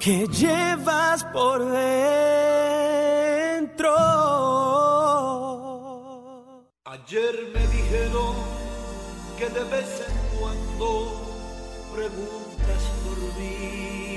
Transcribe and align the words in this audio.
que 0.00 0.26
llevas 0.28 1.22
por 1.24 1.60
dentro. 1.70 1.84
Ayer 6.86 7.50
me 7.52 7.60
dijeron 7.66 8.34
que 9.38 9.48
de 9.50 9.64
vez 9.64 10.02
en 10.08 10.38
cuando 10.38 10.88
preguntas 11.94 12.82
por 13.04 13.18
mí. 13.38 14.09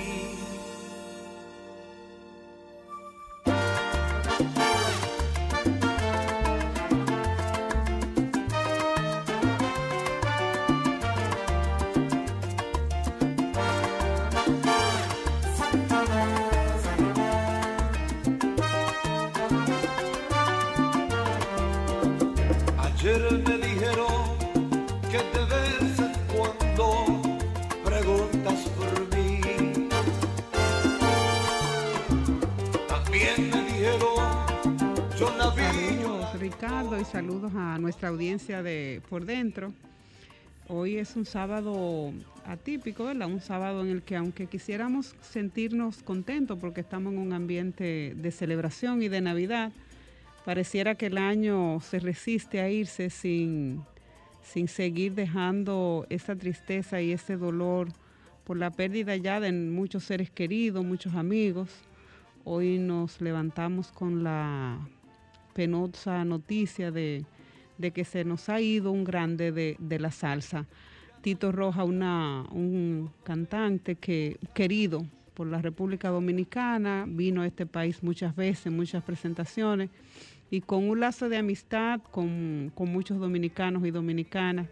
Y 36.64 37.04
saludos 37.04 37.52
a 37.56 37.78
nuestra 37.78 38.08
audiencia 38.08 38.64
de 38.64 39.02
Por 39.10 39.26
Dentro. 39.26 39.74
Hoy 40.70 40.96
es 40.96 41.18
un 41.18 41.26
sábado 41.26 42.14
atípico, 42.46 43.04
¿verdad? 43.04 43.28
Un 43.28 43.42
sábado 43.42 43.84
en 43.84 43.90
el 43.90 44.02
que 44.02 44.16
aunque 44.16 44.48
quisiéramos 44.48 45.14
sentirnos 45.20 46.02
contentos 46.04 46.58
porque 46.58 46.80
estamos 46.80 47.12
en 47.12 47.20
un 47.20 47.34
ambiente 47.34 48.14
de 48.16 48.32
celebración 48.32 49.02
y 49.02 49.10
de 49.10 49.20
Navidad, 49.20 49.74
pareciera 50.46 50.96
que 50.96 51.08
el 51.08 51.18
año 51.18 51.82
se 51.82 52.00
resiste 52.00 52.62
a 52.62 52.70
irse 52.70 53.10
sin, 53.10 53.82
sin 54.42 54.70
seguir 54.70 55.16
dejando 55.16 56.08
esa 56.10 56.34
tristeza 56.34 57.02
y 57.02 57.12
ese 57.12 57.36
dolor 57.36 57.90
por 58.46 58.56
la 58.56 58.72
pérdida 58.72 59.18
ya 59.18 59.42
de 59.42 59.52
muchos 59.52 60.06
seres 60.06 60.32
queridos, 60.32 60.86
muchos 60.86 61.14
amigos. 61.16 61.70
Hoy 62.46 62.78
nos 62.78 63.20
levantamos 63.20 63.92
con 63.92 64.24
la 64.24 64.80
penosa 65.54 66.26
noticia 66.26 66.92
de, 66.92 67.26
de 67.78 67.92
que 67.92 68.06
se 68.06 68.24
nos 68.24 68.50
ha 68.50 68.60
ido 68.60 68.92
un 68.92 69.04
grande 69.04 69.52
de, 69.52 69.76
de 69.80 70.00
la 70.00 70.12
salsa. 70.12 70.66
Tito 71.22 71.52
Roja, 71.52 71.84
una, 71.84 72.46
un 72.52 73.10
cantante 73.24 73.96
que 73.96 74.38
querido 74.54 75.06
por 75.34 75.48
la 75.48 75.62
República 75.62 76.10
Dominicana, 76.10 77.06
vino 77.08 77.42
a 77.42 77.48
este 77.48 77.66
país 77.66 78.04
muchas 78.04 78.36
veces, 78.36 78.72
muchas 78.72 79.04
presentaciones, 79.04 79.90
y 80.52 80.62
con 80.62 80.88
un 80.88 81.00
lazo 81.00 81.30
de 81.30 81.38
amistad 81.38 82.02
con, 82.12 82.72
con 82.76 82.92
muchos 82.92 83.20
dominicanos 83.20 83.86
y 83.86 83.92
dominicanas, 83.92 84.68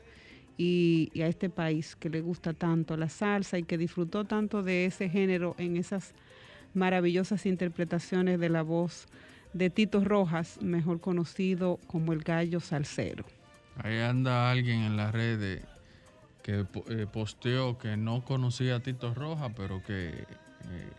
y, 0.57 1.09
y 1.13 1.21
a 1.21 1.27
este 1.27 1.49
país 1.49 1.95
que 1.95 2.09
le 2.09 2.21
gusta 2.21 2.53
tanto 2.53 2.95
la 2.97 3.09
salsa 3.09 3.57
y 3.57 3.63
que 3.63 3.77
disfrutó 3.77 4.25
tanto 4.25 4.61
de 4.61 4.85
ese 4.85 5.09
género 5.09 5.55
en 5.57 5.77
esas 5.77 6.13
maravillosas 6.75 7.45
interpretaciones 7.45 8.39
de 8.39 8.49
la 8.49 8.61
voz 8.61 9.07
de 9.53 9.69
Tito 9.69 10.03
Rojas, 10.03 10.57
mejor 10.61 10.99
conocido 11.01 11.79
como 11.87 12.13
el 12.13 12.19
gallo 12.23 12.59
salsero. 12.59 13.25
Ahí 13.83 13.99
anda 13.99 14.49
alguien 14.51 14.81
en 14.81 14.97
las 14.97 15.11
redes 15.13 15.63
que 16.43 16.65
eh, 16.89 17.05
posteó 17.11 17.77
que 17.77 17.97
no 17.97 18.23
conocía 18.23 18.75
a 18.77 18.79
Tito 18.79 19.13
Rojas, 19.13 19.51
pero 19.55 19.83
que, 19.83 20.07
eh, 20.09 20.89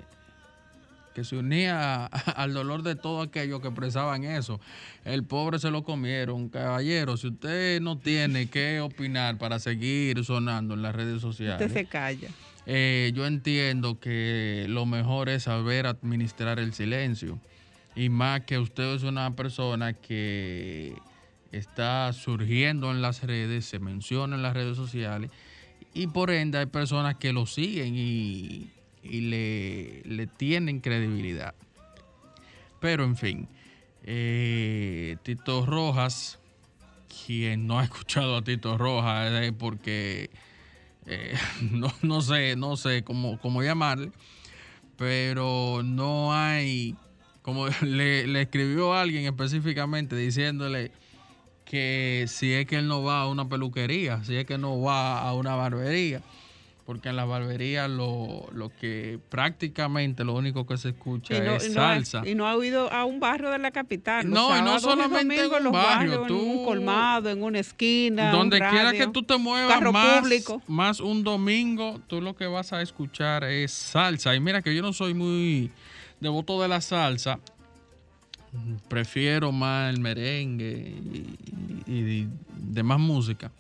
que 1.15 1.25
se 1.25 1.37
unía 1.37 2.05
a- 2.05 2.07
al 2.43 2.55
dolor 2.55 2.83
de 2.83 2.95
todo 2.95 3.23
aquello 3.23 3.61
que 3.61 3.69
expresaban 3.69 4.25
eso. 4.25 4.61
El 5.05 5.25
pobre 5.25 5.59
se 5.59 5.71
lo 5.71 5.83
comieron. 5.83 6.49
Caballero, 6.49 7.17
si 7.17 7.29
usted 7.29 7.81
no 7.81 7.99
tiene 7.99 8.49
que 8.49 8.81
opinar 8.81 9.37
para 9.39 9.59
seguir 9.59 10.25
sonando 10.25 10.75
en 10.75 10.83
las 10.83 10.95
redes 10.95 11.21
sociales, 11.21 11.67
Usted 11.67 11.81
se 11.83 11.87
calla. 11.87 12.29
eh, 12.67 13.11
yo 13.15 13.27
entiendo 13.27 13.99
que 13.99 14.67
lo 14.69 14.87
mejor 14.87 15.29
es 15.29 15.43
saber 15.45 15.87
administrar 15.87 16.59
el 16.59 16.73
silencio. 16.73 17.39
Y 17.95 18.09
más 18.09 18.43
que 18.43 18.59
usted 18.59 18.95
es 18.95 19.03
una 19.03 19.35
persona 19.37 19.93
que 19.93 20.97
está 21.51 22.13
surgiendo 22.13 22.91
en 22.91 23.03
las 23.03 23.23
redes, 23.23 23.67
se 23.67 23.79
menciona 23.79 24.37
en 24.37 24.43
las 24.43 24.55
redes 24.55 24.77
sociales, 24.77 25.31
y 25.95 26.07
por 26.07 26.31
ende 26.31 26.59
hay 26.59 26.67
personas 26.67 27.17
que 27.17 27.33
lo 27.33 27.45
siguen 27.45 27.95
y, 27.95 28.71
y 29.03 29.21
le, 29.21 30.03
le 30.05 30.27
tienen 30.27 30.81
credibilidad. 30.81 31.55
Pero 32.81 33.05
en 33.05 33.17
fin, 33.17 33.49
eh, 34.05 35.17
Tito 35.23 35.67
Rojas, 35.67 36.39
quien 37.27 37.67
no 37.67 37.79
ha 37.79 37.85
escuchado 37.85 38.37
a 38.37 38.43
Tito 38.43 38.79
Rojas 38.79 39.31
es 39.33 39.53
porque 39.53 40.31
eh, 41.07 41.35
no, 41.71 41.93
no 42.03 42.21
sé, 42.21 42.57
no 42.57 42.77
sé 42.77 43.05
cómo, 43.05 43.39
cómo 43.39 43.63
llamarle, 43.63 44.11
pero 44.97 45.83
no 45.85 46.33
hay, 46.33 46.97
como 47.43 47.67
le, 47.83 48.27
le 48.27 48.43
escribió 48.43 48.95
alguien 48.95 49.25
específicamente 49.27 50.17
diciéndole 50.17 50.91
que 51.65 52.25
si 52.29 52.53
es 52.53 52.67
que 52.67 52.77
él 52.77 52.89
no 52.89 53.03
va 53.03 53.23
a 53.23 53.29
una 53.29 53.49
peluquería, 53.49 54.23
si 54.25 54.37
es 54.37 54.45
que 54.45 54.59
no 54.59 54.81
va 54.81 55.21
a 55.21 55.33
una 55.35 55.55
barbería, 55.55 56.21
porque 56.85 57.09
en 57.09 57.17
la 57.17 57.25
barbería 57.25 57.89
lo, 57.89 58.47
lo 58.53 58.69
que 58.69 59.19
prácticamente 59.31 60.25
lo 60.25 60.35
único 60.35 60.67
que 60.67 60.77
se 60.77 60.91
escucha 60.91 61.39
no, 61.41 61.55
es 61.57 61.67
y 61.69 61.71
no 61.71 61.83
ha- 61.83 61.95
salsa. 61.95 62.23
y 62.29 62.35
no 62.35 62.47
ha 62.47 62.57
oído 62.57 62.93
a 62.93 63.05
un 63.05 63.21
barrio 63.21 63.51
de 63.51 63.59
la 63.59 63.71
capital. 63.71 64.29
No, 64.29 64.57
y 64.59 64.61
no 64.63 64.79
solamente 64.81 65.25
domingos 65.45 65.47
en 65.47 65.57
un 65.59 65.65
los 65.65 65.73
barrio, 65.73 66.21
barrios, 66.21 66.41
en 66.43 66.49
un 66.49 66.57
tú- 66.59 66.65
colmado, 66.65 67.31
en 67.31 67.43
una 67.43 67.61
esquina, 67.61 68.33
Donde 68.33 68.61
un 68.61 68.69
quiera 68.69 68.93
que 68.93 69.07
tú 69.07 69.23
te 69.23 69.39
muevas 69.39 69.81
más, 69.93 70.21
público. 70.21 70.61
más 70.67 71.01
un 71.01 71.23
domingo, 71.25 72.01
tú 72.07 72.21
lo 72.21 72.35
que 72.37 72.47
vas 72.47 72.73
a 72.75 72.83
escuchar 72.83 73.45
es 73.45 73.73
salsa. 73.73 74.35
Y 74.35 74.41
mira 74.41 74.61
que 74.61 74.75
yo 74.75 74.83
no 74.83 74.93
soy 74.93 75.15
muy 75.15 75.71
devoto 76.23 76.61
de 76.63 76.69
la 76.69 76.81
salsa. 76.81 77.39
Prefiero 78.89 79.51
más 79.53 79.93
el 79.93 80.01
merengue 80.01 80.73
y, 81.05 81.37
y- 81.87 81.93
y 82.23 82.29
demás 82.57 82.99
música. 83.01 83.51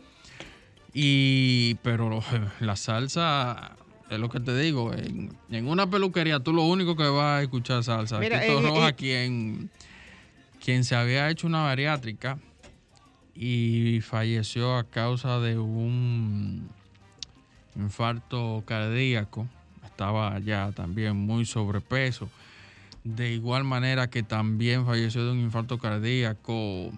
Y 0.94 1.74
pero 1.76 2.22
la 2.60 2.76
salsa 2.76 3.76
es 4.10 4.18
lo 4.18 4.28
que 4.28 4.40
te 4.40 4.56
digo, 4.58 4.92
en, 4.92 5.34
en 5.50 5.66
una 5.68 5.88
peluquería 5.88 6.40
tú 6.40 6.52
lo 6.52 6.64
único 6.64 6.96
que 6.96 7.04
vas 7.08 7.40
a 7.40 7.42
escuchar 7.42 7.80
es 7.80 7.86
salsa. 7.86 8.18
Mira, 8.18 8.46
eh, 8.46 8.60
Roja, 8.60 8.90
eh, 8.90 8.94
quien, 8.94 9.70
quien 10.62 10.84
se 10.84 10.94
había 10.94 11.30
hecho 11.30 11.46
una 11.46 11.62
bariátrica 11.62 12.38
y 13.34 14.00
falleció 14.02 14.76
a 14.76 14.84
causa 14.84 15.40
de 15.40 15.58
un 15.58 16.68
infarto 17.76 18.62
cardíaco. 18.66 19.48
Estaba 19.86 20.38
ya 20.40 20.72
también 20.72 21.16
muy 21.16 21.46
sobrepeso. 21.46 22.28
De 23.04 23.32
igual 23.32 23.64
manera 23.64 24.08
que 24.08 24.22
también 24.22 24.86
falleció 24.86 25.24
de 25.24 25.32
un 25.32 25.40
infarto 25.40 25.78
cardíaco 25.78 26.92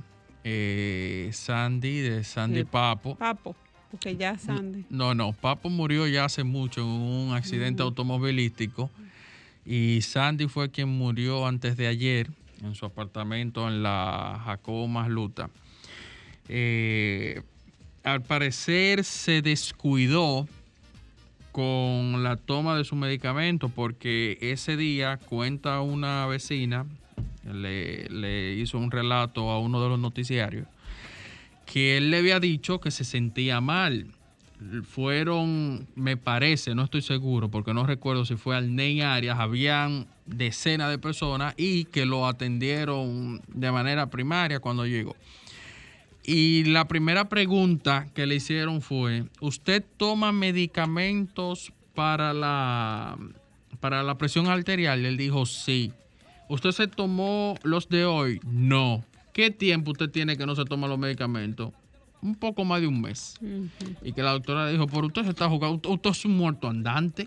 eh, 0.44 1.30
Sandy, 1.32 2.00
de 2.00 2.24
Sandy. 2.24 2.64
Papo. 2.64 3.16
Papo, 3.16 3.56
porque 3.90 4.16
ya 4.16 4.36
Sandy. 4.36 4.84
No, 4.90 5.14
no, 5.14 5.32
Papo 5.32 5.70
murió 5.70 6.06
ya 6.06 6.26
hace 6.26 6.44
mucho 6.44 6.82
en 6.82 6.86
un 6.86 7.34
accidente 7.34 7.82
automovilístico 7.82 8.90
y 9.64 10.02
Sandy 10.02 10.46
fue 10.48 10.70
quien 10.70 10.88
murió 10.88 11.46
antes 11.46 11.76
de 11.76 11.86
ayer 11.86 12.30
en 12.62 12.74
su 12.74 12.84
apartamento 12.84 13.66
en 13.68 13.82
la 13.82 14.40
Jacobo 14.44 14.86
Masluta. 14.88 15.48
Eh, 16.48 17.42
al 18.02 18.22
parecer 18.22 19.04
se 19.04 19.40
descuidó 19.40 20.46
con 21.54 22.24
la 22.24 22.36
toma 22.36 22.76
de 22.76 22.82
su 22.82 22.96
medicamento 22.96 23.68
porque 23.68 24.38
ese 24.40 24.76
día 24.76 25.18
cuenta 25.18 25.82
una 25.82 26.26
vecina, 26.26 26.84
le, 27.44 28.54
hizo 28.54 28.76
un 28.76 28.90
relato 28.90 29.50
a 29.50 29.60
uno 29.60 29.80
de 29.80 29.88
los 29.88 30.00
noticiarios, 30.00 30.66
que 31.64 31.96
él 31.96 32.10
le 32.10 32.18
había 32.18 32.40
dicho 32.40 32.80
que 32.80 32.90
se 32.90 33.04
sentía 33.04 33.60
mal 33.60 34.08
fueron, 34.82 35.86
me 35.94 36.16
parece, 36.16 36.74
no 36.74 36.82
estoy 36.82 37.02
seguro, 37.02 37.48
porque 37.48 37.72
no 37.72 37.86
recuerdo 37.86 38.24
si 38.24 38.34
fue 38.34 38.56
al 38.56 38.74
Ney 38.74 39.00
Arias, 39.02 39.38
habían 39.38 40.08
decenas 40.26 40.90
de 40.90 40.98
personas 40.98 41.54
y 41.56 41.84
que 41.84 42.04
lo 42.04 42.26
atendieron 42.26 43.42
de 43.46 43.70
manera 43.70 44.10
primaria 44.10 44.58
cuando 44.58 44.86
llegó. 44.86 45.14
Y 46.26 46.64
la 46.64 46.88
primera 46.88 47.28
pregunta 47.28 48.08
que 48.14 48.26
le 48.26 48.36
hicieron 48.36 48.80
fue, 48.80 49.24
¿usted 49.40 49.84
toma 49.98 50.32
medicamentos 50.32 51.72
para 51.94 52.32
la, 52.32 53.18
para 53.80 54.02
la 54.02 54.16
presión 54.16 54.46
arterial? 54.46 55.02
Y 55.02 55.06
él 55.06 55.16
dijo, 55.18 55.44
sí. 55.44 55.92
¿Usted 56.48 56.70
se 56.72 56.86
tomó 56.86 57.56
los 57.62 57.88
de 57.88 58.06
hoy? 58.06 58.40
No. 58.46 59.04
¿Qué 59.34 59.50
tiempo 59.50 59.90
usted 59.90 60.10
tiene 60.10 60.36
que 60.36 60.46
no 60.46 60.54
se 60.54 60.64
toma 60.64 60.88
los 60.88 60.98
medicamentos? 60.98 61.72
Un 62.22 62.34
poco 62.34 62.64
más 62.64 62.80
de 62.80 62.86
un 62.86 63.02
mes. 63.02 63.34
Y 64.02 64.12
que 64.12 64.22
la 64.22 64.32
doctora 64.32 64.66
le 64.66 64.72
dijo, 64.72 64.86
por 64.86 65.04
usted 65.04 65.24
se 65.24 65.30
está 65.30 65.48
jugando, 65.48 65.90
usted 65.90 66.10
es 66.10 66.24
un 66.24 66.36
muerto 66.36 66.68
andante. 66.68 67.26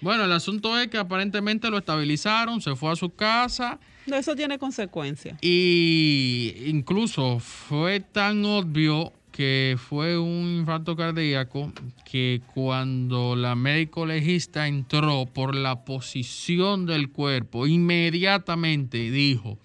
Bueno, 0.00 0.24
el 0.24 0.32
asunto 0.32 0.78
es 0.78 0.88
que 0.88 0.98
aparentemente 0.98 1.68
lo 1.68 1.78
estabilizaron, 1.78 2.60
se 2.60 2.76
fue 2.76 2.92
a 2.92 2.96
su 2.96 3.10
casa. 3.10 3.80
Eso 4.16 4.34
tiene 4.36 4.58
consecuencias. 4.58 5.38
Y 5.42 6.54
incluso 6.66 7.38
fue 7.38 8.00
tan 8.00 8.44
obvio 8.44 9.12
que 9.32 9.76
fue 9.78 10.18
un 10.18 10.58
infarto 10.60 10.96
cardíaco 10.96 11.72
que 12.04 12.42
cuando 12.52 13.36
la 13.36 13.54
médico 13.54 14.04
legista 14.04 14.66
entró 14.68 15.26
por 15.26 15.54
la 15.54 15.84
posición 15.84 16.84
del 16.84 17.10
cuerpo, 17.10 17.66
inmediatamente 17.66 19.10
dijo, 19.10 19.58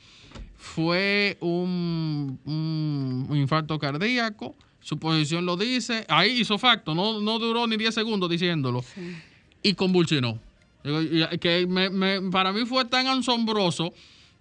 fue 0.55 1.37
un, 1.41 2.39
un 2.45 3.37
infarto 3.37 3.77
cardíaco, 3.79 4.55
su 4.79 4.97
posición 4.99 5.45
lo 5.45 5.57
dice, 5.57 6.05
ahí 6.09 6.41
hizo 6.41 6.57
facto, 6.57 6.93
no, 6.95 7.19
no 7.19 7.39
duró 7.39 7.65
ni 7.67 7.75
10 7.75 7.93
segundos 7.95 8.29
diciéndolo, 8.29 8.83
y 9.63 9.73
convulsionó. 9.73 10.39
Que 11.41 11.65
me- 11.67 11.89
me- 11.89 12.21
para 12.29 12.53
mí 12.53 12.65
fue 12.65 12.85
tan 12.85 13.07
asombroso. 13.07 13.91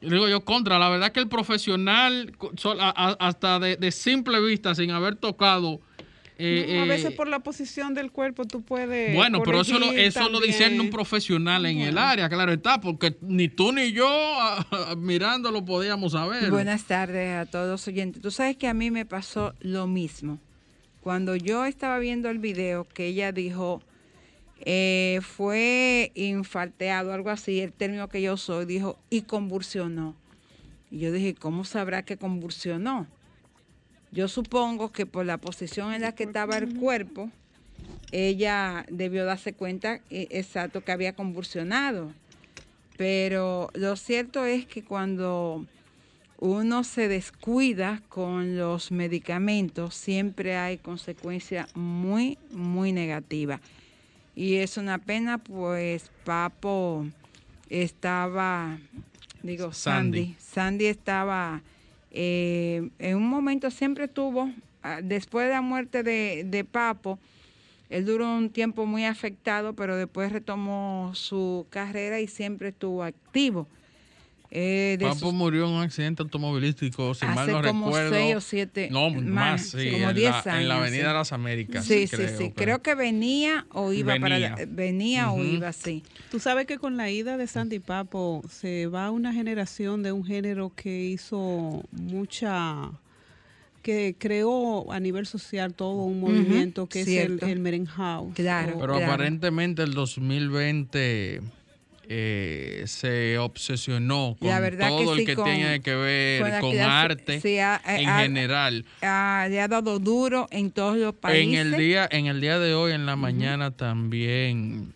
Digo 0.08 0.28
yo, 0.28 0.44
contra, 0.44 0.78
la 0.78 0.88
verdad 0.88 1.12
que 1.12 1.20
el 1.20 1.28
profesional, 1.28 2.32
hasta 3.18 3.58
de, 3.58 3.76
de 3.76 3.92
simple 3.92 4.40
vista, 4.40 4.74
sin 4.74 4.90
haber 4.90 5.16
tocado. 5.16 5.80
eh, 6.38 6.66
No, 6.76 6.82
a 6.82 6.84
eh, 6.84 6.88
veces 6.88 7.12
por 7.14 7.28
la 7.28 7.40
posición 7.40 7.94
del 7.94 8.10
cuerpo 8.10 8.44
tú 8.44 8.62
puedes. 8.62 9.14
bueno, 9.14 9.40
pero 9.44 9.60
eso 9.60 9.78
lo, 9.78 9.92
eso 9.92 10.28
lo 10.28 10.40
discierne 10.40 10.80
un 10.80 10.90
profesional 10.90 11.64
en 11.66 11.78
el 11.78 11.96
área, 11.98 12.28
claro 12.28 12.52
está, 12.52 12.80
porque 12.80 13.16
ni 13.20 13.48
tú 13.48 13.72
ni 13.72 13.92
yo 13.92 14.08
mirándolo 14.96 15.64
podíamos 15.64 16.12
saber. 16.12 16.50
Buenas 16.50 16.84
tardes 16.84 17.36
a 17.36 17.46
todos 17.46 17.68
los 17.68 17.86
oyentes. 17.88 18.20
Tú 18.22 18.30
sabes 18.30 18.56
que 18.56 18.68
a 18.68 18.74
mí 18.74 18.90
me 18.90 19.04
pasó 19.06 19.54
lo 19.60 19.86
mismo. 19.86 20.38
Cuando 21.00 21.36
yo 21.36 21.64
estaba 21.66 21.98
viendo 21.98 22.30
el 22.30 22.38
video 22.38 22.84
que 22.88 23.06
ella 23.06 23.30
dijo, 23.30 23.82
eh, 24.60 25.20
fue 25.22 26.12
infarteado, 26.14 27.12
algo 27.12 27.30
así, 27.30 27.60
el 27.60 27.72
término 27.72 28.08
que 28.08 28.22
yo 28.22 28.36
soy, 28.36 28.66
dijo, 28.66 28.98
y 29.10 29.22
convulsionó. 29.22 30.14
Y 30.90 30.98
yo 31.00 31.12
dije, 31.12 31.34
¿cómo 31.34 31.64
sabrá 31.64 32.04
que 32.04 32.16
convulsionó? 32.16 33.06
Yo 34.12 34.28
supongo 34.28 34.92
que 34.92 35.06
por 35.06 35.26
la 35.26 35.38
posición 35.38 35.92
en 35.92 36.02
la 36.02 36.14
que 36.14 36.22
estaba 36.24 36.56
el 36.56 36.78
cuerpo, 36.78 37.30
ella 38.12 38.86
debió 38.88 39.24
darse 39.24 39.54
cuenta 39.54 40.00
eh, 40.10 40.28
exacto 40.30 40.82
que 40.84 40.92
había 40.92 41.14
convulsionado. 41.14 42.12
Pero 42.96 43.70
lo 43.74 43.96
cierto 43.96 44.44
es 44.44 44.66
que 44.66 44.84
cuando 44.84 45.66
uno 46.38 46.84
se 46.84 47.08
descuida 47.08 48.02
con 48.08 48.56
los 48.56 48.92
medicamentos, 48.92 49.94
siempre 49.94 50.56
hay 50.56 50.78
consecuencias 50.78 51.74
muy, 51.74 52.38
muy 52.52 52.92
negativas. 52.92 53.60
Y 54.34 54.56
es 54.56 54.76
una 54.76 54.98
pena, 54.98 55.38
pues 55.38 56.10
Papo 56.24 57.06
estaba, 57.68 58.78
digo, 59.42 59.72
Sandy. 59.72 60.18
Sandy, 60.18 60.36
Sandy 60.38 60.86
estaba, 60.86 61.62
eh, 62.10 62.88
en 62.98 63.16
un 63.16 63.28
momento 63.28 63.70
siempre 63.70 64.08
tuvo, 64.08 64.50
ah, 64.82 65.00
después 65.02 65.46
de 65.46 65.52
la 65.52 65.60
muerte 65.60 66.02
de, 66.02 66.44
de 66.46 66.64
Papo, 66.64 67.18
él 67.90 68.06
duró 68.06 68.34
un 68.34 68.50
tiempo 68.50 68.86
muy 68.86 69.04
afectado, 69.04 69.74
pero 69.74 69.96
después 69.96 70.32
retomó 70.32 71.12
su 71.14 71.66
carrera 71.70 72.18
y 72.18 72.26
siempre 72.26 72.70
estuvo 72.70 73.04
activo. 73.04 73.68
Eh, 74.56 74.94
de 75.00 75.04
Papo 75.06 75.18
sus- 75.18 75.34
murió 75.34 75.66
en 75.66 75.72
un 75.72 75.82
accidente 75.82 76.22
automovilístico, 76.22 77.12
si 77.14 77.26
mal 77.26 77.38
Hace 77.40 77.50
no 77.52 77.62
como 77.62 77.86
recuerdo. 77.86 78.10
seis 78.14 78.36
o 78.36 78.40
siete, 78.40 78.88
No, 78.88 79.10
más, 79.10 79.24
más, 79.24 79.62
sí, 79.70 79.90
como 79.90 80.10
en, 80.10 80.14
10 80.14 80.30
la, 80.30 80.60
en 80.60 80.68
la 80.68 80.74
años, 80.76 80.86
Avenida 80.86 81.02
sí. 81.02 81.08
de 81.08 81.12
las 81.14 81.32
Américas. 81.32 81.84
Sí, 81.84 82.06
sí, 82.06 82.16
creo 82.16 82.28
sí. 82.38 82.44
que- 82.44 82.52
Creo 82.54 82.80
que 82.82 82.94
venía 82.94 83.66
o 83.72 83.92
iba 83.92 84.14
para 84.20 84.36
Venía. 84.36 84.50
la- 84.56 84.64
venía 84.68 85.32
o 85.32 85.42
iba 85.42 85.66
así. 85.68 86.04
Tú 86.30 86.38
sabes 86.38 86.66
que 86.66 86.78
con 86.78 86.96
la 86.96 87.10
ida 87.10 87.36
de 87.36 87.48
Sandy 87.48 87.80
Papo 87.80 88.42
se 88.48 88.86
va 88.86 89.10
una 89.10 89.32
generación 89.32 90.04
de 90.04 90.12
un 90.12 90.24
género 90.24 90.70
que 90.76 91.04
hizo 91.04 91.82
mucha 91.90 92.92
que 93.82 94.14
creó 94.18 94.90
a 94.92 95.00
nivel 95.00 95.26
social 95.26 95.74
todo 95.74 96.04
un 96.04 96.20
movimiento 96.20 96.86
que 96.88 97.00
es 97.00 97.06
cierto. 97.06 97.44
el, 97.44 97.52
el 97.52 97.58
Merenhouse. 97.58 98.32
Claro. 98.34 98.76
O- 98.76 98.80
Pero 98.80 98.94
Claro. 98.94 99.12
aparentemente 99.12 99.82
el 99.82 99.92
2020 99.92 101.42
eh, 102.08 102.82
se 102.86 103.38
obsesionó 103.38 104.36
con 104.38 104.48
La 104.48 104.60
verdad 104.60 104.88
que 104.88 105.04
todo 105.04 105.12
el 105.14 105.20
sí, 105.20 105.26
que 105.26 105.34
con- 105.36 105.44
tiene 105.44 105.80
que 105.80 105.94
ver 105.94 106.60
con 106.60 106.78
arte 106.78 107.40
sí, 107.40 107.58
ha- 107.58 107.80
en 107.86 108.08
ha- 108.08 108.18
general. 108.20 108.84
Ah, 109.02 109.46
le 109.48 109.60
ha 109.60 109.68
dado 109.68 109.98
duro 109.98 110.46
en 110.50 110.70
todos 110.70 110.96
los 110.96 111.14
países. 111.14 111.46
En 111.48 111.54
el 111.54 111.76
día, 111.78 112.08
en 112.10 112.26
el 112.26 112.40
día 112.40 112.58
de 112.58 112.74
hoy, 112.74 112.92
en 112.92 113.06
la 113.06 113.16
mañana 113.16 113.70
también, 113.70 114.92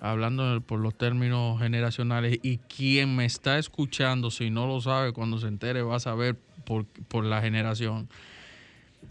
hablando 0.00 0.60
por 0.60 0.80
los 0.80 0.96
términos 0.96 1.60
generacionales, 1.60 2.38
y 2.42 2.58
quien 2.58 3.14
me 3.16 3.24
está 3.24 3.58
escuchando, 3.58 4.30
si 4.30 4.50
no 4.50 4.66
lo 4.66 4.80
sabe, 4.80 5.12
cuando 5.12 5.38
se 5.38 5.46
entere 5.48 5.82
va 5.82 5.96
a 5.96 6.00
saber 6.00 6.36
por, 6.64 6.84
por 7.08 7.24
la 7.24 7.40
generación. 7.40 8.08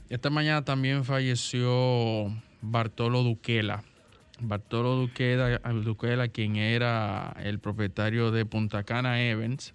Esta 0.09 0.29
mañana 0.29 0.63
también 0.63 1.03
falleció 1.03 2.31
Bartolo 2.61 3.23
Duquela. 3.23 3.83
Bartolo 4.39 4.95
Duquela, 4.95 6.27
quien 6.27 6.55
era 6.55 7.35
el 7.43 7.59
propietario 7.59 8.31
de 8.31 8.45
Punta 8.45 8.83
Cana 8.83 9.21
Evans, 9.21 9.73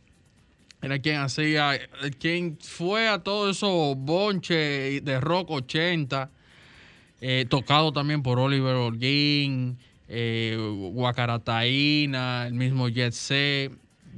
era 0.83 0.99
quien 0.99 1.21
hacía, 1.21 1.79
quien 2.19 2.59
fue 2.61 3.09
a 3.09 3.21
todos 3.21 3.57
esos 3.57 3.97
bonches 3.97 5.05
de 5.05 5.21
rock 5.21 5.51
80, 5.51 6.31
eh, 7.21 7.47
tocado 7.49 7.93
también 7.93 8.23
por 8.23 8.41
Oliver 8.41 8.75
Holguín, 8.75 9.79
eh, 10.09 10.57
Guacarataína, 10.93 12.49
el 12.49 12.55
mismo 12.55 12.89
Jet 12.89 13.13
Set, 13.13 13.73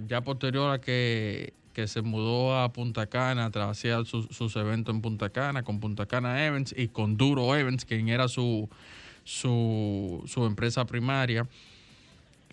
ya 0.09 0.23
posterior 0.23 0.71
a 0.71 0.81
que, 0.81 1.53
que 1.75 1.87
se 1.87 2.01
mudó 2.01 2.59
a 2.59 2.73
Punta 2.73 3.07
Cana, 3.07 3.51
hacía 3.55 4.05
sus, 4.07 4.27
sus 4.29 4.57
eventos 4.57 4.95
en 4.95 5.03
Punta 5.03 5.29
Cana, 5.29 5.63
con 5.63 5.81
Punta 5.81 6.07
Cana 6.07 6.47
Evans 6.47 6.75
y 6.77 6.89
con 6.89 7.19
Duro 7.19 7.55
Evans, 7.55 7.85
quien 7.85 8.09
era 8.09 8.27
su, 8.27 8.71
su, 9.25 10.23
su 10.27 10.45
empresa 10.47 10.85
primaria. 10.85 11.47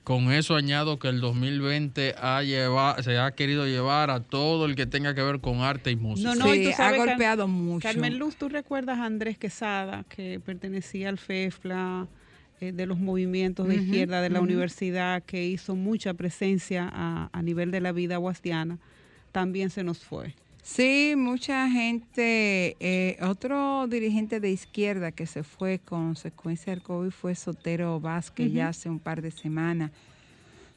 Con 0.04 0.32
eso 0.32 0.56
añado 0.56 0.98
que 0.98 1.10
el 1.10 1.22
2020 1.22 2.16
ha 2.18 2.42
lleva- 2.42 3.02
se 3.04 3.20
ha 3.20 3.32
querido 3.34 3.68
llevar 3.68 4.10
a 4.10 4.20
todo 4.20 4.66
el 4.66 4.76
que 4.76 4.88
tenga 4.88 5.14
que 5.14 5.22
ver 5.22 5.40
con 5.42 5.60
arte 5.62 5.92
y 5.92 5.96
música. 5.96 6.34
No, 6.34 6.46
no, 6.46 6.56
y 6.56 6.68
ha 6.72 6.76
Car- 6.76 6.98
golpeado 6.98 7.48
mucho. 7.48 7.88
Carmen 7.88 8.18
Luz, 8.18 8.36
¿tú 8.36 8.50
recuerdas 8.50 8.98
a 8.98 9.06
Andrés 9.06 9.38
Quesada, 9.38 10.04
que 10.10 10.40
pertenecía 10.40 11.10
al 11.10 11.20
FEFLA, 11.20 12.08
eh, 12.62 12.72
de 12.72 12.86
los 12.88 12.98
movimientos 12.98 13.68
de 13.68 13.76
izquierda 13.76 14.22
de 14.22 14.32
la 14.32 14.42
universidad, 14.42 15.22
que 15.24 15.46
hizo 15.46 15.76
mucha 15.76 16.16
presencia 16.16 16.90
a, 16.92 17.30
a 17.32 17.42
nivel 17.44 17.70
de 17.70 17.82
la 17.82 17.92
vida 17.92 18.18
guastiana? 18.18 18.80
También 19.32 19.70
se 19.70 19.84
nos 19.84 20.00
fue. 20.00 20.34
Sí, 20.64 21.16
mucha 21.18 21.70
gente. 21.70 22.76
eh, 22.80 23.18
otro 23.22 23.88
dirigente 23.88 24.40
de 24.40 24.52
izquierda 24.52 25.12
que 25.12 25.26
se 25.26 25.44
fue 25.44 25.80
consecuencia 25.80 26.72
del 26.74 26.84
COVID 26.84 27.10
fue 27.10 27.34
Sotero 27.36 28.00
Vázquez 28.00 28.52
ya 28.54 28.70
hace 28.70 28.90
un 28.90 29.00
par 29.00 29.22
de 29.22 29.32
semanas. 29.32 29.92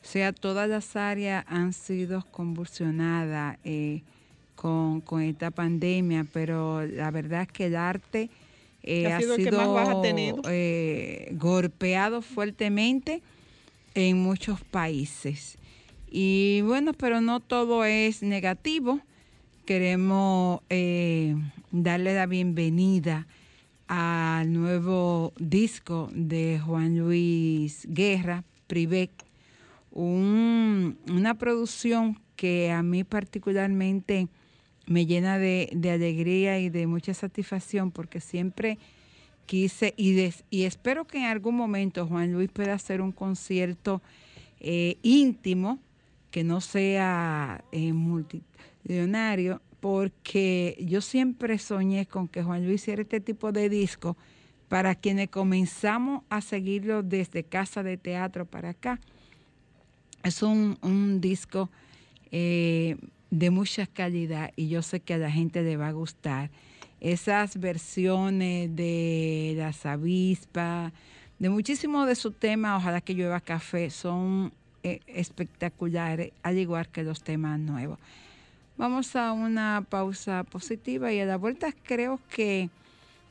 O 0.03 0.07
sea, 0.07 0.33
todas 0.33 0.69
las 0.69 0.97
áreas 0.97 1.45
han 1.49 1.73
sido 1.73 2.25
convulsionadas 2.31 3.59
eh, 3.65 4.03
con, 4.55 5.01
con 5.01 5.23
esta 5.23 5.51
pandemia, 5.51 6.27
pero 6.33 6.85
la 6.87 7.11
verdad 7.11 7.43
es 7.43 7.49
que 7.49 7.67
el 7.67 7.77
arte 7.77 8.31
eh, 8.83 9.11
Ha 9.13 9.19
sido 9.21 9.37
sido, 9.37 9.79
ha 9.79 10.03
tenido. 10.03 10.43
eh, 10.49 11.31
golpeado 11.39 12.21
fuertemente 12.23 13.23
en 13.95 14.19
muchos 14.19 14.61
países. 14.63 15.57
Y 16.11 16.61
bueno, 16.63 16.93
pero 16.95 17.21
no 17.21 17.41
todo 17.41 17.85
es 17.85 18.23
negativo. 18.23 19.01
Queremos 19.65 20.61
eh, 20.69 21.35
darle 21.73 22.15
la 22.15 22.27
bienvenida 22.27 23.27
al 23.89 24.53
nuevo 24.53 25.33
disco 25.39 26.11
de 26.13 26.61
Juan 26.63 26.99
Luis 26.99 27.87
Guerra, 27.89 28.45
Privet, 28.67 29.11
un- 29.91 30.99
una 31.11 31.35
producción 31.39 32.21
que 32.37 32.73
a 32.73 32.83
mí 32.83 33.05
particularmente 33.05 34.29
me 34.87 35.07
llena 35.07 35.39
de, 35.39 35.71
alegría 35.95 36.59
y 36.59 36.69
de 36.69 36.87
mucha 36.87 37.15
satisfacción 37.15 37.91
porque 37.91 38.21
siempre 38.21 38.79
quise 39.47 39.95
y, 39.97 40.19
espero 40.65 41.07
que 41.07 41.19
en 41.19 41.25
algún 41.25 41.55
momento 41.55 42.07
Juan 42.07 42.35
Luis 42.35 42.51
pueda 42.51 42.75
hacer 42.75 43.01
un 43.01 43.13
concierto 43.13 44.03
eh, 44.61 44.99
íntimo 45.03 45.79
que 46.31 46.45
no 46.45 46.61
sea 46.61 47.65
eh, 47.73 47.93
multimillonario, 48.85 49.61
porque 49.81 50.77
yo 50.81 51.01
siempre 51.01 51.59
soñé 51.59 52.07
con 52.07 52.29
que 52.29 52.43
Juan 52.43 52.65
Luis 52.65 52.83
hiciera 52.83 53.03
este 53.03 53.21
tipo 53.21 53.53
de 53.53 53.69
disco 53.69 54.17
para 54.69 54.95
quienes 54.95 55.29
comenzamos 55.29 56.23
a 56.31 56.41
seguirlo 56.41 57.03
desde 57.03 57.45
casa 57.45 57.83
de 57.83 57.97
teatro 57.97 58.47
para 58.47 58.71
acá. 58.71 58.99
Es 60.23 60.43
un, 60.43 60.79
un 60.81 61.21
disco 61.21 61.71
eh, 62.31 62.97
de 63.31 63.51
mucha 63.51 63.87
calidad 63.87 64.53
y 64.57 64.69
yo 64.69 64.81
sé 64.81 65.01
que 65.01 65.15
a 65.15 65.19
la 65.19 65.31
gente 65.31 65.63
le 65.63 65.77
va 65.77 65.89
a 65.89 65.93
gustar. 65.93 66.51
Esas 67.01 67.61
versiones 67.61 68.75
de 68.75 69.55
las 69.59 69.85
avispas, 69.85 70.93
de 71.39 71.51
muchísimos 71.51 72.07
de 72.07 72.15
sus 72.15 72.35
temas, 72.39 72.81
ojalá 72.81 73.03
que 73.03 73.13
llueva 73.13 73.41
café, 73.41 73.91
son 73.91 74.55
eh, 74.83 75.01
espectaculares, 75.07 76.33
al 76.43 76.57
igual 76.57 76.89
que 76.89 77.03
los 77.03 77.23
temas 77.23 77.61
nuevos. 77.61 77.99
Vamos 78.77 79.15
a 79.15 79.33
una 79.33 79.87
pausa 79.89 80.43
positiva 80.43 81.13
y 81.13 81.21
a 81.21 81.27
la 81.27 81.37
vuelta 81.37 81.73
creo 81.85 82.19
que 82.29 82.71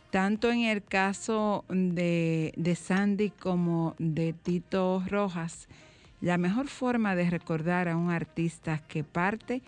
tanto 0.09 0.49
en 0.49 0.61
el 0.61 0.81
caso 0.81 1.65
de, 1.67 2.53
de 2.55 2.75
Sandy 2.75 3.29
como 3.29 3.93
de 3.99 4.31
Tito 4.31 5.03
Rojas, 5.09 5.67
la 6.21 6.37
mejor 6.37 6.69
forma 6.69 7.13
de 7.15 7.29
recordar 7.29 7.89
a 7.89 7.97
un 7.97 8.09
artista 8.09 8.77
que 8.87 9.03
parte 9.03 9.61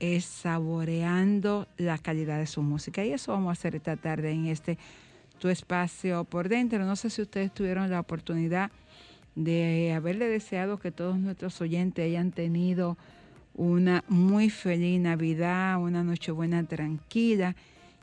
es 0.00 0.26
saboreando 0.26 1.66
la 1.78 1.96
calidad 1.96 2.38
de 2.38 2.46
su 2.46 2.60
música. 2.60 3.02
Y 3.02 3.14
eso 3.14 3.32
vamos 3.32 3.48
a 3.48 3.52
hacer 3.52 3.74
esta 3.74 3.96
tarde 3.96 4.32
en 4.32 4.48
este 4.48 4.76
Tu 5.38 5.48
Espacio 5.48 6.24
por 6.24 6.50
Dentro. 6.50 6.84
No 6.84 6.94
sé 6.94 7.08
si 7.08 7.22
ustedes 7.22 7.54
tuvieron 7.54 7.88
la 7.88 8.00
oportunidad 8.00 8.70
de 9.34 9.94
haberle 9.96 10.28
deseado 10.28 10.78
que 10.78 10.90
todos 10.90 11.16
nuestros 11.16 11.58
oyentes 11.62 12.04
hayan 12.04 12.32
tenido 12.32 12.98
una 13.56 14.04
muy 14.08 14.50
feliz 14.50 15.00
Navidad, 15.00 15.80
una 15.80 16.04
Nochebuena 16.04 16.62
tranquila 16.64 17.56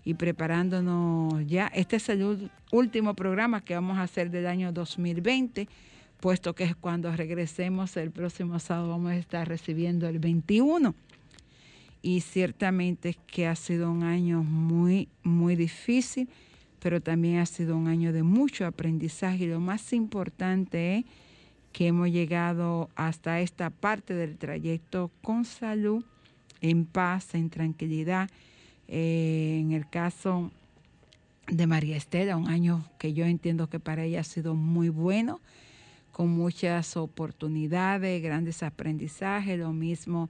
y 0.04 0.16
preparándonos 0.16 1.46
ya. 1.48 1.68
Este 1.68 1.98
es 1.98 2.10
el 2.10 2.50
último 2.72 3.14
programa 3.14 3.62
que 3.62 3.76
vamos 3.76 3.98
a 3.98 4.04
hacer 4.04 4.32
del 4.32 4.48
año 4.48 4.72
2020, 4.72 5.70
puesto 6.20 6.54
que 6.56 6.64
es 6.64 6.76
cuando 6.76 7.16
regresemos 7.16 7.96
el 7.98 8.12
próximo 8.12 8.60
sábado 8.60 8.90
vamos 8.90 9.12
a 9.12 9.16
estar 9.16 9.48
recibiendo 9.48 10.08
el 10.08 10.20
21. 10.20 10.96
Y 12.02 12.22
ciertamente 12.22 13.16
que 13.28 13.48
ha 13.48 13.56
sido 13.56 13.90
un 13.90 14.04
año 14.04 14.44
muy, 14.44 15.08
muy 15.22 15.56
difícil, 15.56 16.28
pero 16.80 17.00
también 17.00 17.38
ha 17.38 17.46
sido 17.46 17.78
un 17.78 17.88
año 17.88 18.12
de 18.12 18.24
mucho 18.24 18.66
aprendizaje 18.66 19.46
y 19.46 19.48
lo 19.48 19.62
más 19.62 19.94
importante 19.94 20.98
es 20.98 21.06
que 21.74 21.88
hemos 21.88 22.10
llegado 22.10 22.90
hasta 22.96 23.42
esta 23.42 23.72
parte 23.72 24.14
del 24.14 24.38
trayecto 24.38 25.12
con 25.22 25.44
salud, 25.44 26.06
en 26.62 26.86
paz, 26.86 27.34
en 27.34 27.50
tranquilidad. 27.50 28.30
Eh, 28.88 29.58
en 29.60 29.72
el 29.72 29.90
caso 29.90 30.52
de 31.48 31.68
María 31.68 31.98
Estela, 31.98 32.38
un 32.38 32.48
año 32.48 32.86
que 33.00 33.14
yo 33.14 33.26
entiendo 33.26 33.68
que 33.68 33.80
para 33.80 34.04
ella 34.04 34.22
ha 34.22 34.24
sido 34.24 34.54
muy 34.54 34.90
bueno, 34.90 35.42
con 36.12 36.30
muchas 36.30 36.96
oportunidades, 36.96 38.22
grandes 38.22 38.62
aprendizajes, 38.62 39.58
lo 39.58 39.74
mismo 39.74 40.30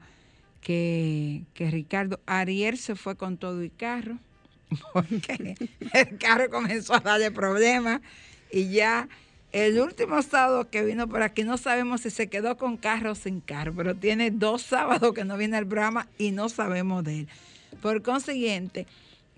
que, 0.62 1.44
que 1.54 1.70
Ricardo. 1.70 2.22
Ariel 2.26 2.78
se 2.78 2.96
fue 2.96 3.18
con 3.18 3.38
todo 3.38 3.62
y 3.64 3.70
carro, 3.70 4.18
porque 4.94 5.56
el 5.94 6.18
carro 6.18 6.50
comenzó 6.50 6.96
a 6.96 7.00
darle 7.02 7.32
problemas 7.32 8.02
y 8.50 8.70
ya 8.70 9.10
el 9.54 9.80
último 9.80 10.22
sábado 10.24 10.70
que 10.70 10.84
vino 10.84 11.08
por 11.08 11.22
aquí, 11.22 11.44
no 11.44 11.58
sabemos 11.58 12.02
si 12.02 12.10
se 12.10 12.28
quedó 12.28 12.58
con 12.58 12.76
carro 12.76 13.12
o 13.12 13.16
sin 13.16 13.40
carro, 13.40 13.72
pero 13.76 13.96
tiene 13.96 14.32
dos 14.32 14.64
sábados 14.64 15.14
que 15.14 15.24
no 15.24 15.38
viene 15.38 15.58
al 15.58 15.68
programa 15.68 16.08
y 16.18 16.32
no 16.32 16.50
sabemos 16.50 17.04
de 17.04 17.20
él. 17.20 17.28
Por 17.80 18.02
consiguiente, 18.02 18.88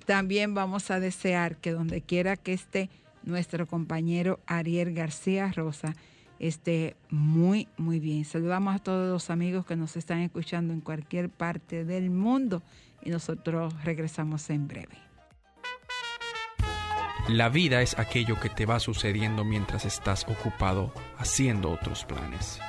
también 0.06 0.54
vamos 0.54 0.90
a 0.90 1.02
desear 1.02 1.58
que 1.58 1.72
donde 1.72 2.02
quiera 2.02 2.38
que 2.38 2.54
esté 2.54 2.90
nuestro 3.24 3.68
compañero 3.68 4.40
Ariel 4.46 4.94
García 4.94 5.52
Rosa, 5.52 5.96
esté 6.40 6.96
muy, 7.10 7.68
muy 7.76 8.00
bien. 8.00 8.24
Saludamos 8.24 8.76
a 8.76 8.80
todos 8.80 9.12
los 9.12 9.30
amigos 9.30 9.66
que 9.66 9.76
nos 9.76 9.98
están 9.98 10.20
escuchando 10.20 10.74
en 10.74 10.80
cualquier 10.80 11.30
parte 11.30 11.84
del 11.84 12.10
mundo 12.10 12.62
y 13.02 13.10
nosotros 13.10 13.74
regresamos 13.84 14.50
en 14.50 14.68
breve. 14.68 15.05
La 17.27 17.50
vida 17.50 17.82
es 17.82 17.98
aquello 17.98 18.39
que 18.39 18.50
te 18.50 18.67
va 18.67 18.79
sucediendo 18.79 19.44
mientras 19.44 19.84
estás 19.84 20.27
ocupado 20.29 20.94
haciendo 21.17 21.72
otros 21.72 22.05
planes. 22.05 22.60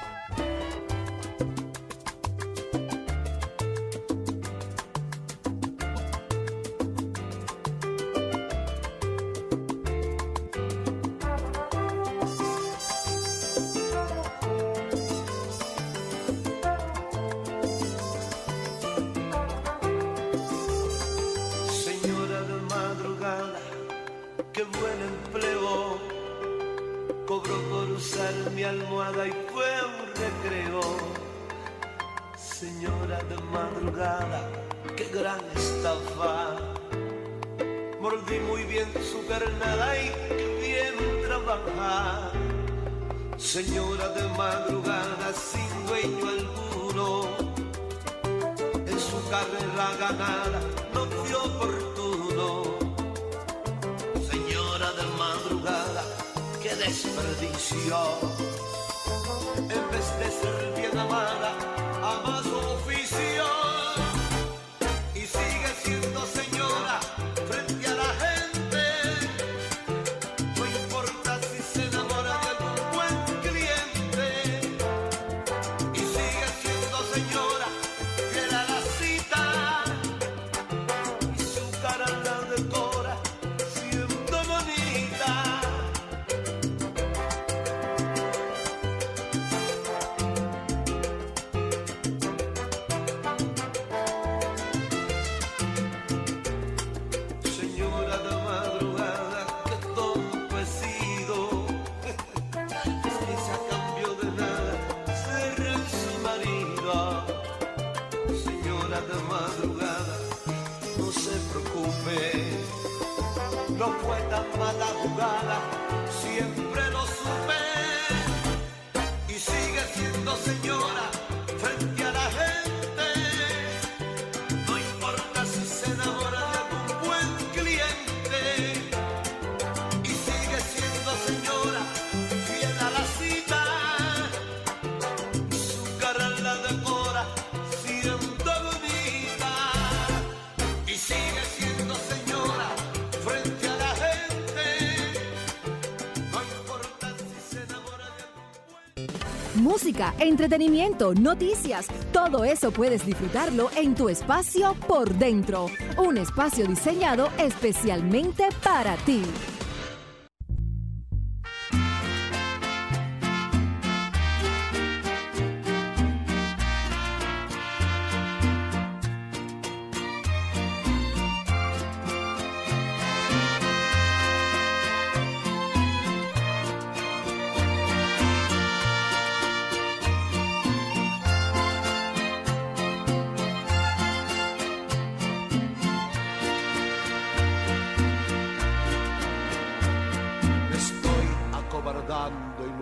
Música, 149.66 150.14
entretenimiento, 150.20 151.12
noticias, 151.12 151.88
todo 152.12 152.44
eso 152.44 152.70
puedes 152.70 153.04
disfrutarlo 153.04 153.68
en 153.76 153.96
tu 153.96 154.08
espacio 154.08 154.76
por 154.86 155.12
dentro. 155.14 155.66
Un 155.98 156.18
espacio 156.18 156.66
diseñado 156.66 157.30
especialmente 157.36 158.48
para 158.62 158.94
ti. 158.98 159.22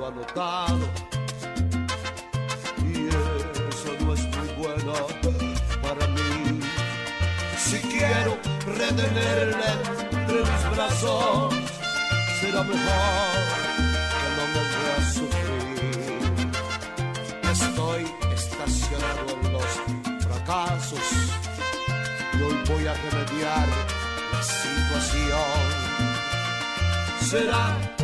Lo 0.04 0.08
ha 0.08 0.11
notado. 0.11 0.84
Y 2.82 3.08
eso 3.08 3.90
no 4.00 4.12
es 4.14 4.23
muy 4.37 4.49
bueno 4.58 4.92
para 5.82 6.06
mí. 6.08 6.61
Si 7.58 7.78
quiero 7.78 8.38
retenerle 8.66 9.70
entre 10.12 10.40
mis 10.40 10.70
brazos, 10.75 11.54
será 12.40 12.62
mejor 12.62 13.40
que 14.20 14.28
no 14.37 14.44
me 14.52 14.62
vea 14.75 14.99
sufrir. 15.12 16.50
Estoy 17.52 18.02
estacionado 18.34 19.30
en 19.30 19.52
los 19.52 19.70
fracasos 20.25 21.06
y 22.34 22.42
hoy 22.42 22.56
voy 22.68 22.87
a 22.87 22.94
remediar 22.94 23.66
la 24.32 24.42
situación. 24.42 25.64
¿Será 27.20 28.03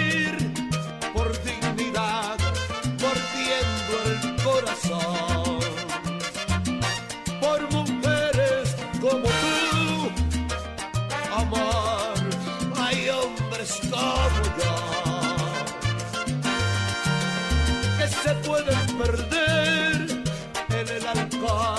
pueden 18.45 18.97
perder 18.97 20.23
en 20.69 20.87
el 20.87 21.05
por 21.37 21.77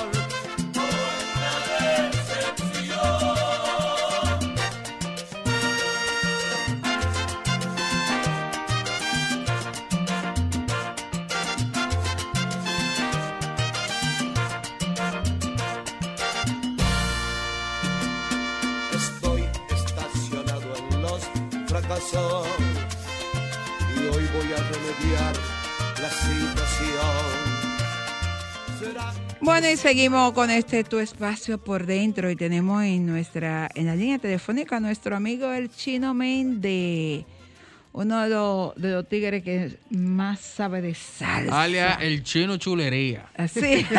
una 0.75 1.55
decepción. 1.81 2.53
Estoy 18.93 19.43
estacionado 19.71 20.69
en 20.77 21.03
los 21.03 21.23
fracasos 21.67 22.47
y 23.97 23.99
hoy 24.07 24.25
voy 24.35 24.53
a 24.53 24.59
remediar 24.71 25.62
la 26.03 26.11
situación. 26.11 27.01
Será 28.81 29.13
Bueno, 29.41 29.71
y 29.71 29.77
seguimos 29.77 30.33
con 30.33 30.51
este 30.51 30.83
tu 30.83 30.99
espacio 30.99 31.59
por 31.59 31.87
dentro 31.87 32.29
y 32.29 32.35
tenemos 32.35 32.83
en 32.83 33.07
nuestra 33.07 33.69
en 33.73 33.87
la 33.87 33.95
línea 33.95 34.19
telefónica 34.19 34.79
a 34.79 34.81
nuestro 34.81 35.15
amigo 35.15 35.53
el 35.53 35.71
Chino 35.71 36.13
Méndez, 36.13 37.25
uno 37.93 38.21
de 38.23 38.31
los, 38.31 38.75
de 38.75 38.91
los 38.91 39.09
tigres 39.09 39.45
que 39.45 39.79
más 39.91 40.41
sabe 40.41 40.83
de 40.83 40.97
salsa. 40.97 41.63
Alia, 41.63 41.95
el 42.01 42.25
chino 42.25 42.57
chulería. 42.57 43.27
Así. 43.37 43.87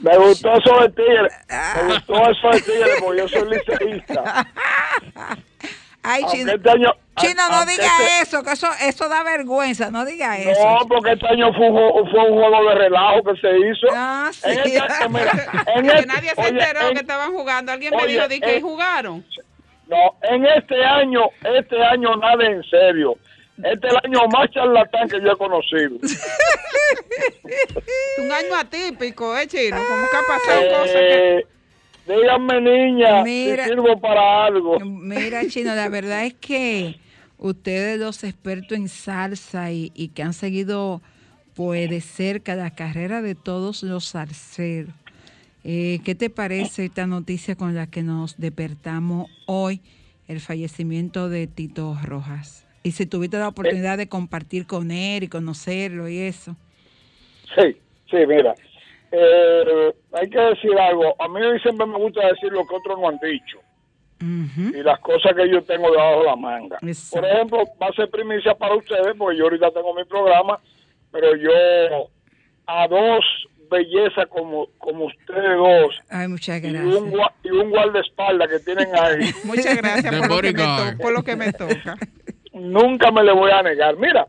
Me 0.00 0.18
gustó 0.18 0.52
eso 0.56 0.80
de 0.80 0.88
tigre. 0.88 1.28
Me 1.76 1.84
gustó 1.94 2.28
eso 2.30 2.50
de 2.50 2.60
tigre 2.60 2.90
porque 2.98 3.20
yo 3.20 3.28
soy 3.28 3.50
liceísta. 3.50 4.48
Ay, 6.08 6.22
Aunque 6.22 6.38
Chino. 6.38 6.52
este 6.52 6.70
año- 6.70 6.94
Chino, 7.18 7.42
no 7.50 7.64
diga 7.66 7.84
este- 7.84 8.22
eso, 8.22 8.42
que 8.42 8.52
eso, 8.52 8.68
eso 8.82 9.08
da 9.08 9.22
vergüenza, 9.22 9.90
no 9.90 10.04
diga 10.04 10.38
eso. 10.38 10.62
No, 10.68 10.86
porque 10.86 11.12
este 11.12 11.26
año 11.26 11.52
fue 11.54 11.66
un, 11.68 11.72
juego, 11.72 12.10
fue 12.10 12.20
un 12.30 12.34
juego 12.38 12.68
de 12.68 12.74
relajo 12.76 13.22
que 13.24 13.40
se 13.40 13.58
hizo. 13.58 13.86
Ah, 13.92 14.30
sí. 14.32 14.50
En 14.50 14.58
este- 14.58 15.08
mira, 15.08 15.32
en 15.74 15.82
que 15.86 15.92
este- 15.94 16.06
nadie 16.06 16.30
se 16.34 16.40
oye, 16.40 16.48
enteró 16.50 16.88
en- 16.88 16.94
que 16.94 17.00
estaban 17.00 17.32
jugando. 17.32 17.72
Alguien 17.72 17.94
me 17.96 18.06
dijo 18.06 18.28
de 18.28 18.40
que 18.40 18.56
eh, 18.56 18.60
jugaron. 18.60 19.24
No, 19.88 19.96
en 20.22 20.44
este 20.46 20.84
año, 20.84 21.22
este 21.42 21.82
año 21.84 22.16
nada 22.16 22.44
en 22.44 22.62
serio. 22.64 23.14
Este 23.64 23.86
es 23.86 23.92
el 23.94 23.98
año 24.04 24.26
más 24.28 24.50
charlatán 24.50 25.08
que 25.08 25.18
yo 25.20 25.32
he 25.32 25.36
conocido. 25.36 25.96
Un 28.18 28.32
año 28.32 28.54
atípico, 28.56 29.36
¿eh, 29.38 29.46
Chino? 29.46 29.76
Como 29.76 30.10
que 30.10 30.16
ha 30.16 30.22
pasado 30.26 30.68
cosas 30.68 30.90
que... 30.92 31.46
Díganme, 32.06 32.60
niña, 32.60 33.22
Mira. 33.24 33.64
si 33.64 33.70
sirvo 33.70 33.98
para 34.00 34.46
algo. 34.46 34.78
Mira, 34.80 35.46
Chino, 35.48 35.74
la 35.74 35.88
verdad 35.88 36.24
es 36.24 36.34
que 36.34 36.96
ustedes 37.38 37.98
los 37.98 38.22
expertos 38.24 38.78
en 38.78 38.88
salsa 38.88 39.72
y, 39.72 39.90
y 39.94 40.08
que 40.08 40.22
han 40.22 40.32
seguido 40.32 41.02
pues 41.56 41.88
de 41.88 42.02
cerca 42.02 42.54
la 42.54 42.70
carrera 42.70 43.22
de 43.22 43.34
todos 43.34 43.82
los 43.82 44.04
salseros, 44.04 44.94
eh, 45.64 46.00
¿qué 46.04 46.14
te 46.14 46.30
parece 46.30 46.84
esta 46.84 47.06
noticia 47.06 47.56
con 47.56 47.74
la 47.74 47.88
que 47.88 48.02
nos 48.02 48.38
despertamos 48.38 49.28
hoy, 49.46 49.80
el 50.28 50.40
fallecimiento 50.40 51.30
de 51.30 51.46
Tito 51.46 51.96
Rojas? 52.04 52.66
Y 52.82 52.92
si 52.92 53.06
tuviste 53.06 53.38
la 53.38 53.48
oportunidad 53.48 53.98
de 53.98 54.08
compartir 54.08 54.66
con 54.66 54.90
él 54.90 55.24
y 55.24 55.28
conocerlo 55.28 56.08
y 56.08 56.18
eso. 56.18 56.54
Sí, 57.56 57.76
sí, 58.10 58.16
mira. 58.28 58.54
Eh, 59.18 59.94
hay 60.12 60.28
que 60.28 60.38
decir 60.38 60.78
algo. 60.78 61.14
A 61.20 61.28
mí 61.28 61.40
siempre 61.62 61.86
me 61.86 61.96
gusta 61.96 62.26
decir 62.26 62.52
lo 62.52 62.66
que 62.66 62.74
otros 62.76 62.98
no 63.00 63.08
han 63.08 63.18
dicho 63.18 63.58
y 64.18 64.82
las 64.82 64.98
cosas 65.00 65.34
que 65.36 65.48
yo 65.50 65.62
tengo 65.62 65.90
debajo 65.90 66.20
de 66.20 66.26
la 66.26 66.36
manga. 66.36 66.78
Exacto. 66.82 67.20
Por 67.20 67.30
ejemplo, 67.30 67.58
va 67.80 67.86
a 67.88 67.92
ser 67.92 68.10
primicia 68.10 68.54
para 68.54 68.74
ustedes 68.74 69.14
porque 69.18 69.36
yo 69.38 69.44
ahorita 69.44 69.70
tengo 69.72 69.94
mi 69.94 70.04
programa, 70.04 70.58
pero 71.12 71.36
yo 71.36 72.08
a 72.66 72.88
dos 72.88 73.24
bellezas 73.70 74.26
como, 74.28 74.68
como 74.78 75.06
ustedes 75.06 75.56
dos 75.56 76.00
Ay, 76.08 76.28
muchas 76.28 76.58
y 76.58 76.60
gracias. 76.70 76.84
un, 76.94 77.12
gua- 77.12 77.32
y 77.42 77.50
un 77.50 77.68
guardaespaldas 77.70 78.48
que 78.48 78.58
tienen 78.60 78.88
ahí, 78.96 79.30
Muchas 79.44 79.76
gracias 79.76 80.10
The 80.20 80.28
por 80.28 80.42
lo, 80.44 80.52
que 80.52 80.52
me 80.52 80.96
por 80.96 81.12
lo 81.12 81.22
que 81.22 81.36
me 81.36 81.52
toca. 81.52 81.96
nunca 82.52 83.10
me 83.10 83.22
le 83.22 83.32
voy 83.32 83.50
a 83.50 83.62
negar. 83.62 83.96
Mira, 83.96 84.26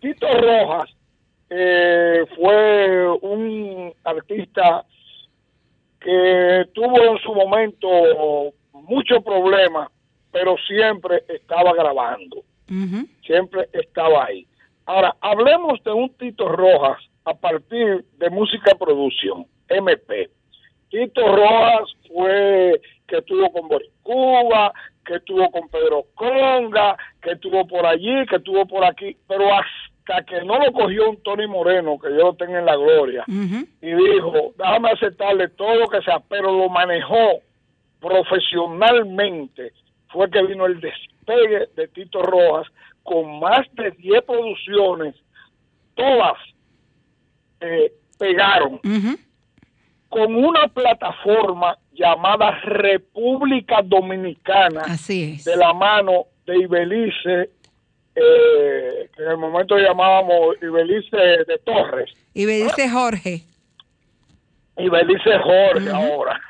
Tito 0.00 0.26
Rojas 0.26 0.90
eh, 1.54 2.24
fue 2.34 3.08
un 3.20 3.92
artista 4.04 4.86
que 6.00 6.64
tuvo 6.72 6.98
en 7.02 7.18
su 7.18 7.34
momento 7.34 7.88
muchos 8.72 9.22
problemas, 9.22 9.90
pero 10.30 10.56
siempre 10.66 11.22
estaba 11.28 11.74
grabando, 11.74 12.42
siempre 13.26 13.68
estaba 13.74 14.24
ahí. 14.24 14.46
Ahora, 14.86 15.14
hablemos 15.20 15.82
de 15.84 15.92
un 15.92 16.08
Tito 16.16 16.48
Rojas 16.48 16.98
a 17.26 17.34
partir 17.34 18.02
de 18.16 18.30
música 18.30 18.74
producción, 18.74 19.46
MP. 19.68 20.30
Tito 20.88 21.36
Rojas 21.36 21.88
fue 22.08 22.80
que 23.06 23.18
estuvo 23.18 23.52
con 23.52 23.68
Boris 23.68 23.90
Cuba, 24.02 24.72
que 25.04 25.16
estuvo 25.16 25.50
con 25.50 25.68
Pedro 25.68 26.06
Conga, 26.14 26.96
que 27.20 27.32
estuvo 27.32 27.66
por 27.66 27.84
allí, 27.84 28.24
que 28.26 28.36
estuvo 28.36 28.64
por 28.66 28.84
aquí, 28.84 29.16
pero 29.28 29.52
hasta 29.52 29.91
que 30.04 30.44
no 30.44 30.58
lo 30.58 30.72
cogió 30.72 31.10
un 31.10 31.22
Tony 31.22 31.46
Moreno, 31.46 31.98
que 31.98 32.10
yo 32.10 32.18
lo 32.18 32.34
tengo 32.34 32.56
en 32.56 32.66
la 32.66 32.76
gloria, 32.76 33.24
y 33.28 33.94
dijo, 33.94 34.52
déjame 34.58 34.90
aceptarle 34.90 35.48
todo 35.48 35.74
lo 35.76 35.88
que 35.88 36.02
sea, 36.02 36.20
pero 36.28 36.52
lo 36.52 36.68
manejó 36.68 37.40
profesionalmente, 38.00 39.72
fue 40.08 40.28
que 40.30 40.42
vino 40.42 40.66
el 40.66 40.80
despegue 40.80 41.68
de 41.76 41.88
Tito 41.88 42.22
Rojas 42.22 42.66
con 43.02 43.40
más 43.40 43.60
de 43.74 43.90
10 43.92 44.22
producciones, 44.22 45.14
todas 45.94 46.38
eh, 47.60 47.92
pegaron 48.18 48.80
con 50.08 50.34
una 50.34 50.68
plataforma 50.68 51.78
llamada 51.92 52.60
República 52.60 53.80
Dominicana. 53.82 54.82
Así 54.82 55.34
es. 55.34 55.44
De 55.44 55.56
la 55.56 55.72
mano 55.72 56.26
de 56.44 56.58
Ibelice, 56.58 57.50
eh, 58.14 59.08
que 59.14 59.22
en 59.22 59.30
el 59.30 59.36
momento 59.36 59.78
llamábamos 59.78 60.56
Ibelice 60.62 61.16
de 61.16 61.58
Torres. 61.64 62.10
Ibelice 62.34 62.88
Jorge. 62.88 63.42
Ibelice 64.76 65.38
Jorge 65.38 65.90
ahora. 65.90 66.40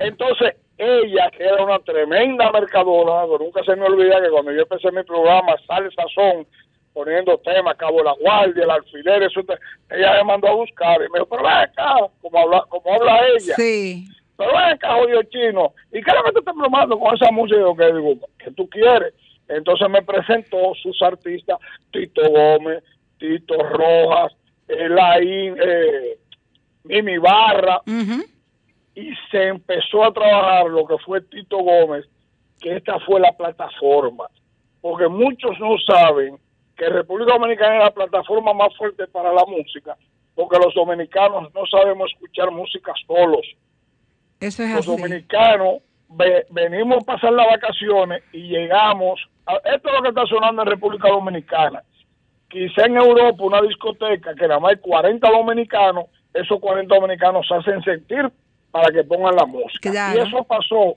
Entonces, 0.00 0.54
ella, 0.78 1.30
que 1.30 1.44
era 1.44 1.62
una 1.62 1.78
tremenda 1.80 2.50
mercadora, 2.50 3.26
nunca 3.38 3.62
se 3.64 3.76
me 3.76 3.86
olvida 3.86 4.20
que 4.20 4.30
cuando 4.30 4.52
yo 4.52 4.62
empecé 4.62 4.90
mi 4.90 5.02
programa, 5.04 5.54
Sale 5.66 5.90
Sazón, 5.92 6.46
poniendo 6.92 7.38
temas, 7.38 7.76
Cabo 7.76 8.02
La 8.02 8.12
Guardia, 8.12 8.64
el 8.64 8.70
alfiler, 8.70 9.22
eso, 9.22 9.40
ella 9.90 10.14
me 10.14 10.24
mandó 10.24 10.48
a 10.48 10.54
buscar 10.54 10.96
y 10.96 11.10
me 11.10 11.18
dijo, 11.18 11.26
pero 11.28 11.42
ven 11.42 11.52
acá, 11.52 11.94
como 12.20 12.38
habla, 12.38 12.64
como 12.68 12.94
habla 12.94 13.20
ella. 13.28 13.54
Sí. 13.56 14.06
Pero 14.36 14.50
ven 14.50 14.74
acá, 14.74 14.94
jodido 14.94 15.22
chino. 15.24 15.72
¿Y 15.92 16.02
qué 16.02 16.10
es 16.10 16.16
lo 16.16 16.24
que 16.24 16.32
te 16.32 16.38
estás 16.40 16.54
bromando 16.54 16.98
con 16.98 17.14
esa 17.14 17.30
música? 17.30 17.60
que 17.78 17.92
digo, 17.92 18.14
¿qué 18.38 18.50
tú 18.52 18.68
quieres? 18.68 19.14
Entonces 19.56 19.88
me 19.88 20.02
presentó 20.02 20.74
sus 20.82 21.00
artistas, 21.02 21.58
Tito 21.90 22.22
Gómez, 22.30 22.82
Tito 23.18 23.56
Rojas, 23.62 24.32
Elaín, 24.66 25.56
eh, 25.62 26.18
Mimi 26.84 27.18
Barra, 27.18 27.80
y 28.94 29.10
se 29.30 29.48
empezó 29.48 30.04
a 30.04 30.12
trabajar 30.12 30.66
lo 30.66 30.86
que 30.86 30.96
fue 30.98 31.20
Tito 31.22 31.58
Gómez, 31.58 32.06
que 32.60 32.76
esta 32.76 32.98
fue 33.00 33.20
la 33.20 33.32
plataforma. 33.32 34.28
Porque 34.80 35.08
muchos 35.08 35.58
no 35.60 35.76
saben 35.86 36.38
que 36.76 36.88
República 36.88 37.34
Dominicana 37.34 37.78
es 37.78 37.84
la 37.84 37.90
plataforma 37.90 38.52
más 38.52 38.76
fuerte 38.76 39.06
para 39.06 39.32
la 39.32 39.44
música, 39.46 39.96
porque 40.34 40.58
los 40.58 40.74
dominicanos 40.74 41.52
no 41.54 41.66
sabemos 41.66 42.10
escuchar 42.12 42.50
música 42.50 42.92
solos. 43.06 43.46
Eso 44.40 44.62
es 44.64 44.74
los 44.74 44.86
dominicanos 44.86 45.82
venimos 46.50 46.98
a 47.02 47.06
pasar 47.06 47.32
las 47.32 47.46
vacaciones 47.46 48.22
y 48.32 48.48
llegamos. 48.48 49.20
A, 49.46 49.56
esto 49.56 49.88
es 49.88 49.94
lo 49.94 50.02
que 50.02 50.08
está 50.08 50.26
sonando 50.26 50.62
en 50.62 50.68
República 50.68 51.08
Dominicana. 51.08 51.82
Quizá 52.48 52.86
en 52.86 52.96
Europa, 52.96 53.42
una 53.42 53.62
discoteca 53.62 54.34
que 54.34 54.46
nada 54.46 54.60
más 54.60 54.72
hay 54.72 54.78
40 54.78 55.30
dominicanos, 55.30 56.06
esos 56.34 56.60
40 56.60 56.94
dominicanos 56.94 57.46
se 57.46 57.54
hacen 57.54 57.82
sentir 57.82 58.30
para 58.70 58.92
que 58.92 59.04
pongan 59.04 59.36
la 59.36 59.46
música. 59.46 60.14
Y 60.14 60.18
eso 60.18 60.44
pasó 60.44 60.96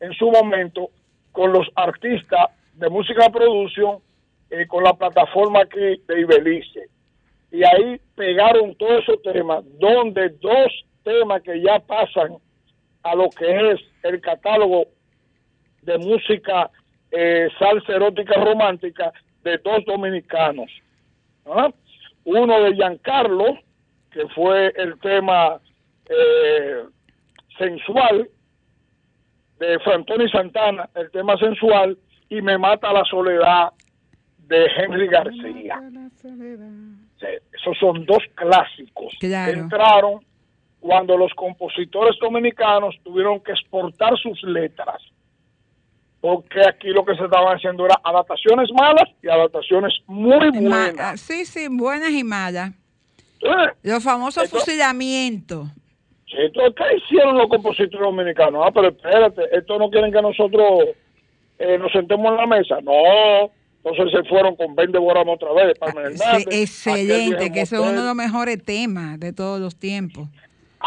en 0.00 0.12
su 0.14 0.30
momento 0.30 0.90
con 1.32 1.52
los 1.52 1.68
artistas 1.74 2.50
de 2.74 2.88
música 2.88 3.28
producción, 3.30 3.98
eh, 4.50 4.66
con 4.66 4.82
la 4.84 4.94
plataforma 4.94 5.60
aquí 5.60 6.02
de 6.06 6.20
Ibelice. 6.20 6.88
Y 7.50 7.64
ahí 7.64 8.00
pegaron 8.14 8.74
todos 8.76 9.02
esos 9.02 9.22
temas, 9.22 9.64
donde 9.78 10.30
dos 10.40 10.84
temas 11.04 11.42
que 11.42 11.60
ya 11.60 11.78
pasan 11.80 12.36
a 13.06 13.14
lo 13.14 13.30
que 13.30 13.72
es 13.72 13.80
el 14.02 14.20
catálogo 14.20 14.86
de 15.82 15.98
música 15.98 16.70
eh, 17.10 17.48
salsa 17.58 17.92
erótica 17.94 18.34
romántica 18.34 19.12
de 19.44 19.58
dos 19.58 19.84
dominicanos. 19.86 20.70
¿ah? 21.46 21.70
Uno 22.24 22.60
de 22.62 22.74
Giancarlo, 22.74 23.58
que 24.10 24.26
fue 24.34 24.72
el 24.76 24.98
tema 24.98 25.60
eh, 26.08 26.82
sensual, 27.56 28.28
de 29.58 29.78
Frantoni 29.78 30.28
Santana, 30.28 30.88
el 30.94 31.10
tema 31.10 31.36
sensual, 31.38 31.96
y 32.28 32.42
Me 32.42 32.58
Mata 32.58 32.92
la 32.92 33.04
Soledad 33.04 33.70
de 34.38 34.66
Henry 34.76 35.06
García. 35.06 35.80
esos 37.52 37.78
son 37.78 38.04
dos 38.04 38.22
clásicos 38.34 39.14
que 39.20 39.32
entraron 39.32 40.20
cuando 40.80 41.16
los 41.16 41.32
compositores 41.34 42.16
dominicanos 42.20 42.94
tuvieron 43.02 43.40
que 43.40 43.52
exportar 43.52 44.16
sus 44.18 44.42
letras. 44.44 45.02
Porque 46.20 46.60
aquí 46.66 46.88
lo 46.88 47.04
que 47.04 47.14
se 47.14 47.24
estaban 47.24 47.56
haciendo 47.56 47.84
era 47.84 48.00
adaptaciones 48.02 48.68
malas 48.72 49.08
y 49.22 49.28
adaptaciones 49.28 49.94
muy 50.06 50.50
buenas. 50.50 51.20
sí, 51.20 51.44
sí, 51.44 51.68
buenas 51.68 52.10
y 52.10 52.24
malas. 52.24 52.72
los 53.82 54.02
famosos 54.02 54.50
fusilamientos. 54.50 55.68
Sí, 56.26 56.36
entonces, 56.38 56.74
¿qué 56.76 56.96
hicieron 56.96 57.38
los 57.38 57.48
compositores 57.48 58.00
dominicanos? 58.00 58.64
Ah, 58.66 58.72
pero 58.74 58.88
espérate, 58.88 59.42
estos 59.52 59.78
no 59.78 59.88
quieren 59.88 60.12
que 60.12 60.20
nosotros 60.20 60.88
eh, 61.58 61.78
nos 61.78 61.92
sentemos 61.92 62.32
en 62.32 62.36
la 62.36 62.46
mesa. 62.46 62.80
No, 62.82 63.50
entonces 63.84 64.10
se 64.10 64.28
fueron 64.28 64.56
con 64.56 64.74
Ben 64.74 64.90
Boramos 64.90 65.36
otra 65.40 65.52
vez. 65.52 65.78
Ah, 65.80 66.38
excelente, 66.50 67.52
que 67.52 67.60
eso 67.60 67.76
es 67.76 67.82
uno 67.82 68.00
de 68.00 68.06
los 68.06 68.16
mejores 68.16 68.64
temas 68.64 69.20
de 69.20 69.32
todos 69.32 69.60
los 69.60 69.76
tiempos 69.76 70.28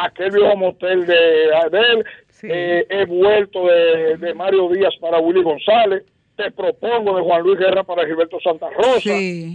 aquel 0.06 0.32
viejo 0.32 0.56
motel 0.56 1.06
de 1.06 1.54
Adel, 1.56 2.06
eh, 2.44 2.86
he 2.90 3.06
vuelto 3.06 3.68
de, 3.68 4.34
Mario 4.34 4.70
Díaz 4.70 4.94
para 5.00 5.20
Willy 5.20 5.44
González, 5.44 6.04
te 6.36 6.52
propongo 6.52 7.18
de 7.18 7.24
Juan 7.24 7.42
Luis 7.42 7.60
Guerra 7.60 7.84
para 7.84 8.06
Gilberto 8.06 8.40
Santa 8.40 8.70
Rosa, 8.70 9.12
¿eh? 9.14 9.54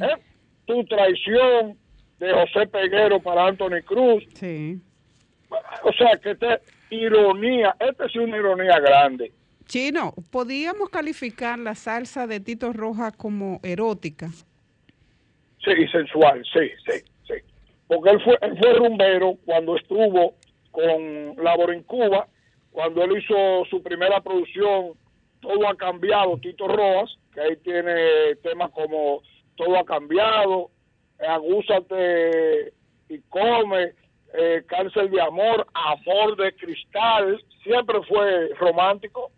tu 0.66 0.84
traición 0.84 1.78
de 2.18 2.32
José 2.32 2.66
Peguero 2.66 3.20
para 3.20 3.46
Anthony 3.46 3.82
Cruz. 3.84 4.24
O 5.82 5.92
sea, 5.92 6.16
que 6.22 6.34
te 6.34 6.60
ironía, 6.90 7.74
esta 7.78 8.06
es 8.06 8.16
una 8.16 8.36
ironía 8.36 8.78
grande. 8.80 9.32
Chino, 9.66 10.12
¿podíamos 10.30 10.90
calificar 10.90 11.58
la 11.58 11.74
salsa 11.74 12.26
de 12.26 12.40
Tito 12.40 12.72
Roja 12.72 13.12
como 13.12 13.60
erótica? 13.62 14.28
Sí, 15.64 15.88
sensual, 15.90 16.44
sí, 16.52 16.70
sí 16.86 17.13
porque 17.94 18.10
él 18.10 18.20
fue, 18.22 18.38
él 18.40 18.58
fue 18.58 18.74
rumbero 18.74 19.36
cuando 19.44 19.76
estuvo 19.76 20.34
con 20.70 21.36
Labor 21.42 21.72
en 21.72 21.82
Cuba, 21.84 22.26
cuando 22.72 23.04
él 23.04 23.18
hizo 23.18 23.64
su 23.70 23.82
primera 23.82 24.20
producción, 24.20 24.94
todo 25.40 25.68
ha 25.68 25.76
cambiado, 25.76 26.38
Tito 26.38 26.66
Rojas, 26.66 27.16
que 27.32 27.40
ahí 27.40 27.56
tiene 27.58 28.34
temas 28.42 28.70
como 28.72 29.22
Todo 29.56 29.78
ha 29.78 29.84
cambiado, 29.84 30.70
Agúzate 31.20 32.72
y 33.08 33.18
come, 33.28 33.92
eh, 34.34 34.64
Cárcel 34.66 35.10
de 35.10 35.20
amor, 35.20 35.66
Amor 35.74 36.36
de 36.36 36.52
cristal, 36.56 37.40
siempre 37.62 38.00
fue 38.08 38.48
romántico. 38.58 39.30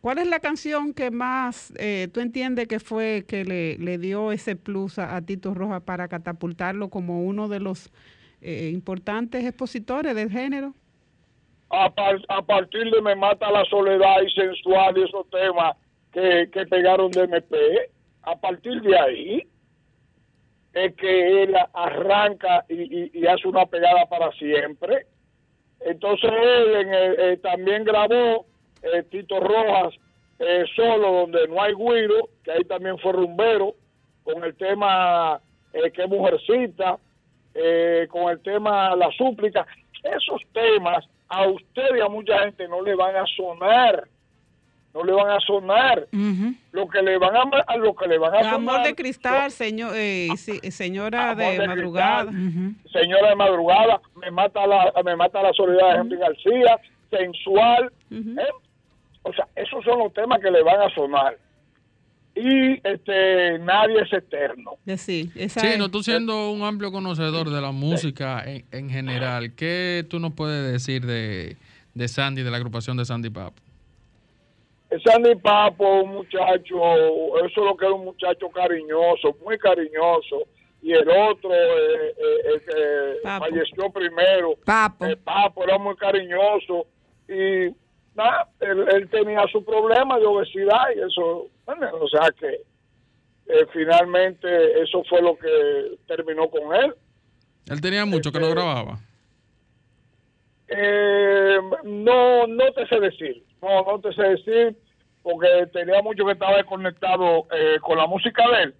¿Cuál 0.00 0.18
es 0.18 0.28
la 0.28 0.38
canción 0.38 0.94
que 0.94 1.10
más 1.10 1.72
eh, 1.76 2.08
tú 2.12 2.20
entiendes 2.20 2.68
que 2.68 2.78
fue 2.78 3.24
que 3.26 3.44
le, 3.44 3.98
dio 3.98 4.30
ese 4.30 4.54
plus 4.54 4.98
a, 4.98 5.20
Tito 5.22 5.54
Rojas 5.54 5.82
para 5.82 6.06
catapultarlo 6.06 6.88
como 6.88 7.24
uno 7.24 7.48
de 7.48 7.58
los 7.58 7.90
eh, 8.40 8.70
importantes 8.72 9.44
expositores 9.44 10.14
del 10.14 10.30
género? 10.30 10.72
A, 11.70 11.92
partir 12.42 12.90
de 12.90 13.02
Me 13.02 13.16
Mata 13.16 13.50
la 13.50 13.64
Soledad 13.64 14.22
y 14.24 14.30
Sensual 14.30 14.96
y 14.96 15.02
esos 15.02 15.28
temas 15.30 15.76
que, 16.12 16.48
pegaron 16.70 17.10
de 17.10 17.24
MP, 17.24 17.56
a 18.22 18.36
partir 18.36 18.80
de 18.80 18.98
ahí 18.98 19.48
es 20.74 20.94
que 20.94 21.42
él 21.42 21.56
arranca 21.74 22.64
y, 22.68 23.26
hace 23.26 23.48
una 23.48 23.66
pegada 23.66 24.06
para 24.06 24.30
siempre. 24.32 25.06
Entonces 25.80 26.30
él 26.30 26.86
eh, 26.88 27.36
también 27.42 27.84
grabó 27.84 28.46
eh, 28.82 29.02
Tito 29.10 29.40
Rojas 29.40 29.94
eh, 30.38 30.64
solo, 30.74 31.12
donde 31.12 31.48
no 31.48 31.60
hay 31.62 31.74
guiro, 31.74 32.28
que 32.44 32.52
ahí 32.52 32.64
también 32.64 32.98
fue 32.98 33.12
rumbero, 33.12 33.74
con 34.22 34.44
el 34.44 34.54
tema 34.56 35.40
eh, 35.72 35.90
que 35.90 36.06
mujercita, 36.06 36.98
con 38.10 38.30
el 38.30 38.40
tema 38.40 38.94
la 38.94 39.10
súplica. 39.12 39.66
Esos 40.04 40.40
temas 40.52 41.04
a 41.28 41.48
usted 41.48 41.96
y 41.96 42.00
a 42.00 42.08
mucha 42.08 42.38
gente 42.40 42.68
no 42.68 42.82
le 42.82 42.94
van 42.94 43.16
a 43.16 43.24
sonar 43.36 44.06
no 44.94 45.04
le 45.04 45.12
van 45.12 45.30
a 45.30 45.40
sonar. 45.40 46.06
Lo 46.72 46.88
que 46.88 47.02
le 47.02 47.18
van 47.18 47.36
a 47.36 47.76
lo 47.76 47.94
que 47.94 48.06
le 48.08 48.18
van 48.18 48.34
a 48.34 48.50
amor 48.50 48.82
de 48.82 48.94
cristal 48.94 49.50
señor 49.50 49.94
señora 50.70 51.34
de, 51.34 51.66
madrugada. 51.66 52.30
Señora 52.92 53.28
de 53.30 53.36
madrugada 53.36 54.00
me 54.16 54.30
mata 54.30 54.66
la 54.66 54.92
me 55.04 55.16
mata 55.16 55.42
la 55.42 55.52
soledad 55.52 55.94
de 55.94 56.00
Henry 56.00 56.16
García 56.16 56.80
sensual 57.10 57.92
o 59.28 59.32
sea, 59.34 59.46
esos 59.54 59.84
son 59.84 59.98
los 59.98 60.12
temas 60.14 60.40
que 60.40 60.50
le 60.50 60.62
van 60.62 60.80
a 60.80 60.94
sonar. 60.94 61.36
Y 62.34 62.80
este 62.86 63.58
nadie 63.58 64.00
es 64.00 64.12
eterno. 64.12 64.72
Sí, 64.96 65.30
sí 65.48 65.68
no, 65.76 65.90
tú 65.90 66.02
siendo 66.02 66.50
un 66.50 66.62
amplio 66.62 66.92
conocedor 66.92 67.50
de 67.50 67.60
la 67.60 67.72
música 67.72 68.44
en, 68.46 68.88
general, 68.88 69.54
¿qué 69.54 70.06
tú 70.08 70.20
nos 70.20 70.32
puedes 70.32 70.72
decir 70.72 71.04
de, 71.04 71.56
de 71.94 72.08
Sandy, 72.08 72.42
de 72.42 72.50
la 72.50 72.56
agrupación 72.56 72.96
de 72.96 73.04
Sandy 73.04 73.30
Papo? 73.30 73.60
Sandy 75.04 75.34
Papo, 75.34 76.02
un 76.02 76.12
muchacho, 76.12 76.78
eso 77.44 77.46
es 77.46 77.56
lo 77.56 77.76
que 77.76 77.84
era 77.84 77.94
un 77.94 78.04
muchacho 78.04 78.48
cariñoso, 78.50 79.36
muy 79.44 79.58
cariñoso. 79.58 80.44
Y 80.80 80.92
el 80.92 81.08
otro, 81.08 81.52
eh, 81.52 82.14
eh, 82.16 82.52
el 82.54 82.60
que 82.60 83.28
falleció 83.28 83.90
primero, 83.90 84.54
Papo. 84.64 85.04
El 85.04 85.18
Papo 85.18 85.64
era 85.64 85.76
muy 85.76 85.96
cariñoso. 85.96 86.86
Y 87.28 87.74
él, 88.60 89.08
tenía 89.10 89.44
su 89.50 89.64
problema 89.64 90.18
de 90.18 90.26
obesidad 90.26 90.84
y 90.94 91.00
eso, 91.00 91.48
o 91.66 92.08
sea 92.08 92.30
que 92.38 92.48
eh, 93.46 93.66
finalmente 93.72 94.82
eso 94.82 95.02
fue 95.08 95.22
lo 95.22 95.36
que 95.36 95.98
terminó 96.06 96.48
con 96.48 96.74
él. 96.74 96.94
Él 97.66 97.80
tenía 97.80 98.04
mucho 98.04 98.30
que 98.32 98.40
no 98.40 98.48
este, 98.48 98.60
grababa. 98.60 98.98
Eh, 100.68 101.58
no, 101.84 102.46
no 102.46 102.72
te 102.72 102.86
sé 102.86 103.00
decir. 103.00 103.42
No, 103.62 103.82
no 103.82 104.00
te 104.00 104.12
sé 104.12 104.22
decir 104.22 104.76
porque 105.22 105.66
tenía 105.72 106.00
mucho 106.02 106.24
que 106.24 106.32
estaba 106.32 106.56
desconectado 106.56 107.46
eh, 107.52 107.78
con 107.80 107.98
la 107.98 108.06
música 108.06 108.42
de 108.48 108.62
él. 108.64 108.74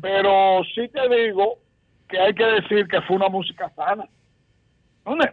Pero 0.00 0.62
sí 0.74 0.88
te 0.88 1.08
digo 1.08 1.58
que 2.08 2.18
hay 2.18 2.34
que 2.34 2.44
decir 2.44 2.88
que 2.88 3.00
fue 3.02 3.16
una 3.16 3.28
música 3.28 3.70
sana. 3.76 4.08
¿Dónde? 5.04 5.30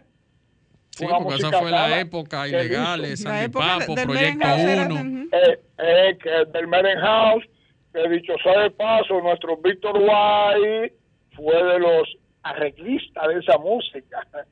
Sí, 0.90 1.04
Una 1.04 1.18
porque 1.18 1.36
esa 1.36 1.52
fue 1.52 1.70
la 1.70 2.00
época 2.00 2.42
que 2.44 2.48
ilegal, 2.50 3.04
hizo. 3.06 3.28
Sanguipapo, 3.28 3.94
Proyecto 3.94 4.46
1. 4.56 5.28
Eh, 5.32 5.60
eh, 5.78 6.18
que 6.22 6.44
del 6.52 6.66
Meren 6.66 6.98
House, 6.98 7.44
que 7.92 8.08
dicho 8.08 8.34
sea 8.42 8.62
de 8.62 8.70
paso, 8.70 9.20
nuestro 9.20 9.56
Víctor 9.56 9.96
White 9.96 10.94
fue 11.36 11.62
de 11.62 11.78
los 11.78 12.08
arreglistas 12.42 13.28
de 13.28 13.38
esa 13.38 13.58
música. 13.58 14.26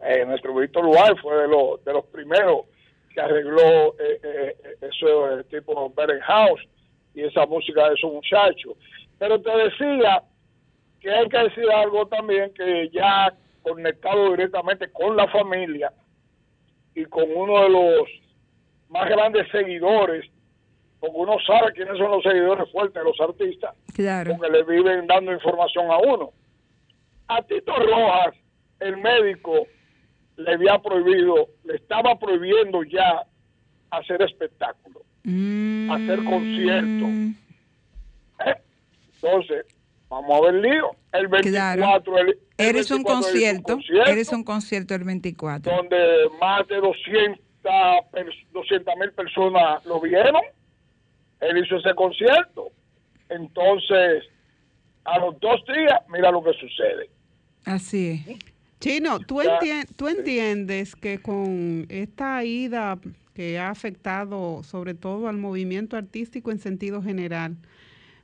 Eh, 0.00 0.24
nuestro 0.24 0.54
Víctor 0.54 0.86
White 0.86 1.20
fue 1.20 1.34
de 1.34 1.48
los, 1.48 1.84
de 1.84 1.92
los 1.92 2.04
primeros 2.06 2.66
que 3.12 3.20
arregló 3.20 3.96
eh, 3.98 4.20
eh, 4.22 4.56
ese 4.80 5.44
tipo 5.50 5.92
Meren 5.96 6.20
House 6.20 6.60
y 7.16 7.22
esa 7.22 7.46
música 7.46 7.88
de 7.88 7.94
esos 7.96 8.12
muchachos. 8.12 8.76
Pero 9.18 9.40
te 9.40 9.50
decía 9.50 10.22
que 11.00 11.10
hay 11.10 11.28
que 11.28 11.38
decir 11.38 11.68
algo 11.68 12.06
también 12.06 12.54
que 12.54 12.88
ya 12.92 13.34
conectado 13.68 14.30
directamente 14.32 14.90
con 14.92 15.16
la 15.16 15.26
familia 15.28 15.92
y 16.94 17.04
con 17.06 17.24
uno 17.34 17.62
de 17.62 17.68
los 17.70 18.08
más 18.88 19.08
grandes 19.08 19.46
seguidores, 19.50 20.24
porque 21.00 21.16
uno 21.16 21.36
sabe 21.46 21.72
quiénes 21.72 21.96
son 21.98 22.10
los 22.10 22.22
seguidores 22.22 22.70
fuertes 22.72 23.02
los 23.04 23.20
artistas, 23.20 23.74
Claro. 23.94 24.36
porque 24.36 24.50
le 24.52 24.64
viven 24.64 25.06
dando 25.06 25.32
información 25.32 25.90
a 25.90 25.98
uno. 25.98 26.30
A 27.28 27.42
Tito 27.42 27.74
Rojas, 27.76 28.34
el 28.80 28.96
médico 28.96 29.66
le 30.36 30.52
había 30.54 30.78
prohibido, 30.78 31.48
le 31.64 31.76
estaba 31.76 32.18
prohibiendo 32.18 32.82
ya 32.84 33.22
hacer 33.90 34.22
espectáculos, 34.22 35.02
Mm. 35.24 35.90
hacer 35.90 36.24
conciertos. 36.24 37.08
¿Eh? 38.46 38.54
Entonces, 39.14 39.66
vamos 40.08 40.38
a 40.38 40.46
ver 40.46 40.54
lío. 40.54 40.90
El 41.12 41.28
24, 41.28 42.18
el, 42.18 42.28
el 42.28 42.38
Eres 42.56 42.90
un 42.90 43.04
24 43.04 43.04
él 43.04 43.04
hizo 43.04 43.04
concierto, 43.04 43.78
eres 44.06 44.32
un 44.32 44.44
concierto 44.44 44.94
el 44.94 45.04
24. 45.04 45.76
donde 45.76 45.96
más 46.40 46.66
de 46.68 46.76
200 46.76 47.38
mil 48.98 49.12
personas 49.12 49.84
lo 49.86 50.00
vieron. 50.00 50.42
Él 51.40 51.64
hizo 51.64 51.76
ese 51.76 51.94
concierto. 51.94 52.70
Entonces, 53.28 54.24
a 55.04 55.18
los 55.18 55.38
dos 55.40 55.62
días, 55.66 56.00
mira 56.08 56.30
lo 56.30 56.42
que 56.42 56.52
sucede. 56.54 57.10
Así 57.64 58.24
es. 58.26 58.38
Chino, 58.80 59.18
¿tú, 59.20 59.40
tú 59.96 60.08
entiendes 60.08 60.94
que 60.94 61.20
con 61.20 61.86
esta 61.88 62.44
ida 62.44 62.98
que 63.34 63.58
ha 63.58 63.70
afectado 63.70 64.62
sobre 64.62 64.94
todo 64.94 65.28
al 65.28 65.36
movimiento 65.36 65.96
artístico 65.96 66.50
en 66.50 66.58
sentido 66.58 67.02
general, 67.02 67.56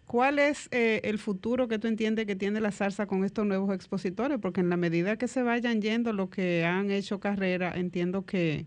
¿cuál 0.07 0.39
es 0.39 0.69
eh, 0.73 1.01
el 1.05 1.19
futuro 1.19 1.69
que 1.69 1.79
tú 1.79 1.89
entiendes 1.89 2.27
que 2.27 2.37
tiene 2.37 2.61
la 2.61 2.71
salsa 2.71 3.07
con 3.07 3.25
estos 3.25 3.47
nuevos 3.47 3.75
expositores? 3.75 4.39
Porque 4.41 4.61
en 4.61 4.71
la 4.71 4.77
medida 4.77 5.17
que 5.17 5.29
se 5.29 5.43
vayan 5.43 5.81
yendo 5.81 6.13
los 6.13 6.31
que 6.31 6.65
han 6.65 6.91
hecho 6.91 7.21
carrera, 7.21 7.73
entiendo 7.75 8.25
que, 8.25 8.67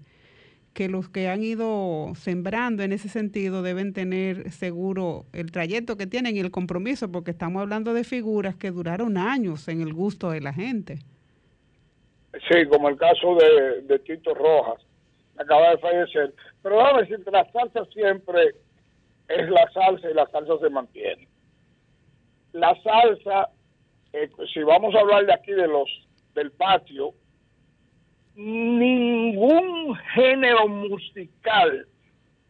que 0.73 0.89
los 0.89 1.09
que 1.09 1.27
han 1.27 1.43
ido 1.43 2.13
sembrando 2.15 2.83
en 2.83 2.91
ese 2.91 3.09
sentido 3.09 3.63
deben 3.63 3.93
tener 3.93 4.51
seguro 4.51 5.25
el 5.33 5.51
trayecto 5.51 5.97
que 5.97 6.05
tienen 6.05 6.35
y 6.35 6.39
el 6.39 6.51
compromiso, 6.51 7.11
porque 7.11 7.31
estamos 7.31 7.61
hablando 7.61 7.93
de 7.93 8.03
figuras 8.03 8.55
que 8.55 8.69
duraron 8.69 9.17
años 9.17 9.67
en 9.67 9.81
el 9.81 9.93
gusto 9.93 10.29
de 10.29 10.41
la 10.41 10.53
gente. 10.53 10.99
Sí, 12.49 12.65
como 12.67 12.89
el 12.89 12.97
caso 12.97 13.35
de, 13.87 13.99
Tito 13.99 14.33
Rojas, 14.33 14.85
acaba 15.37 15.71
de 15.71 15.77
fallecer. 15.79 16.33
Pero 16.61 16.77
déjame 16.77 17.01
decirte, 17.01 17.31
la 17.31 17.51
salsa 17.51 17.85
siempre 17.85 18.53
es 19.27 19.49
la 19.49 19.69
salsa 19.71 20.09
y 20.09 20.13
la 20.13 20.25
salsa 20.27 20.57
se 20.59 20.69
mantiene. 20.69 21.27
La 22.53 22.75
salsa, 22.81 23.49
eh, 24.13 24.29
si 24.53 24.63
vamos 24.63 24.95
a 24.95 24.99
hablar 24.99 25.25
de 25.25 25.33
aquí 25.33 25.51
de 25.51 25.67
los 25.67 25.89
del 26.33 26.51
patio, 26.51 27.13
ningún 28.35 29.95
género 30.13 30.67
musical 30.67 31.87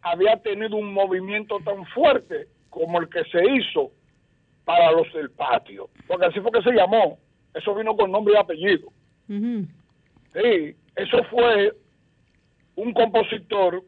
había 0.01 0.37
tenido 0.37 0.75
un 0.75 0.93
movimiento 0.93 1.59
tan 1.63 1.85
fuerte 1.87 2.47
como 2.69 2.99
el 2.99 3.09
que 3.09 3.23
se 3.25 3.43
hizo 3.53 3.91
para 4.65 4.91
los 4.91 5.11
del 5.13 5.31
patio. 5.31 5.89
Porque 6.07 6.25
así 6.27 6.39
fue 6.41 6.51
que 6.51 6.61
se 6.61 6.71
llamó. 6.71 7.17
Eso 7.53 7.73
vino 7.73 7.95
con 7.95 8.11
nombre 8.11 8.35
y 8.35 8.37
apellido. 8.37 8.89
Sí, 9.27 10.75
eso 10.95 11.23
fue 11.31 11.73
un 12.75 12.93
compositor, 12.93 13.81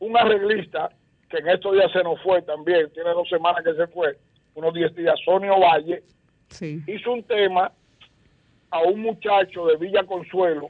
un 0.00 0.16
arreglista, 0.16 0.90
que 1.28 1.38
en 1.38 1.48
estos 1.48 1.72
días 1.72 1.90
se 1.92 2.02
nos 2.02 2.20
fue 2.22 2.42
también, 2.42 2.90
tiene 2.92 3.10
dos 3.10 3.28
semanas 3.28 3.64
que 3.64 3.74
se 3.74 3.86
fue, 3.88 4.16
unos 4.54 4.72
10 4.72 4.94
días, 4.94 5.14
Sonio 5.24 5.58
Valle, 5.60 6.02
Sí. 6.48 6.80
hizo 6.86 7.12
un 7.12 7.24
tema 7.24 7.72
a 8.70 8.80
un 8.82 9.00
muchacho 9.00 9.66
de 9.66 9.76
Villa 9.76 10.04
Consuelo, 10.04 10.68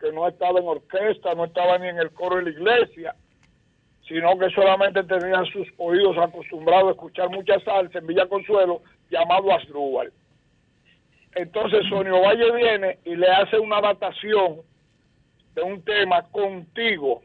que 0.00 0.12
no 0.12 0.28
estaba 0.28 0.60
en 0.60 0.66
orquesta, 0.68 1.34
no 1.34 1.46
estaba 1.46 1.78
ni 1.78 1.88
en 1.88 1.98
el 1.98 2.10
coro 2.12 2.36
de 2.36 2.42
la 2.44 2.50
iglesia, 2.50 3.14
sino 4.06 4.38
que 4.38 4.50
solamente 4.50 5.02
tenía 5.02 5.42
sus 5.52 5.66
oídos 5.78 6.16
acostumbrados 6.18 6.88
a 6.88 6.90
escuchar 6.92 7.28
mucha 7.30 7.58
salsa 7.60 7.98
en 7.98 8.06
Villa 8.06 8.26
Consuelo, 8.26 8.82
llamado 9.10 9.52
Asdrúbal. 9.52 10.12
Entonces 11.34 11.84
Sonio 11.88 12.20
Valle 12.22 12.52
viene 12.52 12.98
y 13.04 13.16
le 13.16 13.28
hace 13.28 13.58
una 13.58 13.78
adaptación 13.78 14.60
de 15.54 15.62
un 15.62 15.82
tema 15.82 16.22
contigo. 16.30 17.22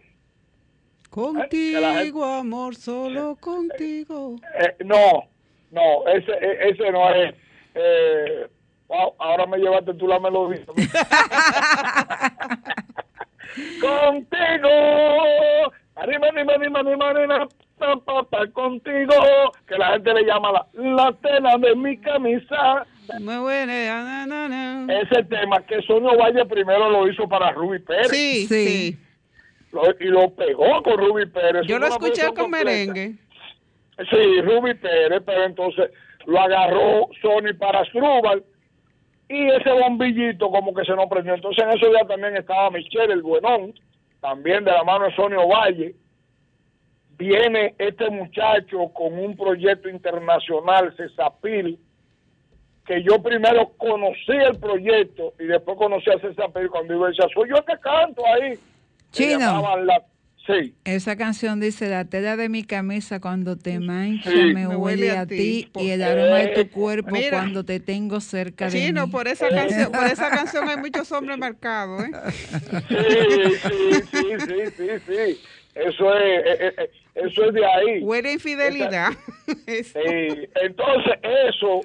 Contigo, 1.12 2.24
amor, 2.24 2.74
solo 2.74 3.36
contigo. 3.36 4.38
Eh, 4.58 4.76
no, 4.86 5.26
no, 5.72 6.08
ese, 6.08 6.32
e- 6.32 6.70
ese 6.70 6.90
no 6.90 7.14
es. 7.14 7.36
Eh, 7.76 8.48
wow, 8.88 9.14
ahora 9.20 9.46
me 9.46 9.58
llevaste 9.58 9.94
tú 9.96 10.08
la 10.08 10.22
melodía. 10.22 10.64
contigo, 13.82 14.70
arriba, 15.96 16.28
arriba, 16.30 16.54
arriba, 16.54 16.80
arriba, 16.80 17.10
arriba, 17.10 17.48
pa, 17.78 17.96
pa, 17.98 18.24
pa, 18.24 18.48
contigo, 18.48 19.14
que 19.68 19.78
la 19.78 19.92
gente 19.94 20.14
le 20.14 20.24
llama 20.24 20.52
la, 20.54 20.66
la 20.74 21.12
tela 21.22 21.58
de 21.58 21.76
mi 21.76 21.98
camisa. 21.98 22.86
Muy 23.20 23.36
buena. 23.38 24.04
na, 24.06 24.26
na, 24.26 24.48
na. 24.48 24.88
Ese 25.02 25.24
tema 25.26 25.60
que 25.66 25.82
Sonio 25.82 26.18
Valle 26.18 26.46
primero 26.46 26.90
lo 26.90 27.06
hizo 27.10 27.28
para 27.28 27.52
Ruby 27.52 27.80
Pérez. 27.80 28.08
Sí, 28.08 28.48
sí. 28.48 28.98
Lo- 29.72 29.84
y 30.00 30.06
lo 30.06 30.30
pegó 30.36 30.82
con 30.84 30.98
Ruby 30.98 31.26
Pérez. 31.28 31.64
Yo 31.66 31.80
lo 31.80 31.88
escuché 31.88 32.26
con 32.28 32.36
completa. 32.36 32.66
merengue. 32.66 33.16
Sí, 34.10 34.42
Ruby 34.42 34.74
Pérez, 34.76 35.22
pero 35.26 35.44
entonces 35.46 35.92
lo 36.26 36.40
agarró 36.40 37.08
Sony 37.22 37.54
para 37.58 37.86
Strubal 37.86 38.44
y 39.30 39.48
ese 39.50 39.72
bombillito 39.72 40.50
como 40.50 40.74
que 40.74 40.84
se 40.84 40.94
nos 40.96 41.08
prendió. 41.08 41.34
Entonces 41.36 41.64
en 41.64 41.70
esos 41.72 41.90
días 41.90 42.08
también 42.08 42.36
estaba 42.36 42.70
Michelle, 42.72 43.14
el 43.14 43.22
buenón, 43.22 43.74
también 44.20 44.64
de 44.66 44.72
la 44.72 44.84
mano 44.84 45.06
de 45.06 45.16
Sonio 45.16 45.48
Valle. 45.48 45.96
Viene 47.18 47.76
este 47.78 48.10
muchacho 48.10 48.90
con 48.94 49.14
un 49.18 49.38
proyecto 49.38 49.88
internacional, 49.88 50.94
Cesapil, 50.98 51.78
que 52.86 53.04
yo 53.04 53.22
primero 53.22 53.70
conocí 53.78 54.32
el 54.32 54.60
proyecto 54.60 55.34
y 55.40 55.44
después 55.46 55.78
conocí 55.78 56.10
a 56.10 56.20
Cesapil 56.20 56.70
cuando 56.70 56.96
iba 56.96 57.08
y 57.08 57.12
decía, 57.12 57.28
soy 57.34 57.50
yo 57.50 57.64
que 57.64 57.78
canto 57.80 58.24
ahí. 58.26 58.58
Chino. 59.12 59.40
llamaban 59.40 59.86
la- 59.88 60.06
Sí. 60.48 60.74
Esa 60.86 61.16
canción 61.18 61.60
dice, 61.60 61.88
la 61.88 62.06
tela 62.06 62.36
de 62.36 62.50
mi 62.50 62.64
camisa 62.64 63.22
cuando 63.22 63.58
te 63.58 63.80
mancha 63.80 64.32
Sí. 64.32 64.54
me 64.56 64.66
huele 64.68 65.12
a 65.12 65.28
ti 65.28 65.70
y 65.76 65.90
el 65.92 66.02
Eh, 66.02 66.04
aroma 66.06 66.38
de 66.40 66.48
tu 66.48 66.70
cuerpo 66.72 67.12
mira. 67.12 67.30
cuando 67.38 67.64
te 67.64 67.80
tengo 67.80 68.20
cerca 68.20 68.66
de 68.66 68.72
Chino, 68.72 69.06
mí. 69.06 69.12
por 69.12 69.28
esa 69.28 69.50
canción, 69.50 69.92
por 69.92 70.08
esa 70.08 70.30
canción 70.46 70.68
hay 70.68 70.78
muchos 70.78 71.12
hombres 71.12 71.38
marcados, 71.38 72.06
¿eh? 72.06 72.12
Sí, 72.90 73.56
sí, 73.62 74.02
sí, 74.12 74.40
sí, 74.40 74.74
sí, 74.78 74.88
sí. 75.08 75.42
Eso 75.76 76.16
es, 76.16 76.24
eh, 76.24 76.44
eh, 76.60 76.74
eh, 76.80 76.90
eso 77.16 77.46
es 77.46 77.54
de 77.54 77.66
ahí. 77.66 78.00
Huele 78.02 78.34
infidelidad. 78.34 79.12
Sí, 79.68 80.50
entonces 80.56 81.14
eso, 81.50 81.82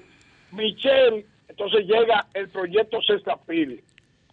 Michelle, 0.53 1.27
entonces 1.49 1.85
llega 1.87 2.27
el 2.35 2.49
proyecto 2.49 2.99
Cestapil, 3.07 3.83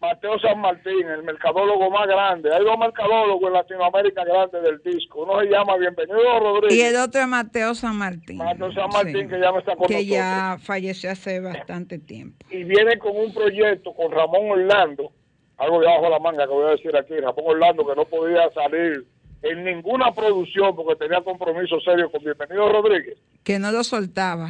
Mateo 0.04 0.38
San 0.40 0.60
Martín, 0.60 1.08
el 1.08 1.24
mercadólogo 1.24 1.90
más 1.90 2.06
grande. 2.08 2.54
Hay 2.54 2.62
dos 2.66 2.78
mercadólogos 2.78 3.48
en 3.48 3.54
Latinoamérica 3.54 4.26
grandes 4.26 4.62
del 4.62 4.82
disco. 4.84 5.24
Uno 5.24 5.40
se 5.40 5.46
llama 5.48 5.78
Bienvenido 5.78 6.40
Rodríguez. 6.42 6.78
Y 6.78 6.82
el 6.82 6.96
otro 6.98 7.22
es 7.22 7.28
Mateo 7.28 7.74
San 7.74 7.96
Martín. 7.96 8.36
Mateo 8.38 8.74
San 8.74 8.90
Martín, 8.90 9.22
Sí. 9.22 9.28
que 9.30 9.40
ya 9.40 9.52
no 9.52 9.60
está 9.60 9.76
con 9.78 9.88
Que 9.88 9.94
nosotros. 9.94 10.06
ya 10.18 10.58
falleció 10.62 11.10
hace 11.12 11.40
bastante 11.40 12.00
tiempo. 12.00 12.46
y 12.52 12.66
viene 12.66 12.98
con 13.00 13.16
un 13.16 13.34
proyecto 13.34 13.94
con 13.94 14.12
Ramón 14.12 14.52
Orlando, 14.52 15.10
algo 15.58 15.80
de 15.80 15.88
abajo 15.90 16.10
la 16.10 16.20
manga 16.20 16.46
que 16.48 16.52
voy 16.54 16.68
a 16.68 16.72
decir 16.72 16.96
aquí, 16.98 17.16
Ramón 17.16 17.46
Orlando 17.48 17.88
que 17.88 17.96
no 17.96 18.04
podía 18.04 18.50
salir 18.52 19.06
en 19.42 19.64
ninguna 19.64 20.12
producción 20.12 20.76
porque 20.76 20.98
tenía 20.98 21.22
compromiso 21.22 21.80
serio 21.80 22.12
con 22.12 22.22
Bienvenido 22.22 22.68
Rodríguez. 22.70 23.18
Que 23.46 23.58
no 23.58 23.72
lo 23.72 23.86
soltaba. 23.86 24.50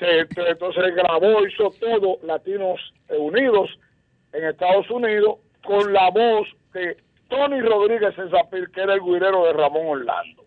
Se- 0.00 0.26
entonces 0.50 0.94
grabó, 0.96 1.46
hizo 1.46 1.70
todo 1.78 2.18
Latinos 2.24 2.80
Unidos 3.16 3.70
en 4.34 4.44
Estados 4.44 4.90
Unidos 4.90 5.38
con 5.64 5.92
la 5.92 6.10
voz 6.10 6.46
de 6.74 6.96
Tony 7.28 7.60
Rodríguez 7.60 8.14
Cesapil, 8.14 8.70
que 8.70 8.82
era 8.82 8.94
el 8.94 9.00
guirero 9.00 9.44
de 9.46 9.52
Ramón 9.54 9.86
Orlando. 9.86 10.44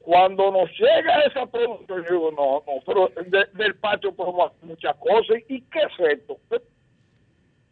Cuando 0.00 0.50
nos 0.52 0.70
llega 0.78 1.20
esa 1.22 1.46
producción, 1.46 2.04
yo 2.04 2.12
digo, 2.12 2.30
no, 2.32 2.62
no, 2.70 2.82
pero 2.86 3.08
de- 3.24 3.48
del 3.54 3.74
patio 3.76 4.12
podemos 4.14 4.52
hacer 4.52 4.68
muchas 4.68 4.96
cosas. 4.96 5.38
¿Y 5.48 5.62
qué 5.62 5.78
es 5.80 6.12
esto? 6.18 6.36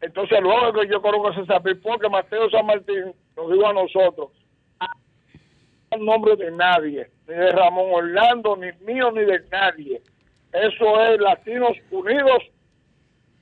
Entonces, 0.00 0.40
luego 0.40 0.72
que 0.72 0.88
yo 0.88 1.00
conozco 1.02 1.52
a 1.54 1.61
Pil, 1.61 1.78
porque 1.80 2.08
Mateo 2.08 2.48
San 2.50 2.66
Martín 2.66 3.14
nos 3.37 3.52
dijo 3.52 3.66
a 3.66 3.72
nosotros, 3.74 4.30
el 5.90 6.04
nombre 6.04 6.35
de 6.37 6.50
nadie, 6.52 7.11
ni 7.28 7.35
de 7.35 7.50
Ramón 7.50 7.90
Orlando, 7.92 8.56
ni 8.56 8.72
mío, 8.85 9.12
ni 9.12 9.24
de 9.24 9.40
nadie. 9.50 10.00
Eso 10.54 11.02
es 11.02 11.20
Latinos 11.20 11.76
Unidos 11.90 12.42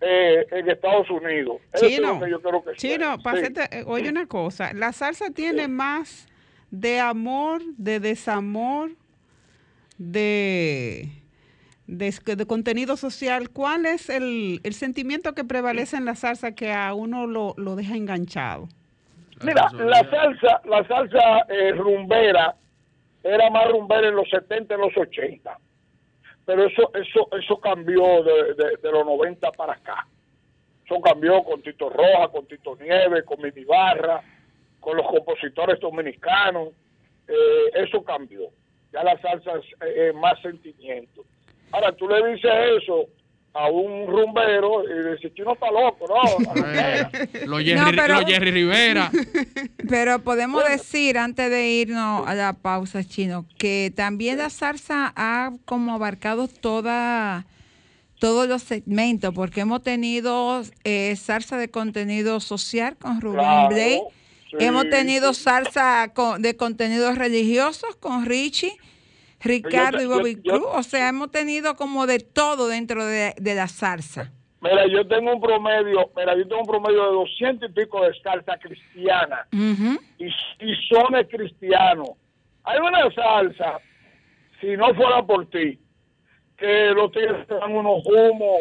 eh, 0.01 0.47
en 0.51 0.71
Estados 0.71 1.11
Unidos. 1.11 1.61
Eso 1.73 1.87
es 1.87 1.97
Chino, 1.97 2.15
lo 2.15 2.21
que 2.25 2.31
yo 2.31 2.43
creo 2.43 2.65
que 2.65 2.73
Chino, 2.77 3.17
sí. 3.17 3.61
eh, 3.71 3.85
oye 3.87 4.09
una 4.09 4.27
cosa, 4.27 4.73
la 4.73 4.93
salsa 4.93 5.31
tiene 5.31 5.69
más 5.69 6.27
de 6.71 7.01
amor, 7.01 7.63
de 7.77 8.01
desamor, 8.01 8.91
de, 9.99 11.09
de, 11.87 12.15
de 12.37 12.47
contenido 12.47 12.97
social. 12.97 13.51
¿Cuál 13.51 13.87
es 13.87 14.09
el, 14.09 14.61
el 14.63 14.75
sentimiento 14.75 15.35
que 15.35 15.45
prevalece 15.45 15.97
en 15.97 16.05
la 16.05 16.15
salsa 16.15 16.55
que 16.55 16.73
a 16.73 16.95
uno 16.95 17.27
lo, 17.27 17.55
lo 17.57 17.77
deja 17.77 17.97
enganchado? 17.97 18.69
Mira, 19.43 19.71
la 19.73 20.09
salsa, 20.11 20.61
la 20.65 20.87
salsa 20.87 21.47
eh, 21.49 21.73
rumbera 21.73 22.55
era 23.23 23.51
más 23.51 23.71
rumbera 23.71 24.09
en 24.09 24.15
los 24.15 24.29
70, 24.31 24.75
en 24.75 24.81
los 24.81 24.97
80. 24.97 25.59
Pero 26.51 26.65
eso 26.67 26.91
eso 26.95 27.29
eso 27.39 27.61
cambió 27.61 28.25
de, 28.25 28.55
de- 28.83 28.91
los 28.91 29.07
90 29.07 29.53
para 29.53 29.75
acá. 29.75 30.05
Eso 30.85 31.01
cambió 31.01 31.45
con 31.45 31.63
Tito 31.63 31.89
Roja, 31.89 32.27
con 32.33 32.45
Tito 32.47 32.75
Nieves, 32.75 33.23
con 33.23 33.41
Mini 33.41 33.65
Barra, 33.65 34.21
con 34.81 34.97
los 34.97 35.07
compositores 35.07 35.79
dominicanos. 35.79 36.71
Eh, 37.29 37.71
eso 37.85 38.03
cambió. 38.03 38.49
Ya 38.93 39.05
la 39.05 39.17
salsa 39.21 39.53
eh, 39.87 40.13
más 40.13 40.41
sentimiento. 40.43 41.23
Ahora, 41.71 41.93
tú 41.93 42.09
le 42.09 42.33
dices 42.33 42.51
eso 42.83 43.05
a 43.55 43.69
un 43.71 44.09
rumbero 44.09 44.83
y 44.85 45.13
dices, 45.13 45.33
chino 45.35 45.53
está 45.53 45.71
loco, 45.71 46.05
¿no? 46.09 46.17
Los 47.47 47.63
Jerry, 47.63 47.97
No, 47.97 48.27
Jerry 48.27 48.51
Rivera. 48.51 49.11
Pero 49.91 50.21
podemos 50.23 50.63
decir, 50.65 51.19
antes 51.19 51.51
de 51.51 51.69
irnos 51.69 52.27
a 52.27 52.35
la 52.35 52.53
pausa, 52.55 53.03
Chino, 53.05 53.45
que 53.59 53.93
también 53.95 54.39
la 54.39 54.49
salsa 54.49 55.13
ha 55.17 55.53
como 55.65 55.93
abarcado 55.95 56.49
toda 56.49 57.45
todos 58.21 58.47
los 58.47 58.63
segmentos, 58.63 59.33
porque 59.35 59.63
hemos 59.63 59.83
tenido 59.83 60.63
eh, 60.85 61.17
salsa 61.17 61.57
de 61.57 61.71
contenido 61.71 62.39
social 62.41 62.97
con 62.99 63.19
Rubén 63.21 63.39
Claro, 63.41 63.69
Blay, 63.75 64.01
sí, 64.51 64.57
hemos 64.61 64.91
tenido 64.91 65.33
salsa 65.33 66.13
con- 66.15 66.43
de 66.43 66.55
contenidos 66.55 67.17
religiosos 67.17 67.97
con 67.97 68.27
Richie, 68.27 68.77
Ricardo 69.41 70.01
y 70.01 70.05
yo- 70.05 70.11
Bobby 70.11 70.37
Cruz, 70.37 70.63
o 70.75 70.83
sea, 70.83 71.09
hemos 71.09 71.31
tenido 71.31 71.77
como 71.77 72.07
de 72.07 72.19
todo 72.21 72.69
dentro 72.69 73.07
de, 73.07 73.35
de 73.41 73.55
la 73.55 73.69
salsa. 73.69 74.31
Mira, 74.63 74.87
yo 74.89 75.07
tengo 75.09 75.33
un 75.33 75.41
promedio, 75.41 76.11
mira, 76.15 76.37
yo 76.37 76.47
tengo 76.47 76.61
un 76.61 76.67
promedio 76.67 77.03
de 77.07 77.13
200 77.13 77.71
y 77.71 77.73
pico 77.73 78.05
de 78.05 78.13
salsa 78.21 78.59
cristiana 78.59 79.47
Ujú. 79.53 79.99
y, 80.19 80.27
y 80.27 80.75
sones 80.89 81.27
cristianos. 81.31 82.11
Hay 82.65 82.79
una 82.79 83.11
salsa, 83.15 83.79
si 84.61 84.77
no 84.77 84.95
fuera 84.95 85.23
por 85.23 85.49
ti, 85.49 85.79
que 86.59 86.91
los 86.95 87.11
te 87.13 87.27
dan 87.27 87.73
unos 87.75 88.05
humos 88.05 88.61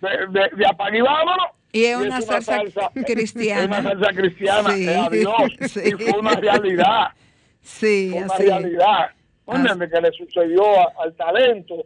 de, 0.00 0.08
de, 0.28 0.40
de 0.56 0.96
y 0.98 1.00
vámonos. 1.00 1.46
Y 1.72 1.84
es 1.86 1.96
una 1.96 2.20
salsa 2.20 2.60
cristiana. 3.06 3.62
Es 3.78 3.80
una 3.80 3.82
salsa 3.82 4.12
cristiana, 4.12 4.70
Sí, 4.70 4.88
eh, 4.88 4.96
adiós. 4.96 5.36
sí. 5.72 5.80
Y 5.86 5.90
fue 5.92 6.20
una 6.20 6.34
realidad. 6.36 7.08
Sí, 7.62 8.10
Fue 8.12 8.22
una 8.22 8.32
así. 8.34 8.44
realidad. 8.44 9.10
¿No 9.48 9.52
Así. 9.54 9.78
Que 9.92 10.00
le 10.00 10.12
sucedió 10.12 10.80
a- 10.80 10.92
al 11.02 11.14
talento 11.16 11.84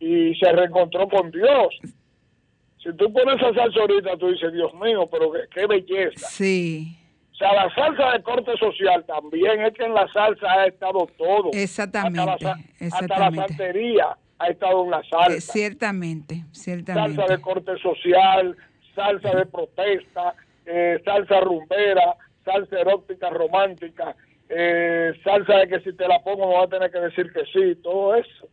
y 0.00 0.34
se 0.34 0.50
reencontró 0.50 1.08
con 1.08 1.30
Dios. 1.30 1.68
Si 2.82 2.92
tú 2.96 3.12
pones 3.12 3.36
esa 3.36 3.54
salsa 3.54 3.80
ahorita, 3.80 4.16
tú 4.18 4.28
dices, 4.32 4.52
Dios 4.52 4.72
mío, 4.74 5.08
pero 5.10 5.30
qué, 5.32 5.40
qué 5.54 5.66
belleza. 5.66 6.26
Sí, 6.28 6.98
O 7.32 7.34
sea, 7.36 7.52
la 7.54 7.74
salsa 7.74 8.10
de 8.12 8.22
corte 8.22 8.52
social 8.58 9.04
también 9.06 9.60
es 9.62 9.72
que 9.74 9.84
en 9.84 9.94
la 9.94 10.06
salsa 10.12 10.50
ha 10.52 10.66
estado 10.66 11.06
todo. 11.16 11.50
exactamente, 11.52 12.20
Hasta 12.20 12.48
la, 12.48 12.54
sa- 12.56 12.60
hasta 12.60 12.80
la 12.80 12.86
exactamente. 12.86 13.48
santería 13.48 14.16
ha 14.38 14.46
estado 14.48 14.84
en 14.84 14.90
la 14.90 15.02
salsa. 15.04 15.32
Eh, 15.36 15.40
ciertamente, 15.40 16.34
salsa 16.50 16.62
ciertamente. 16.62 17.22
de 17.28 17.40
corte 17.40 17.72
social, 17.78 18.56
salsa 18.94 19.30
de 19.36 19.46
protesta, 19.46 20.34
eh, 20.66 21.00
salsa 21.04 21.40
rumbera, 21.40 22.16
salsa 22.44 22.80
erótica 22.80 23.30
romántica, 23.30 24.16
eh, 24.54 25.12
salsa 25.24 25.54
de 25.58 25.68
que 25.68 25.80
si 25.80 25.96
te 25.96 26.06
la 26.06 26.22
pongo 26.22 26.46
me 26.48 26.54
vas 26.54 26.64
a 26.66 26.68
tener 26.68 26.90
que 26.90 26.98
decir 27.00 27.32
que 27.32 27.40
sí, 27.52 27.80
todo 27.82 28.14
eso. 28.16 28.48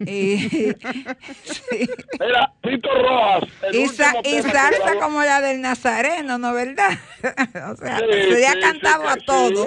Y, 0.00 0.74
Mira, 2.20 2.52
Tito 2.62 2.88
Rojas. 2.92 3.44
el 3.62 3.74
y 3.76 3.86
sa- 3.88 4.12
salsa 4.42 4.94
como 5.00 5.22
la 5.22 5.40
del 5.40 5.60
Nazareno, 5.60 6.38
¿no 6.38 6.52
verdad? 6.54 6.90
o 7.72 7.76
sea, 7.76 7.98
Sí, 7.98 8.32
se 8.34 8.46
ha 8.46 8.52
sí, 8.52 8.60
cantado 8.60 9.08
a 9.08 9.16
todo. 9.16 9.64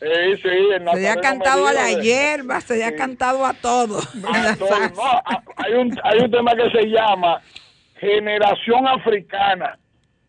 Sí, 0.00 0.36
sí, 0.42 0.48
el 0.48 0.84
Se 0.92 1.00
le 1.00 1.08
ha 1.08 1.16
cantado 1.16 1.66
a 1.66 1.72
la 1.74 1.84
de- 1.86 2.02
hierba, 2.02 2.60
se 2.60 2.76
le 2.76 2.84
ha 2.84 2.94
cantado 2.96 3.44
a 3.46 3.52
todo. 3.54 3.98
a 4.00 4.56
todo. 4.56 4.68
No, 4.96 5.02
a- 5.02 5.42
hay, 5.56 5.74
un, 5.74 5.96
hay 6.02 6.18
un 6.20 6.30
tema 6.30 6.54
que 6.56 6.70
se 6.70 6.86
llama 6.86 7.40
Generación 8.00 8.86
Africana 8.86 9.78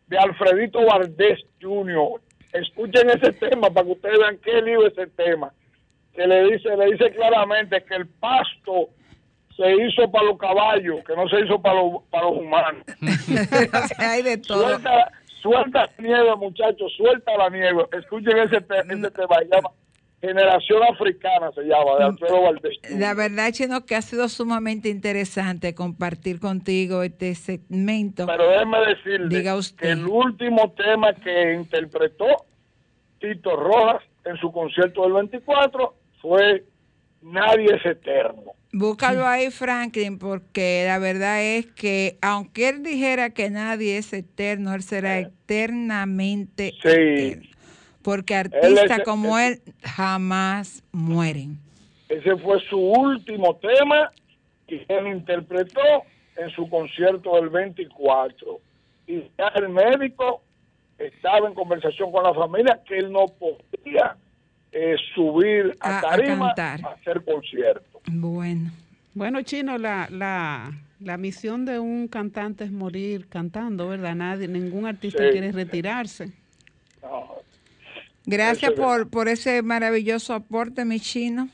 de 0.07 0.17
Alfredito 0.17 0.85
Valdés 0.85 1.39
Jr. 1.61 2.19
Escuchen 2.53 3.09
ese 3.09 3.31
tema 3.33 3.69
para 3.69 3.85
que 3.85 3.91
ustedes 3.93 4.17
vean 4.19 4.37
qué 4.43 4.61
lío 4.61 4.85
es 4.87 4.93
ese 4.93 5.07
tema. 5.07 5.51
Que 6.13 6.25
le 6.27 6.43
dice, 6.51 6.75
le 6.75 6.85
dice 6.91 7.11
claramente 7.11 7.83
que 7.83 7.95
el 7.95 8.07
pasto 8.07 8.89
se 9.55 9.71
hizo 9.75 10.09
para 10.11 10.25
los 10.25 10.37
caballos, 10.37 11.03
que 11.05 11.15
no 11.15 11.27
se 11.29 11.41
hizo 11.41 11.61
para 11.61 11.75
los, 11.81 12.03
para 12.09 12.23
los 12.25 12.37
humanos. 12.37 12.83
Hay 13.99 14.23
de 14.23 14.37
todo. 14.37 14.63
Suelta, 14.69 15.11
suelta 15.41 15.81
la 15.97 16.03
nieve, 16.03 16.35
muchachos, 16.37 16.91
suelta 16.97 17.37
la 17.37 17.49
nieve. 17.49 17.85
Escuchen 17.91 18.37
ese, 18.37 18.61
te- 18.61 18.79
ese 18.79 19.11
tema, 19.11 19.37
llama 19.51 19.69
Generación 20.21 20.81
Africana, 20.83 21.49
se 21.55 21.61
llama, 21.61 21.97
de 21.97 22.03
Alfredo 22.05 22.41
Valdés. 22.41 22.77
La 22.89 23.13
verdad, 23.13 23.51
Chino, 23.51 23.85
que 23.85 23.95
ha 23.95 24.01
sido 24.01 24.27
sumamente 24.27 24.89
interesante 24.89 25.73
compartir 25.73 26.39
contigo 26.41 27.03
este 27.03 27.35
segmento. 27.35 28.25
Pero 28.25 28.49
déjeme 28.49 28.77
decirle 28.87 29.37
Diga 29.37 29.55
usted. 29.55 29.77
que 29.77 29.91
el 29.91 30.05
último 30.05 30.71
tema 30.73 31.13
que 31.13 31.53
interpretó 31.53 32.25
Tito 33.19 33.55
Rojas 33.55 34.03
en 34.25 34.35
su 34.37 34.51
concierto 34.51 35.03
del 35.03 35.13
24 35.13 35.93
fue 36.21 36.65
Nadie 37.21 37.75
es 37.75 37.85
eterno. 37.85 38.53
Búscalo 38.71 39.25
ahí, 39.27 39.51
Franklin, 39.51 40.19
porque 40.19 40.83
la 40.85 40.99
verdad 40.99 41.41
es 41.43 41.65
que 41.67 42.17
aunque 42.21 42.69
él 42.69 42.83
dijera 42.83 43.31
que 43.31 43.49
nadie 43.49 43.97
es 43.97 44.13
eterno, 44.13 44.73
él 44.73 44.83
será 44.83 45.19
eternamente 45.19 46.71
Sí. 46.81 46.87
eterno. 46.89 47.48
Porque 48.09 48.35
artistas 48.35 49.01
como 49.05 49.37
él 49.37 49.61
jamás 49.83 50.81
mueren. 50.91 51.59
Ese 52.07 52.35
fue 52.37 52.59
su 52.67 52.79
último 52.79 53.55
tema 53.57 54.11
que 54.67 54.83
él 54.87 55.07
interpretó 55.07 55.79
en 56.37 56.49
su 56.51 56.67
concierto 56.69 57.35
del 57.35 57.49
24. 57.49 58.59
Y 59.05 59.21
ya 59.37 59.47
el 59.55 59.69
médico 59.69 60.41
estaba 60.97 61.47
en 61.47 61.53
conversación 61.53 62.11
con 62.11 62.23
la 62.23 62.33
familia 62.33 62.79
que 62.87 62.97
él 62.97 63.11
no 63.11 63.27
podía 63.27 64.15
eh, 64.71 64.95
subir 65.13 65.77
a, 65.79 65.89
A- 65.89 65.97
a 65.99 66.01
tarima 66.01 66.47
cantar. 66.47 66.85
a 66.85 66.93
hacer 66.93 67.23
concierto. 67.23 68.01
Bueno, 68.07 68.71
Bueno, 69.13 69.41
Chino, 69.43 69.77
la, 69.77 70.07
la, 70.09 70.71
la 70.99 71.17
misión 71.17 71.65
de 71.65 71.77
un 71.77 72.07
cantante 72.07 72.63
es 72.63 72.71
morir 72.71 73.27
cantando, 73.29 73.87
¿verdad? 73.89 74.15
Nadie, 74.15 74.47
ningún 74.47 74.87
artista 74.87 75.23
Sí. 75.25 75.29
quiere 75.31 75.51
retirarse. 75.51 76.31
No, 77.01 77.35
gracias 78.29 78.71
Eso 78.71 78.81
es 78.81 78.87
por, 78.87 79.09
por 79.09 79.27
ese 79.27 79.61
maravilloso 79.61 80.33
aporte, 80.33 80.85
mi 80.85 80.99
chino. 80.99 81.49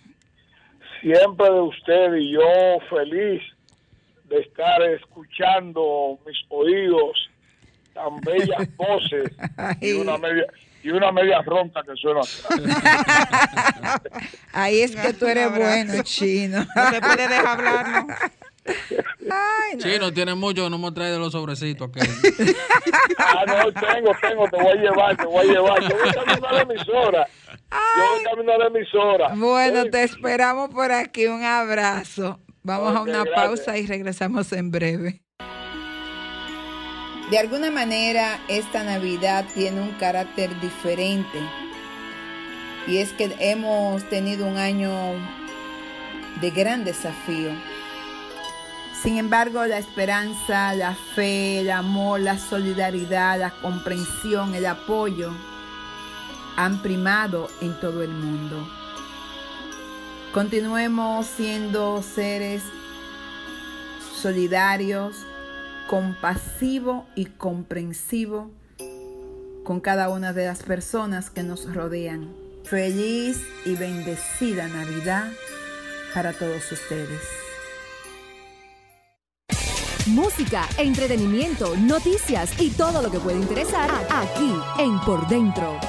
siempre 1.01 1.45
de 1.45 1.61
usted 1.61 2.13
y 2.15 2.33
yo 2.33 2.79
feliz 2.89 3.41
de 4.29 4.39
estar 4.39 4.81
escuchando 4.83 6.19
mis 6.25 6.37
oídos 6.49 7.29
tan 7.93 8.19
bellas 8.21 8.67
voces 8.77 9.31
y 9.81 9.93
una 9.93 10.17
media 10.17 10.45
y 10.83 10.89
una 10.91 11.11
media 11.11 11.41
ronca 11.41 11.81
que 11.83 11.95
suena 11.95 12.19
atrás. 12.19 14.01
Ahí 14.53 14.81
es 14.81 14.95
que 14.95 15.13
tú 15.13 15.25
eres 15.25 15.49
bueno, 15.55 16.03
chino. 16.03 16.59
No 16.75 16.91
se 16.91 17.01
puede 17.01 17.27
dejar 17.27 17.47
hablar, 17.47 18.07
¿no? 18.07 18.15
Ay, 18.67 19.75
no. 19.75 19.81
Sí, 19.81 19.99
no 19.99 20.11
tiene 20.13 20.33
mucho, 20.35 20.69
no 20.69 20.77
me 20.77 20.91
trae 20.91 21.11
de 21.11 21.19
los 21.19 21.31
sobrecitos. 21.31 21.89
Ah 23.17 23.43
no 23.47 23.71
tengo 23.73 24.11
tengo 24.21 24.47
te 24.49 24.57
voy 24.57 24.71
a 24.77 24.81
llevar 24.81 25.17
te 25.17 25.25
voy 25.25 25.47
a 25.47 25.51
llevar 25.51 25.81
yo 25.81 25.89
voy 25.97 26.11
camino 26.13 26.47
a 26.47 26.53
la 26.53 26.61
emisora 26.61 27.27
yo 27.69 28.13
voy 28.13 28.23
camino 28.23 28.51
a 28.53 28.57
la 28.57 28.67
emisora 28.67 29.27
Bueno, 29.35 29.83
Sí. 29.83 29.89
te 29.91 30.03
esperamos 30.03 30.69
por 30.69 30.91
aquí. 30.91 31.25
Un 31.27 31.43
abrazo. 31.43 32.39
Vamos 32.63 32.95
a 32.95 33.01
una 33.01 33.23
gracias. 33.23 33.35
pausa 33.35 33.77
y 33.77 33.85
regresamos 33.87 34.51
en 34.53 34.71
breve. 34.71 35.21
De 37.29 37.39
alguna 37.39 37.71
manera, 37.71 38.39
esta 38.47 38.83
Navidad 38.83 39.45
tiene 39.55 39.81
un 39.81 39.91
carácter 39.93 40.49
diferente. 40.59 41.39
Y 42.87 42.97
es 42.99 43.11
que 43.13 43.35
hemos 43.39 44.03
tenido 44.09 44.45
un 44.45 44.57
año 44.57 44.91
de 46.41 46.51
gran 46.51 46.83
desafío. 46.85 47.49
Sin 49.05 49.19
embargo, 49.19 49.63
la 49.67 49.77
esperanza, 49.77 50.73
la 50.73 50.95
fe, 50.95 51.59
el 51.59 51.69
amor, 51.69 52.21
la 52.21 52.39
solidaridad, 52.39 53.39
la 53.39 53.51
comprensión, 53.51 54.55
el 54.55 54.65
apoyo 54.65 55.31
han 56.55 56.81
primado 56.81 57.47
en 57.61 57.79
todo 57.79 58.01
el 58.01 58.09
mundo. 58.09 58.67
Continuemos 60.33 61.27
siendo 61.27 62.01
seres 62.01 62.63
solidarios, 64.23 65.17
compasivos 65.87 67.03
y 67.13 67.25
comprensivos 67.25 68.47
con 69.63 69.81
cada 69.81 70.09
una 70.09 70.33
de 70.33 70.47
las 70.47 70.63
personas 70.63 71.29
que 71.29 71.43
nos 71.43 71.71
rodean. 71.71 72.33
Feliz 72.63 73.45
y 73.65 73.75
bendecida 73.75 74.67
Navidad 74.67 75.31
para 76.15 76.33
todos 76.33 76.71
ustedes. 76.71 77.44
Música, 80.07 80.67
entretenimiento, 80.77 81.75
noticias 81.77 82.61
y 82.61 82.69
todo 82.69 83.01
lo 83.01 83.09
que 83.09 83.19
puede 83.19 83.39
interesar 83.39 83.89
aquí 84.11 84.53
en 84.77 84.99
Por 84.99 85.27
Dentro. 85.27 85.79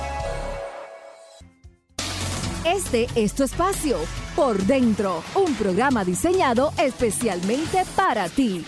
Este 2.64 3.08
es 3.14 3.34
tu 3.34 3.44
espacio, 3.44 3.98
Por 4.34 4.62
Dentro, 4.62 5.22
un 5.34 5.54
programa 5.56 6.02
diseñado 6.02 6.72
especialmente 6.78 7.84
para 7.94 8.30
ti. 8.30 8.64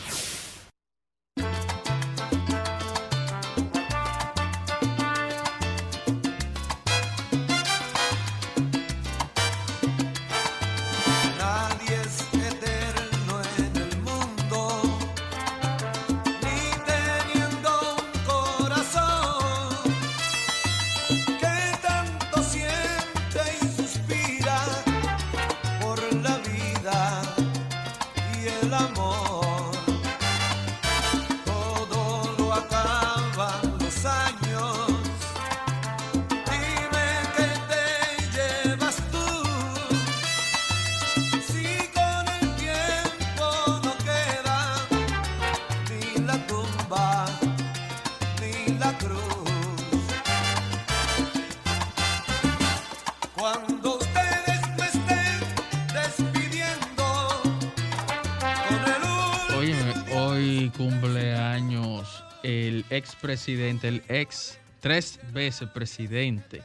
El 63.19 63.31
expresidente, 63.33 63.89
el 63.89 64.03
ex 64.09 64.59
tres 64.81 65.19
veces 65.33 65.69
presidente 65.71 66.63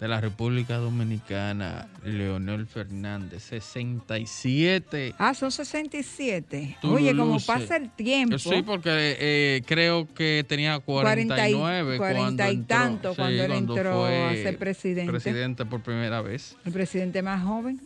de 0.00 0.06
la 0.08 0.20
República 0.20 0.76
Dominicana, 0.76 1.88
Leonel 2.04 2.66
Fernández, 2.66 3.42
67. 3.44 5.14
Ah, 5.18 5.34
son 5.34 5.50
67. 5.50 6.76
Tú 6.80 6.94
Oye, 6.94 7.10
como 7.16 7.34
luces. 7.34 7.46
pasa 7.46 7.76
el 7.76 7.90
tiempo. 7.90 8.38
Sí, 8.38 8.62
porque 8.64 9.16
eh, 9.18 9.62
creo 9.66 10.06
que 10.14 10.44
tenía 10.48 10.78
40 10.78 11.48
y- 11.48 11.52
49 11.54 11.96
40 11.96 12.22
cuando 12.22 12.44
y 12.44 12.54
entró, 12.56 12.76
tanto 12.76 13.14
cuando 13.16 13.42
él 13.44 13.52
entró 13.52 14.00
fue 14.06 14.24
a 14.24 14.32
ser 14.34 14.58
presidente. 14.58 15.10
Presidente 15.10 15.64
por 15.64 15.80
primera 15.82 16.22
vez. 16.22 16.56
El 16.64 16.72
presidente 16.72 17.20
más 17.22 17.42
joven 17.42 17.80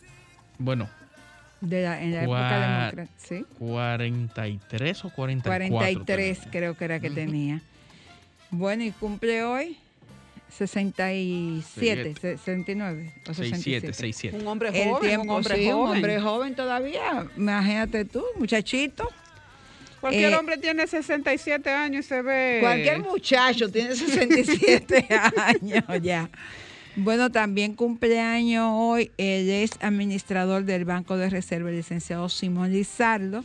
Bueno, 0.59 0.89
de 1.63 1.83
la, 1.83 2.03
en 2.03 2.13
la 2.13 2.23
época 2.25 2.61
democrática. 2.91 3.09
¿sí? 3.17 3.47
43 3.59 5.05
o 5.07 5.11
44. 5.11 5.69
43 5.71 6.39
tenía. 6.39 6.51
creo 6.51 6.77
que 6.77 6.85
era 6.85 7.01
que 7.01 7.09
tenía. 7.11 7.63
Bueno, 8.53 8.85
y 8.85 8.91
cumple 8.93 9.43
hoy 9.45 9.77
67, 10.51 12.15
69 12.39 13.13
o 13.29 13.35
67. 13.35 13.93
67, 13.93 13.93
67. 13.93 14.37
Un 14.39 14.47
hombre 14.47 14.69
El 14.69 14.89
joven, 14.91 15.09
tiempo, 15.09 15.23
un 15.25 15.31
hombre 15.31 15.57
sí, 15.57 15.67
un 15.67 15.73
joven. 15.73 15.93
hombre 15.97 16.21
joven 16.21 16.55
todavía. 16.55 17.27
Imagínate 17.37 18.05
tú, 18.05 18.23
muchachito. 18.39 19.09
Cualquier 20.01 20.33
Eh, 20.33 20.37
hombre 20.37 20.59
tiene 20.59 20.87
67 20.87 21.71
años 21.71 22.05
y 22.05 22.09
se 22.09 22.23
ve... 22.23 22.59
Cualquier 22.61 22.99
muchacho 23.01 23.71
tiene 23.71 23.95
67 23.97 25.07
años 25.37 25.85
ya. 26.03 26.29
Bueno, 26.97 27.31
también 27.31 27.75
cumpleaños 27.75 28.67
hoy 28.75 29.11
el 29.17 29.49
ex 29.49 29.79
administrador 29.81 30.65
del 30.65 30.85
Banco 30.85 31.17
de 31.17 31.31
Reserva, 31.31 31.71
el 31.71 31.77
licenciado 31.77 32.29
Simón 32.29 32.73
Lizardo, 32.73 33.43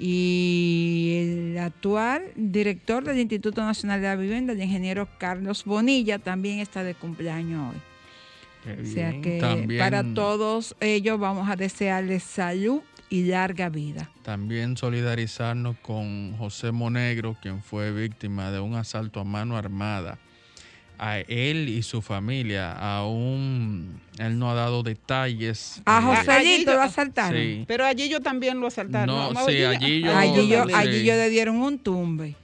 y 0.00 1.16
el 1.52 1.58
actual 1.58 2.22
director 2.34 3.04
del 3.04 3.18
Instituto 3.18 3.62
Nacional 3.62 4.00
de 4.00 4.06
la 4.08 4.16
Vivienda, 4.16 4.52
el 4.54 4.62
ingeniero 4.62 5.06
Carlos 5.18 5.64
Bonilla, 5.64 6.18
también 6.18 6.58
está 6.58 6.82
de 6.82 6.94
cumpleaños 6.94 7.74
hoy. 7.74 7.80
Qué 8.64 8.82
O 8.82 8.86
sea 8.86 9.10
bien. 9.10 9.22
que 9.22 9.38
También- 9.40 9.78
para 9.78 10.02
todos 10.14 10.74
ellos 10.80 11.18
vamos 11.20 11.48
a 11.48 11.56
desearles 11.56 12.22
salud 12.22 12.80
y 13.10 13.24
larga 13.24 13.68
vida. 13.68 14.10
También 14.22 14.76
solidarizarnos 14.76 15.76
con 15.82 16.36
José 16.38 16.70
Monegro, 16.72 17.36
quien 17.42 17.62
fue 17.62 17.92
víctima 17.92 18.50
de 18.50 18.60
un 18.60 18.74
asalto 18.76 19.20
a 19.20 19.24
mano 19.24 19.56
armada. 19.56 20.18
A 21.02 21.20
él 21.20 21.70
y 21.70 21.82
su 21.82 22.02
familia, 22.02 22.72
aún 22.72 23.98
él 24.18 24.38
no 24.38 24.50
ha 24.50 24.54
dado 24.54 24.82
detalles. 24.82 25.80
A 25.86 25.98
eh, 25.98 26.02
Joselito 26.02 26.30
allí 26.32 26.64
lo 26.66 26.82
asaltaron. 26.82 27.40
Sí. 27.40 27.64
Pero 27.66 27.86
allí 27.86 28.10
yo 28.10 28.20
también 28.20 28.60
lo 28.60 28.66
asaltaron. 28.66 29.06
No, 29.06 29.32
No, 29.32 29.46
sí, 29.46 29.64
allí 29.64 30.02
yo- 30.02 30.14
Allí 30.14 30.46
yo, 30.48 30.64
allí 30.74 31.04
yo 31.06 31.14
le 31.14 31.30
dieron 31.30 31.56
un 31.56 31.78
tumbe. 31.78 32.34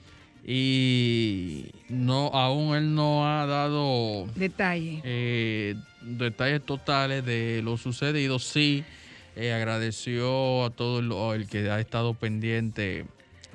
Y 0.43 1.65
no, 1.89 2.27
aún 2.33 2.75
él 2.75 2.95
no 2.95 3.27
ha 3.27 3.45
dado 3.45 4.25
Detalle. 4.35 5.01
eh, 5.03 5.75
detalles 6.01 6.65
totales 6.65 7.23
de 7.25 7.61
lo 7.63 7.77
sucedido. 7.77 8.39
Sí, 8.39 8.83
eh, 9.35 9.53
agradeció 9.53 10.65
a 10.65 10.71
todo 10.71 11.03
lo- 11.03 11.35
el 11.35 11.47
que 11.47 11.69
ha 11.69 11.79
estado 11.79 12.15
pendiente 12.15 13.05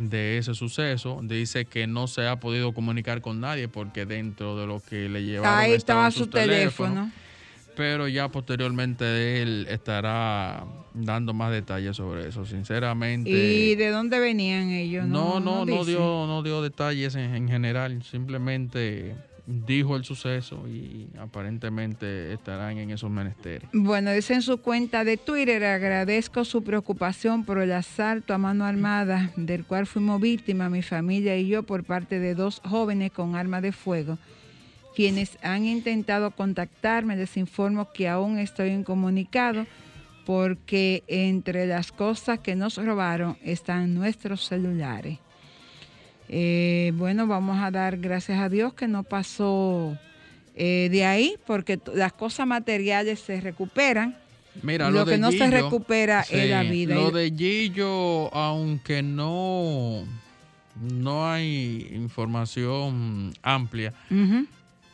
de 0.09 0.39
ese 0.39 0.55
suceso. 0.55 1.21
Dice 1.23 1.65
que 1.65 1.87
no 1.87 2.07
se 2.07 2.27
ha 2.27 2.37
podido 2.41 2.73
comunicar 2.73 3.21
con 3.21 3.41
nadie 3.41 3.69
porque 3.69 4.07
dentro 4.07 4.57
de 4.57 4.67
lo 4.67 4.81
que 4.81 5.09
le 5.09 5.25
llevaron 5.25 5.59
Ahí 5.59 5.73
estaba 5.73 6.11
su 6.11 6.27
teléfono. 6.27 7.11
Pero 7.75 8.07
ya 8.07 8.29
posteriormente 8.29 9.41
él 9.41 9.67
estará 9.71 10.65
dando 10.93 11.33
más 11.33 11.51
detalles 11.51 11.97
sobre 11.97 12.29
eso. 12.29 12.45
Sinceramente. 12.45 13.31
¿Y 13.31 13.75
de 13.77 13.89
dónde 13.89 14.19
venían 14.19 14.69
ellos? 14.71 15.07
No, 15.07 15.41
no, 15.41 15.65
no, 15.65 15.79
dice. 15.79 15.93
dio, 15.93 16.27
no 16.27 16.43
dio 16.43 16.61
detalles 16.61 17.15
en, 17.15 17.35
en 17.35 17.49
general, 17.49 18.03
simplemente 18.03 19.17
dijo 19.47 19.97
el 19.97 20.05
suceso 20.05 20.69
y 20.69 21.09
aparentemente 21.19 22.33
estarán 22.33 22.79
en 22.79 22.91
esos 22.91 23.11
menesteres. 23.11 23.69
Bueno, 23.73 24.13
dice 24.13 24.35
en 24.35 24.43
su 24.43 24.59
cuenta 24.59 25.05
de 25.05 25.17
Twitter, 25.17 25.65
agradezco 25.65 26.45
su 26.45 26.63
preocupación 26.63 27.45
por 27.45 27.59
el 27.59 27.73
asalto 27.73 28.35
a 28.35 28.39
mano 28.39 28.65
armada 28.65 29.33
del 29.37 29.65
cual 29.65 29.87
fuimos 29.87 30.21
víctimas, 30.21 30.71
mi 30.71 30.83
familia 30.83 31.37
y 31.37 31.49
yo, 31.49 31.65
por 31.65 31.85
parte 31.85 32.19
de 32.19 32.35
dos 32.35 32.61
jóvenes 32.65 33.11
con 33.13 33.35
arma 33.35 33.61
de 33.61 33.73
fuego, 33.73 34.19
quienes 34.95 35.39
han 35.43 35.65
intentado 35.65 36.31
contactarme. 36.31 37.17
Les 37.17 37.37
informo 37.37 37.93
que 37.93 38.09
aún 38.09 38.39
estoy 38.39 38.71
incomunicado 38.71 39.67
porque 40.25 41.03
entre 41.09 41.67
las 41.67 41.91
cosas 41.91 42.39
que 42.39 42.55
nos 42.55 42.77
robaron 42.77 43.37
están 43.43 43.95
nuestros 43.95 44.47
celulares. 44.47 45.19
Eh, 46.35 46.93
bueno, 46.95 47.27
vamos 47.27 47.63
a 47.63 47.71
dar 47.71 47.99
gracias 47.99 48.41
a 48.41 48.49
Dios 48.49 48.73
que 48.73 48.89
no 48.89 49.03
pasó 49.03 49.99
eh, 50.57 50.89
de 50.91 51.05
ahí, 51.05 51.37
porque 51.47 51.79
las 51.95 52.15
cosas 52.15 52.47
materiales 52.47 53.21
se 53.21 53.39
recuperan. 53.39 54.17
Mira, 54.63 54.91
Lo 54.91 55.01
lo, 55.01 55.07
que 55.07 55.19
no 55.19 55.31
se 55.31 55.51
recupera 55.51 56.23
es 56.31 56.49
la 56.49 56.63
vida. 56.63 56.95
Lo 56.95 57.11
de 57.11 57.31
Gillo, 57.37 58.35
aunque 58.35 59.03
no, 59.03 60.07
no 60.81 61.31
hay 61.31 61.91
información 61.93 63.35
amplia 63.43 63.93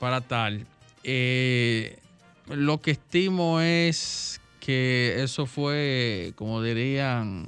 para 0.00 0.20
tal, 0.20 0.66
eh, 1.04 2.00
lo 2.48 2.80
que 2.80 2.90
estimo 2.90 3.60
es 3.60 4.40
que 4.58 5.22
eso 5.22 5.46
fue, 5.46 6.32
como 6.34 6.60
dirían 6.62 7.46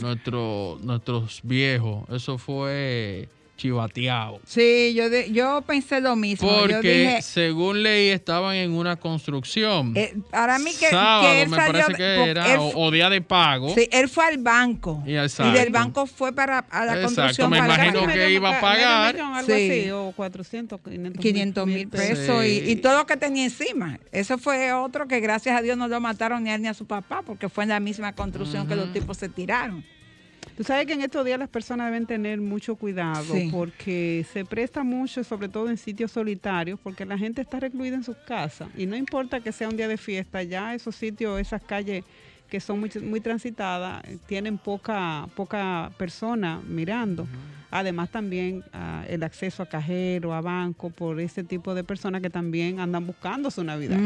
nuestro, 0.00 0.78
nuestros 0.82 1.40
viejos, 1.42 2.08
eso 2.10 2.38
fue 2.38 3.28
chivateado. 3.56 4.40
Sí, 4.46 4.92
yo, 4.94 5.08
de- 5.08 5.30
yo 5.30 5.62
pensé 5.66 6.00
lo 6.00 6.16
mismo. 6.16 6.48
yo 6.50 6.60
Porque 6.60 6.80
dije, 6.80 7.22
según 7.22 7.82
leí 7.82 8.08
estaban 8.08 8.56
en 8.56 8.72
una 8.72 8.96
construcción. 8.96 9.92
eh, 9.96 10.14
para 10.30 10.58
mí 10.58 10.70
que, 10.78 10.88
Sábado 10.88 11.22
que 11.22 11.42
él 11.42 11.48
me 11.48 11.56
salió 11.56 11.72
parece 11.82 11.94
que 11.94 12.30
era, 12.30 12.52
él 12.54 12.60
o, 12.74 12.90
día 12.90 13.08
de 13.10 13.20
pago. 13.20 13.72
Sí, 13.74 13.88
él 13.92 14.08
fue 14.08 14.24
al 14.26 14.38
banco. 14.38 15.02
Y 15.06 15.12
Y, 15.12 15.50
del 15.52 15.70
banco 15.70 16.06
fue 16.06 16.32
para 16.32 16.58
a 16.58 16.84
la 16.84 16.92
Exacto, 16.94 17.02
construcción. 17.06 17.50
me 17.50 17.58
imagino 17.58 18.06
que 18.06 18.30
iba 18.32 18.48
a 18.48 18.52
Medio 18.52 18.60
pagar. 18.60 19.14
millón, 19.14 19.34
algo 19.34 19.46
Sí. 19.54 19.70
así, 19.80 19.90
o 19.90 20.12
400, 20.16 20.80
500 20.80 21.22
500 21.22 21.66
mil 21.66 21.88
pesos 21.88 22.42
Sí. 22.44 22.62
y, 22.66 22.70
y 22.72 22.76
todo 22.76 22.98
lo 22.98 23.06
que 23.06 23.16
tenía 23.16 23.44
encima. 23.44 23.98
Eso 24.10 24.38
fue 24.38 24.72
otro 24.72 25.06
que 25.06 25.20
gracias 25.20 25.56
a 25.56 25.62
Dios 25.62 25.76
no 25.76 25.88
lo 25.88 26.00
mataron 26.00 26.42
ni 26.44 26.50
a 26.50 26.54
él 26.56 26.62
ni 26.62 26.68
a 26.68 26.74
su 26.74 26.86
papá 26.86 27.22
porque 27.24 27.48
fue 27.48 27.64
en 27.64 27.70
la 27.70 27.80
misma 27.80 28.12
construcción 28.14 28.66
que 28.66 28.74
los 28.76 28.92
tipos 28.92 29.16
se 29.18 29.28
tiraron. 29.28 29.84
Tú 30.56 30.64
sabes 30.64 30.86
que 30.86 30.92
en 30.92 31.00
estos 31.02 31.24
días 31.24 31.38
las 31.38 31.48
personas 31.48 31.86
deben 31.86 32.06
tener 32.06 32.40
mucho 32.40 32.76
cuidado 32.76 33.34
Sí. 33.34 33.48
porque 33.50 34.26
se 34.32 34.44
presta 34.44 34.82
mucho, 34.84 35.24
sobre 35.24 35.48
todo 35.48 35.68
en 35.70 35.76
sitios 35.78 36.12
solitarios, 36.12 36.78
porque 36.82 37.04
la 37.06 37.16
gente 37.16 37.40
está 37.40 37.58
recluida 37.60 37.94
en 37.96 38.04
sus 38.04 38.16
casas 38.18 38.68
y 38.76 38.86
no 38.86 38.94
importa 38.96 39.40
que 39.40 39.50
sea 39.52 39.68
un 39.68 39.76
día 39.76 39.88
de 39.88 39.96
fiesta, 39.96 40.42
ya 40.42 40.74
esos 40.74 40.94
sitios, 40.94 41.40
esas 41.40 41.62
calles 41.62 42.04
que 42.50 42.60
son 42.60 42.80
muy, 42.80 42.90
muy 43.02 43.20
transitadas, 43.20 44.04
eh, 44.04 44.18
tienen 44.26 44.58
poca, 44.58 45.26
poca 45.34 45.90
persona 45.96 46.60
mirando. 46.68 47.26
Además 47.74 48.10
también 48.10 48.62
ah, 48.74 49.02
el 49.08 49.22
acceso 49.22 49.62
a 49.62 49.66
cajero, 49.66 50.34
a 50.34 50.42
banco, 50.42 50.90
por 50.90 51.18
ese 51.20 51.42
tipo 51.42 51.74
de 51.74 51.82
personas 51.82 52.20
que 52.20 52.28
también 52.28 52.78
andan 52.80 53.06
buscando 53.06 53.50
su 53.50 53.64
Navidad. 53.64 53.98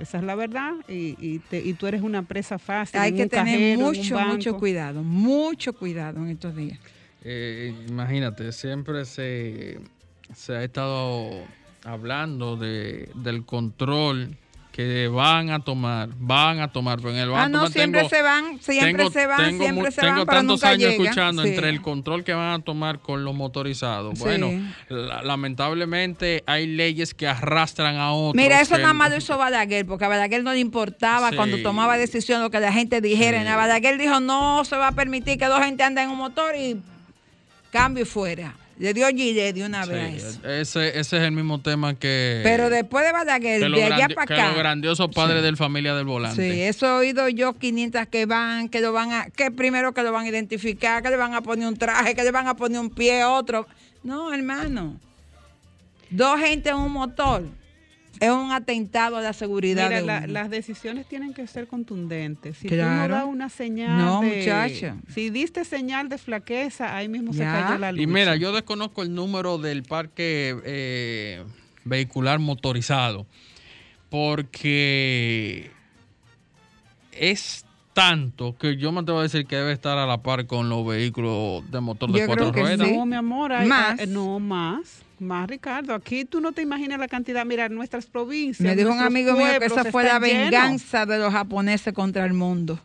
Esa 0.00 0.18
es 0.18 0.24
la 0.24 0.34
verdad 0.34 0.72
y, 0.88 1.14
y, 1.20 1.38
te- 1.38 1.64
y 1.64 1.72
tú 1.74 1.86
eres 1.86 2.02
una 2.02 2.22
presa 2.24 2.58
fácil. 2.58 2.98
Hay 2.98 3.10
en 3.10 3.16
que 3.16 3.22
un 3.22 3.28
tener 3.28 3.44
cajero, 3.46 3.80
en 3.80 3.86
un 3.86 3.96
mucho, 3.96 4.18
mucho 4.20 4.58
cuidado, 4.58 5.02
mucho 5.04 5.72
cuidado 5.72 6.18
en 6.18 6.30
estos 6.30 6.56
días. 6.56 6.78
Eh, 7.22 7.72
imagínate, 7.88 8.50
siempre 8.50 9.04
se, 9.04 9.78
se 10.34 10.52
ha 10.56 10.64
estado 10.64 11.30
hablando 11.84 12.56
de, 12.56 13.08
del 13.14 13.44
control 13.44 14.36
que 14.74 15.06
van 15.06 15.50
a 15.50 15.60
tomar, 15.60 16.08
van 16.18 16.58
a 16.58 16.72
tomar, 16.72 16.96
pero 16.96 17.10
en 17.10 17.16
el 17.18 17.28
Ah, 17.28 17.32
van 17.32 17.42
a 17.44 17.48
no, 17.48 17.66
siempre 17.68 18.00
tengo- 18.00 18.10
se 18.10 18.22
van, 18.22 18.60
siempre 18.60 18.94
tengo- 19.04 19.10
se 19.12 19.26
van, 19.28 19.36
tengo 19.46 19.62
siempre 19.62 19.90
se 19.92 20.00
tengo 20.00 20.16
van, 20.16 20.26
pero 20.26 20.36
tantos 20.38 20.60
nunca 20.62 20.68
años 20.70 20.90
escuchando 20.90 21.42
Sí. 21.42 21.48
entre 21.50 21.68
el 21.68 21.80
control 21.80 22.24
que 22.24 22.34
van 22.34 22.54
a 22.60 22.64
tomar 22.64 22.98
con 22.98 23.22
los 23.22 23.36
motorizados. 23.36 24.18
Sí. 24.18 24.24
Bueno, 24.24 24.50
la- 24.88 25.22
lamentablemente 25.22 26.42
hay 26.46 26.66
leyes 26.66 27.14
que 27.14 27.28
arrastran 27.28 27.94
a 27.98 28.12
otros. 28.14 28.34
Mira, 28.34 28.60
eso 28.60 28.76
nada 28.76 28.94
más 28.94 29.10
lo 29.12 29.16
hizo 29.18 29.38
Balaguer, 29.38 29.86
porque 29.86 30.06
a 30.06 30.08
Balaguer 30.08 30.42
no 30.42 30.52
le 30.52 30.58
importaba 30.58 31.30
Sí. 31.30 31.36
cuando 31.36 31.62
tomaba 31.62 31.96
decisión 31.96 32.42
lo 32.42 32.50
que 32.50 32.58
la 32.58 32.72
gente 32.72 33.00
dijera. 33.00 33.42
Y 33.42 33.44
Balaguer 33.44 33.96
dijo, 33.96 34.18
no 34.18 34.64
se 34.64 34.76
va 34.76 34.88
a 34.88 34.92
permitir 34.92 35.38
que 35.38 35.46
dos 35.46 35.60
gente 35.62 35.84
anden 35.84 36.06
en 36.06 36.10
un 36.10 36.18
motor 36.18 36.56
y 36.56 36.80
cambio 37.70 38.02
y 38.02 38.06
fuera. 38.06 38.54
Le 38.78 38.92
dio 38.92 39.06
Gile 39.08 39.52
de 39.52 39.64
una 39.64 39.84
Sí, 39.84 39.90
vez 39.92 40.40
ese, 40.44 40.88
ese 40.98 40.98
es 40.98 41.22
el 41.22 41.30
mismo 41.30 41.60
tema 41.60 41.94
que, 41.94 42.40
Pero 42.42 42.70
después 42.70 43.04
de 43.04 43.12
Balaguer, 43.12 43.60
que, 43.60 43.68
de 43.68 43.84
allá 43.84 44.08
para 44.08 44.26
que 44.26 44.34
acá. 44.34 44.48
los 44.48 44.58
grandiosos 44.58 45.08
padres 45.14 45.38
Sí. 45.38 45.44
del 45.44 45.56
familia 45.56 45.94
del 45.94 46.06
volante. 46.06 46.52
Sí, 46.52 46.60
eso 46.62 46.86
he 46.86 46.90
oído 47.06 47.28
yo 47.28 47.52
500 47.52 48.08
que 48.08 48.26
van, 48.26 48.68
que 48.68 48.80
lo 48.80 48.92
van 48.92 49.12
a, 49.12 49.26
que 49.30 49.52
primero 49.52 49.94
que 49.94 50.02
lo 50.02 50.10
van 50.10 50.26
a 50.26 50.28
identificar, 50.28 51.02
que 51.04 51.10
le 51.10 51.16
van 51.16 51.34
a 51.34 51.40
poner 51.42 51.68
un 51.68 51.76
traje, 51.76 52.16
que 52.16 52.24
le 52.24 52.32
van 52.32 52.48
a 52.48 52.54
poner 52.56 52.80
un 52.80 52.90
pie, 52.90 53.24
otro. 53.24 53.66
No, 54.02 54.32
hermano. 54.34 54.98
Dos 56.10 56.38
gente 56.40 56.70
en 56.70 56.76
un 56.76 56.92
motor 56.92 57.44
es 58.20 58.30
un 58.30 58.52
atentado 58.52 59.16
a 59.16 59.20
la 59.20 59.32
seguridad 59.32 59.88
Mira, 59.88 60.00
de 60.00 60.06
la- 60.06 60.18
uno. 60.24 60.26
las 60.28 60.50
decisiones 60.50 61.06
tienen 61.06 61.34
que 61.34 61.46
ser 61.46 61.66
contundentes. 61.66 62.56
Si 62.58 62.68
tú 62.68 62.74
Claro. 62.74 63.08
no 63.08 63.14
das 63.20 63.24
una 63.26 63.48
señal 63.48 63.98
No, 63.98 64.20
de... 64.20 64.38
muchacha. 64.38 64.96
Si 65.12 65.30
diste 65.30 65.64
señal 65.64 66.08
de 66.08 66.18
flaqueza, 66.18 66.96
ahí 66.96 67.08
mismo 67.08 67.32
se 67.32 67.40
cayó 67.44 67.78
la 67.78 67.92
luz. 67.92 68.00
Y 68.00 68.06
mira, 68.06 68.36
yo 68.36 68.52
desconozco 68.52 69.02
el 69.02 69.14
número 69.14 69.58
del 69.58 69.82
parque 69.82 70.56
eh, 70.64 71.44
vehicular 71.84 72.38
motorizado 72.38 73.26
porque 74.10 75.70
es 77.12 77.64
tanto 77.92 78.56
que 78.58 78.76
yo 78.76 78.90
me 78.90 79.00
atrevo 79.00 79.20
a 79.20 79.22
decir 79.22 79.46
que 79.46 79.54
debe 79.56 79.72
estar 79.72 79.98
a 79.98 80.06
la 80.06 80.18
par 80.22 80.46
con 80.46 80.68
los 80.68 80.84
vehículos 80.86 81.70
de 81.70 81.80
motor 81.80 82.10
de 82.10 82.20
Yo 82.20 82.26
cuatro 82.26 82.50
creo 82.50 82.54
que 82.54 82.60
ruedas. 82.76 82.88
sí. 82.88 82.96
No, 82.96 83.06
mi 83.06 83.14
amor, 83.16 83.52
hay- 83.52 83.68
Más. 83.68 84.08
no 84.08 84.40
más. 84.40 85.02
Más, 85.20 85.48
Ricardo. 85.48 85.94
Aquí 85.94 86.24
tú 86.24 86.40
no 86.40 86.52
te 86.52 86.60
imaginas 86.62 86.98
la 86.98 87.08
cantidad. 87.08 87.44
Mira, 87.46 87.68
nuestras 87.68 88.06
provincias. 88.06 88.66
Me 88.66 88.74
dijo 88.76 88.90
un 88.92 89.00
amigo 89.00 89.32
mío 89.34 89.46
que 89.58 89.66
esa 89.66 89.84
fue 89.84 90.04
la 90.04 90.18
llenos. 90.18 90.50
venganza 90.50 91.06
de 91.06 91.18
los 91.18 91.32
japoneses 91.32 91.92
contra 91.94 92.24
el 92.24 92.32
mundo. 92.34 92.80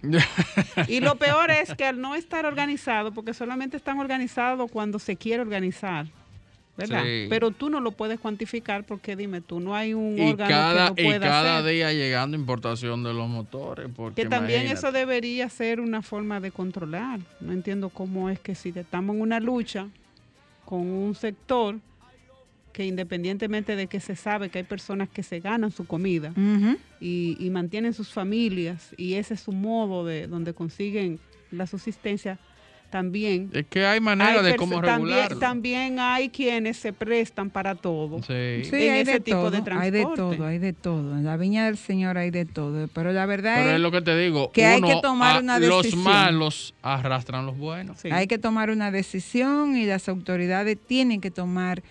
Y 0.87 0.99
lo 0.99 1.15
peor 1.15 1.49
es 1.51 1.73
que 1.73 1.85
al 1.85 1.99
no 1.99 2.15
estar 2.15 2.45
organizado, 2.45 3.11
porque 3.11 3.33
solamente 3.33 3.77
están 3.77 3.99
organizados 3.99 4.69
cuando 4.71 4.99
se 4.99 5.15
quiere 5.15 5.41
organizar, 5.41 6.05
¿verdad? 6.77 7.03
Sí. 7.03 7.25
Pero 7.29 7.51
tú 7.51 7.69
no 7.69 7.79
lo 7.81 7.91
puedes 7.91 8.19
cuantificar 8.19 8.83
porque 8.85 9.15
dime 9.15 9.41
tú, 9.41 9.59
no 9.59 9.75
hay 9.75 9.93
un 9.93 10.17
y 10.17 10.29
órgano 10.31 10.49
cada, 10.49 10.95
que 10.95 11.01
y 11.01 11.05
lo 11.05 11.09
pueda 11.11 11.27
cada 11.27 11.57
hacer. 11.59 11.71
día 11.71 11.91
llegando 11.93 12.37
importación 12.37 13.03
de 13.03 13.13
los 13.13 13.27
motores. 13.27 13.89
Porque 13.95 14.21
Que 14.23 14.29
también 14.29 14.61
imagínate. 14.61 14.87
eso 14.87 14.91
debería 14.93 15.49
ser 15.49 15.81
una 15.81 16.01
forma 16.03 16.39
de 16.39 16.51
controlar. 16.51 17.19
No 17.41 17.51
entiendo 17.53 17.89
cómo 17.89 18.29
es 18.29 18.39
que 18.39 18.53
si 18.55 18.69
estamos 18.69 19.15
en 19.15 19.21
una 19.23 19.39
lucha 19.39 19.87
con 20.65 20.81
un 20.81 21.15
sector 21.15 21.77
que 22.73 22.85
independientemente 22.85 23.75
de 23.75 23.87
que 23.87 23.99
se 23.99 24.15
sabe 24.15 24.49
que 24.49 24.59
hay 24.59 24.63
personas 24.63 25.09
que 25.09 25.23
se 25.23 25.39
ganan 25.39 25.71
su 25.71 25.85
comida 25.85 26.33
y, 27.01 27.35
y 27.39 27.49
mantienen 27.49 27.93
sus 27.93 28.09
familias 28.09 28.93
y 28.97 29.15
ese 29.15 29.33
es 29.33 29.39
su 29.41 29.51
modo 29.51 30.05
de 30.05 30.27
donde 30.27 30.53
consiguen 30.53 31.19
la 31.51 31.65
subsistencia, 31.67 32.37
también 32.91 33.51
Es 33.53 33.67
que 33.67 33.85
hay 33.85 33.99
manera 33.99 34.39
hay 34.39 34.43
de 34.51 34.55
cómo 34.55 34.81
regularlo. 34.81 35.37
también 35.37 35.99
hay 35.99 36.29
quienes 36.29 36.77
se 36.77 36.91
prestan 36.91 37.51
para 37.51 37.75
todo. 37.75 38.17
Sí. 38.23 38.63
Sí, 38.63 38.75
en 38.87 38.93
hay 38.93 38.99
ese 39.01 39.11
de 39.13 39.19
tipo 39.19 39.37
todo, 39.37 39.51
de 39.51 39.71
hay 39.73 39.91
de 39.91 40.01
todo, 40.15 40.45
hay 40.45 40.57
de 40.57 40.73
todo. 40.73 41.15
En 41.15 41.23
la 41.23 41.37
viña 41.37 41.65
del 41.67 41.77
Señor 41.77 42.17
hay 42.17 42.31
de 42.31 42.45
todo. 42.45 42.87
Pero 42.87 43.11
la 43.11 43.27
verdad 43.27 43.57
Pero 43.57 43.69
es 43.69 43.75
es 43.75 43.81
lo 43.81 43.91
que 43.91 44.01
te 44.01 44.17
digo. 44.17 44.51
que 44.51 44.65
hay 44.65 44.81
que 44.81 44.95
tomar 45.03 45.37
a- 45.37 45.39
una 45.39 45.59
Los 45.59 45.83
decisión. 45.83 46.03
malos 46.03 46.73
arrastran 46.81 47.45
los 47.45 47.57
buenos. 47.59 47.99
Sí. 47.99 48.09
hay 48.11 48.25
que 48.25 48.39
tomar 48.39 48.71
una 48.71 48.89
decisión 48.89 49.77
y 49.77 49.85
las 49.85 50.09
autoridades 50.09 50.75
tienen 50.87 51.21
que 51.21 51.29
tomar 51.29 51.83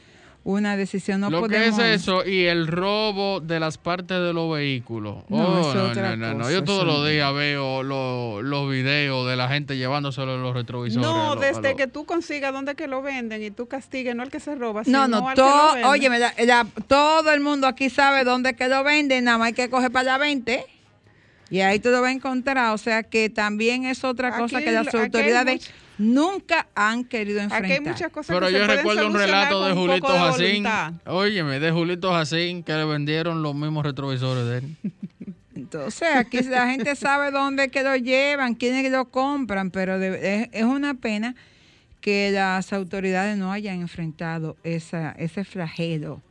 una 0.44 0.76
decisión. 0.78 1.20
No 1.20 1.28
lo 1.30 1.40
podemos... 1.40 1.78
que 1.78 1.92
es 1.94 2.00
eso 2.02 2.24
y 2.24 2.44
el 2.46 2.66
robo 2.68 3.40
de 3.40 3.60
las 3.60 3.76
partes 3.76 4.18
de 4.18 4.32
los 4.32 4.50
vehículos. 4.50 5.16
No, 5.28 5.36
Oh, 5.46 5.74
no, 5.74 5.84
otra 5.90 6.16
no, 6.16 6.28
no, 6.28 6.32
no. 6.34 6.38
cosa, 6.44 6.52
Yo 6.52 6.64
todos 6.64 6.86
los 6.86 7.06
días 7.06 7.34
veo 7.34 7.82
lo- 7.82 8.40
los 8.40 8.70
videos 8.70 9.28
de 9.28 9.36
la 9.36 9.48
gente 9.48 9.76
llevándoselo 9.76 10.36
en 10.36 10.42
los 10.42 10.54
retrovisores. 10.54 11.06
No, 11.06 11.34
los- 11.34 11.40
desde 11.40 11.62
los- 11.70 11.76
que 11.76 11.86
tú 11.86 12.06
consigas 12.06 12.52
dónde 12.52 12.74
que 12.76 12.86
lo 12.86 13.02
venden 13.02 13.42
y 13.42 13.50
tú 13.50 13.66
castigues, 13.68 14.14
no 14.16 14.22
al 14.22 14.30
que 14.30 14.40
se 14.40 14.54
roba, 14.54 14.82
No, 14.86 15.04
sino 15.04 15.08
no, 15.20 15.28
al 15.28 15.34
que 15.34 15.42
lo 15.82 15.88
oye, 15.90 16.08
la- 16.08 16.32
la- 16.46 16.66
todo 16.86 17.30
el 17.32 17.40
mundo 17.40 17.66
aquí 17.66 17.90
sabe 17.90 18.24
dónde 18.24 18.54
que 18.54 18.68
lo 18.68 18.82
venden, 18.84 19.24
nada 19.24 19.36
más 19.38 19.48
hay 19.48 19.52
que 19.54 19.68
coger 19.68 19.90
para 19.90 20.04
la 20.04 20.18
20 20.18 20.64
y 21.50 21.60
ahí 21.60 21.78
tú 21.78 21.90
lo 21.90 22.00
vas 22.00 22.08
a 22.08 22.12
encontrar. 22.12 22.72
O 22.72 22.78
sea 22.78 23.02
que 23.02 23.28
también 23.28 23.84
es 23.84 24.02
otra 24.04 24.38
cosa 24.38 24.60
que 24.60 24.70
las 24.72 24.84
lo- 24.84 24.88
aquí 24.90 24.96
hay 24.98 25.04
autoridades 25.04 25.60
much- 25.68 25.72
nunca 25.98 26.66
han 26.74 27.04
querido 27.04 27.40
Aquí 27.42 27.52
hay 27.52 27.58
enfrentar. 27.62 27.92
muchas 27.94 28.10
cosas 28.12 28.34
Pero 28.34 28.46
que 28.46 28.52
yo 28.52 28.58
se 28.60 28.66
recuerdo 28.76 29.06
un 29.06 29.14
relato 29.14 29.64
de 29.66 29.74
Julito 29.74 30.06
Jacín. 30.08 30.64
Óyeme, 31.06 31.60
de 31.60 31.70
Julito 31.70 32.12
Jacín 32.12 32.62
que 32.62 32.72
le 32.74 32.84
vendieron 32.84 33.42
los 33.42 33.54
mismos 33.54 33.84
retrovisores 33.84 34.44
de 34.46 34.58
él. 34.58 34.76
Entonces, 35.54 36.08
aquí 36.14 36.40
la 36.42 36.70
gente 36.70 36.94
sabe 36.96 37.30
dónde 37.32 37.68
que 37.68 37.82
lo 37.82 37.96
llevan, 37.96 38.54
quiénes 38.54 38.90
lo 38.92 39.06
compran, 39.10 39.70
pero 39.70 39.98
de- 39.98 40.42
es, 40.42 40.48
es 40.52 40.64
una 40.64 40.94
pena 40.94 41.34
que 42.00 42.30
las 42.30 42.72
autoridades 42.72 43.36
no 43.36 43.50
hayan 43.50 43.80
enfrentado 43.80 44.56
esa, 44.62 45.10
ese 45.12 45.42
flagelo 45.44 46.22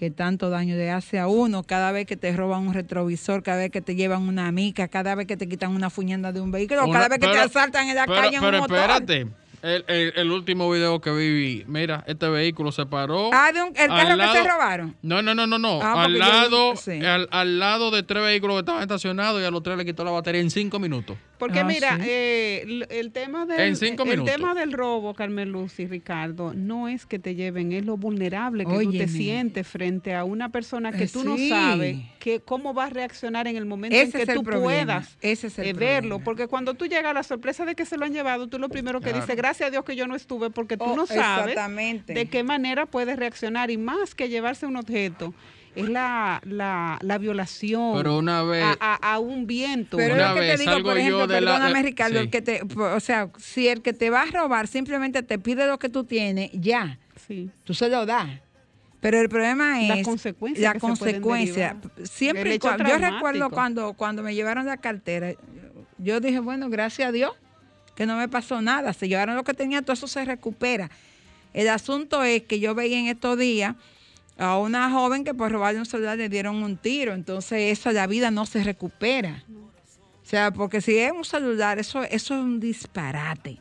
que 0.00 0.10
tanto 0.10 0.48
daño 0.48 0.76
le 0.76 0.90
hace 0.90 1.18
a 1.18 1.26
uno 1.26 1.62
cada 1.62 1.92
vez 1.92 2.06
que 2.06 2.16
te 2.16 2.34
roban 2.34 2.66
un 2.66 2.72
retrovisor, 2.72 3.42
cada 3.42 3.58
vez 3.58 3.70
que 3.70 3.82
te 3.82 3.94
llevan 3.96 4.22
una 4.22 4.50
mica, 4.50 4.88
cada 4.88 5.14
vez 5.14 5.26
que 5.26 5.36
te 5.36 5.46
quitan 5.46 5.72
una 5.74 5.90
fuñenda 5.90 6.32
de 6.32 6.40
un 6.40 6.50
vehículo, 6.50 6.84
Una- 6.86 6.92
cada 6.94 7.08
vez 7.10 7.18
que 7.18 7.26
te 7.26 7.32
pero- 7.32 7.44
asaltan 7.44 7.86
en 7.90 7.96
la 7.96 8.06
pero, 8.06 8.18
calle 8.22 8.36
en 8.36 8.40
pero 8.42 8.56
un 8.56 8.60
motor. 8.62 8.78
espérate. 8.78 9.26
El, 9.60 9.84
el- 9.88 10.12
el 10.16 10.30
último 10.30 10.70
video 10.70 11.02
que 11.02 11.10
vi, 11.10 11.64
mira, 11.68 12.02
este 12.06 12.26
vehículo 12.30 12.72
se 12.72 12.86
paró. 12.86 13.28
Ah, 13.34 13.52
de 13.52 13.60
un- 13.62 13.76
el 13.76 13.88
carro 13.88 14.08
que 14.08 14.16
lado- 14.16 14.32
se 14.32 14.42
robaron. 14.48 14.96
No, 15.02 15.20
no, 15.20 15.34
no, 15.34 15.46
no, 15.46 15.58
no. 15.58 15.82
Ah, 15.82 16.04
al 16.04 16.12
porque 16.14 16.18
yo- 16.18 16.32
lado, 16.32 16.76
sí. 16.76 17.04
al, 17.04 17.28
al 17.30 17.58
lado 17.58 17.90
de 17.90 18.02
tres 18.02 18.22
vehículos 18.22 18.56
que 18.56 18.60
estaban 18.60 18.80
estacionados 18.80 19.42
y 19.42 19.44
a 19.44 19.50
los 19.50 19.62
tres 19.62 19.76
le 19.76 19.84
quitó 19.84 20.02
la 20.02 20.12
batería 20.12 20.40
en 20.40 20.48
cinco 20.50 20.78
minutos. 20.78 21.18
Porque 21.40 21.60
Ah, 21.60 21.64
mira, 21.64 21.96
sí. 21.96 22.02
eh, 22.06 22.60
el, 22.64 22.86
el 22.90 23.10
tema 23.12 23.46
del 23.46 23.60
En 23.60 23.76
cinco 23.76 24.04
el 24.04 24.22
tema 24.24 24.54
del 24.54 24.72
robo, 24.72 25.14
Carmen 25.14 25.50
Luz 25.50 25.80
y 25.80 25.86
Ricardo, 25.86 26.52
no 26.54 26.86
es 26.86 27.06
que 27.06 27.18
te 27.18 27.34
lleven, 27.34 27.72
es 27.72 27.84
lo 27.84 27.96
vulnerable 27.96 28.64
que 28.64 28.70
tú 28.70 28.76
Óyeme. 28.76 28.98
te 28.98 29.08
sientes 29.08 29.66
frente 29.66 30.14
a 30.14 30.24
una 30.24 30.50
persona 30.50 30.92
que 30.92 31.04
Eh, 31.04 31.08
tú 31.10 31.24
no 31.24 31.36
sabes 31.38 31.96
que 32.20 32.40
cómo 32.40 32.74
va 32.74 32.84
a 32.84 32.90
reaccionar 32.90 33.48
en 33.48 33.56
el 33.56 33.64
momento 33.64 33.96
Ese 33.96 34.20
en 34.20 34.26
que 34.26 34.34
tú 34.34 34.42
problema, 34.44 34.64
puedas 35.00 35.16
ese 35.22 35.46
es 35.46 35.58
el 35.58 35.66
eh, 35.68 35.72
verlo, 35.72 36.20
porque 36.22 36.46
cuando 36.46 36.74
tú 36.74 36.84
llegas 36.86 37.06
a 37.10 37.14
la 37.14 37.22
sorpresa 37.22 37.64
de 37.64 37.74
que 37.74 37.86
se 37.86 37.96
lo 37.96 38.04
han 38.04 38.12
llevado, 38.12 38.46
tú 38.46 38.58
lo 38.58 38.68
primero 38.68 39.00
que 39.00 39.04
Claro. 39.10 39.20
dices, 39.22 39.34
gracias 39.34 39.68
a 39.68 39.70
Dios 39.70 39.82
que 39.84 39.96
yo 39.96 40.06
no 40.06 40.14
estuve, 40.14 40.50
porque 40.50 40.76
tú 40.76 40.84
Oh, 40.90 40.94
no 40.96 41.06
sabes 41.06 41.56
de 42.06 42.26
qué 42.26 42.42
manera 42.44 42.84
puedes 42.84 43.16
reaccionar 43.18 43.70
y 43.70 43.78
más 43.78 44.14
que 44.14 44.28
llevarse 44.28 44.66
un 44.66 44.76
objeto 44.76 45.32
es 45.74 45.88
la, 45.88 46.40
la, 46.44 46.98
la 47.02 47.18
violación 47.18 47.92
Pero 47.96 48.18
una 48.18 48.42
vez- 48.42 48.64
a, 48.64 48.76
a- 48.80 49.14
a 49.14 49.18
un 49.18 49.46
viento. 49.46 49.96
Pero 49.96 50.14
Una 50.14 50.22
es 50.24 50.28
lo 50.28 50.34
que 50.34 50.40
vez 50.40 50.50
te 50.52 50.58
digo, 50.60 50.72
salgo 50.72 50.88
por 50.88 50.94
yo 50.96 51.00
ejemplo, 51.00 51.26
de 51.26 51.40
la- 51.40 51.52
perdóname 51.52 51.80
eh, 51.80 51.82
Ricardo, 51.82 52.14
sí. 52.16 52.20
el 52.24 52.30
que 52.30 52.42
te, 52.42 52.62
o 52.76 53.00
sea, 53.00 53.30
si 53.38 53.68
el 53.68 53.82
que 53.82 53.92
te 53.92 54.10
va 54.10 54.22
a 54.22 54.26
robar 54.26 54.66
simplemente 54.66 55.22
te 55.22 55.38
pide 55.38 55.66
lo 55.66 55.78
que 55.78 55.88
tú 55.88 56.04
tienes, 56.04 56.50
ya, 56.52 56.98
Sí. 57.26 57.50
tú 57.64 57.74
se 57.74 57.88
lo 57.88 58.06
das. 58.06 58.28
Pero 59.00 59.18
el 59.20 59.28
problema 59.30 59.80
es 59.80 59.88
Las 59.88 60.02
consecuencias 60.02 60.62
la 60.62 60.72
que 60.74 60.80
se 60.80 60.86
pueden 60.96 61.22
consecuencia. 61.22 61.76
Siempre 62.04 62.58
yo 62.58 62.98
recuerdo 62.98 63.48
cuando, 63.50 63.94
cuando 63.94 64.22
me 64.22 64.34
llevaron 64.34 64.66
la 64.66 64.76
cartera, 64.76 65.32
yo 65.98 66.20
dije, 66.20 66.38
bueno, 66.40 66.68
gracias 66.68 67.08
a 67.08 67.12
Dios 67.12 67.32
que 67.94 68.04
no 68.06 68.16
me 68.16 68.28
pasó 68.28 68.60
nada. 68.60 68.92
Se 68.92 69.08
llevaron 69.08 69.36
lo 69.36 69.44
que 69.44 69.54
tenía, 69.54 69.80
todo 69.82 69.92
eso 69.94 70.06
se 70.06 70.24
recupera. 70.24 70.90
El 71.54 71.68
asunto 71.68 72.22
es 72.24 72.42
que 72.42 72.60
yo 72.60 72.74
veía 72.74 72.98
en 72.98 73.06
estos 73.06 73.38
días 73.38 73.74
a 74.38 74.58
una 74.58 74.90
joven 74.90 75.24
que 75.24 75.34
por 75.34 75.52
robarle 75.52 75.80
un 75.80 75.86
celular 75.86 76.16
le 76.16 76.28
dieron 76.28 76.62
un 76.62 76.76
tiro. 76.76 77.14
Entonces, 77.14 77.78
eso 77.78 77.92
la 77.92 78.06
vida 78.06 78.30
no 78.30 78.46
se 78.46 78.64
recupera. 78.64 79.44
O 80.22 80.26
sea, 80.30 80.52
porque 80.52 80.80
si 80.80 80.96
es 80.96 81.12
un 81.12 81.24
celular, 81.24 81.78
eso, 81.78 82.02
eso 82.04 82.34
es 82.34 82.40
un 82.40 82.60
disparate. 82.60 83.58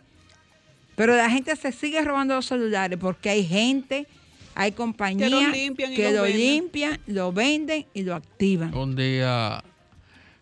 Pero 0.95 1.15
la 1.15 1.30
gente 1.30 1.55
se 1.55 1.72
sigue 1.72 2.01
robando 2.03 2.36
los 2.36 2.45
celulares 2.45 2.97
porque 2.99 3.30
hay 3.30 3.45
gente, 3.45 4.05
hay 4.53 4.74
compañías 4.74 5.30
Que 5.30 5.36
los 5.36 5.51
limpian 5.51 5.93
que 5.95 6.11
lo 6.11 6.22
venden. 6.24 6.41
limpian, 6.41 6.99
lo 7.07 7.32
venden 7.32 7.86
y 7.93 8.03
lo 8.03 8.15
activan. 8.15 8.74
Un 8.74 8.95
día 8.95 9.63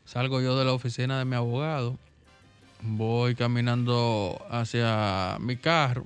salgo 0.05 0.41
yo 0.41 0.57
de 0.57 0.65
la 0.65 0.73
oficina 0.73 1.19
de 1.19 1.25
mi 1.25 1.35
abogado, 1.35 1.97
voy 2.81 3.35
caminando 3.35 4.39
hacia 4.49 5.37
mi 5.39 5.57
carro 5.57 6.05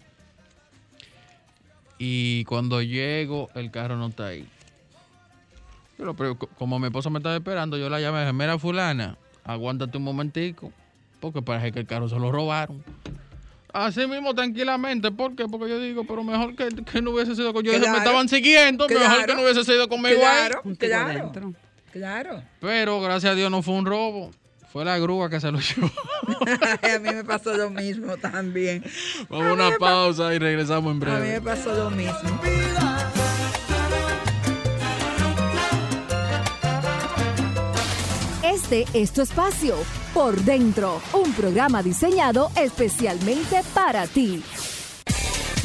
y 2.04 2.44
cuando 2.46 2.82
llego 2.82 3.50
el 3.54 3.70
carro 3.70 3.96
no 3.96 4.08
está 4.08 4.26
ahí. 4.28 4.48
Pero, 5.98 6.16
pero 6.16 6.36
co- 6.36 6.48
como 6.58 6.80
mi 6.80 6.88
esposa 6.88 7.12
me 7.12 7.20
estaba 7.20 7.36
esperando, 7.36 7.78
yo 7.78 7.90
la 7.90 8.00
llamé 8.00 8.18
y 8.18 8.22
dije, 8.22 8.34
mira 8.34 8.58
fulana, 8.58 9.18
aguántate 9.44 9.98
un 9.98 10.04
momentico, 10.04 10.72
porque 11.20 11.44
parece 11.44 11.72
que 11.72 11.80
el 11.80 11.86
carro 11.86 12.10
se 12.10 12.16
lo 12.18 12.32
robaron. 12.32 12.84
Así 13.72 14.06
mismo, 14.08 14.34
tranquilamente. 14.34 15.12
¿Por 15.12 15.36
qué? 15.36 15.46
Porque 15.46 15.70
yo 15.70 15.80
digo, 15.80 16.04
pero 16.06 16.24
mejor 16.24 16.56
que, 16.56 16.70
que 16.84 17.02
no 17.04 17.12
hubiese 17.12 17.36
sido 17.36 17.54
con 17.54 17.64
yo. 17.64 17.72
dije, 17.72 17.84
Claro. 17.84 18.00
Me 18.00 18.04
estaban 18.04 18.28
siguiendo, 18.28 18.88
mejor 18.88 19.04
Claro. 19.06 19.26
que 19.28 19.36
no 19.36 19.44
hubiese 19.44 19.64
sido 19.64 19.88
conmigo 19.88 20.16
ahí. 20.26 20.50
Claro, 20.50 20.62
tiro 20.64 20.76
claro, 20.80 21.32
claro. 21.94 22.44
Pero 22.60 23.00
gracias 23.00 23.32
a 23.34 23.36
Dios 23.36 23.52
no 23.52 23.62
fue 23.62 23.76
un 23.76 23.86
robo. 23.86 24.32
Fue 24.72 24.86
la 24.86 24.98
grúa 24.98 25.30
que 25.30 25.40
se 25.42 25.52
lo 25.52 25.60
llevó. 25.60 25.90
a 26.82 27.00
mí 27.00 27.10
me 27.14 27.24
pasó 27.26 27.54
lo 27.58 27.70
mismo 27.70 28.16
también. 28.18 28.84
Vamos 29.30 29.48
a 29.48 29.54
una 29.54 29.78
pausa 29.78 30.34
y 30.34 30.40
regresamos 30.40 30.96
en 30.96 31.04
A 31.04 31.06
mí 31.06 31.12
me 31.12 31.20
breve. 31.20 31.42
pasó 31.42 31.74
lo 31.74 31.90
mismo. 31.92 32.40
Este 38.44 38.86
es 38.94 39.12
tu 39.12 39.22
espacio, 39.22 39.76
Por 40.14 40.40
Dentro, 40.42 41.02
un 41.14 41.32
programa 41.34 41.84
diseñado 41.84 42.50
especialmente 42.56 43.62
para 43.74 44.08
ti. 44.08 44.44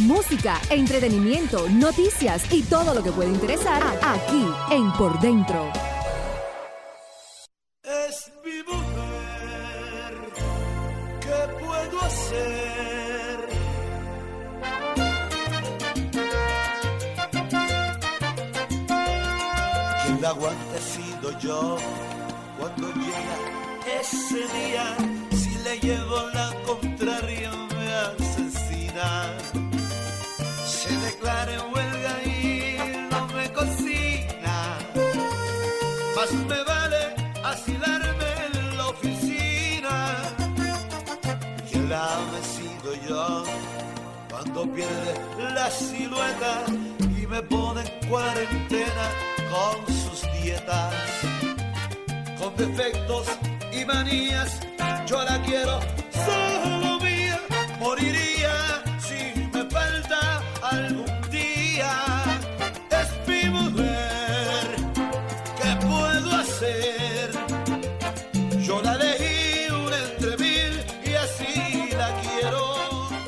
Música, 0.00 0.60
entretenimiento, 0.70 1.68
noticias 1.70 2.52
y 2.52 2.62
todo 2.62 2.94
lo 2.94 3.02
que 3.02 3.12
puede 3.12 3.30
interesar 3.30 3.82
aquí 4.02 4.46
en 4.70 4.92
Por 4.92 5.18
Dentro. 5.20 5.70
¿Qué 11.96 12.02
puedo 12.02 12.06
hacer? 12.06 13.48
Quien 20.04 20.20
la 20.22 20.28
aguante 20.28 20.78
sido 20.80 21.38
yo 21.38 21.76
cuando 22.58 22.88
llega 22.92 24.00
ese 24.00 24.36
día. 24.36 24.96
Si 25.32 25.54
le 25.64 25.78
llevo 25.80 26.20
la 26.34 26.52
contraria 26.66 27.50
pierde 44.64 45.14
la 45.54 45.70
silueta 45.70 46.64
y 46.98 47.26
me 47.26 47.42
pone 47.42 47.82
en 47.82 48.08
cuarentena 48.08 49.10
con 49.50 49.94
sus 49.94 50.22
dietas. 50.42 50.94
Con 52.38 52.56
defectos 52.56 53.26
y 53.72 53.84
manías, 53.84 54.60
yo 55.06 55.22
la 55.22 55.42
quiero 55.42 55.78
solo 56.24 57.00
mía. 57.00 57.40
Moriría 57.78 58.25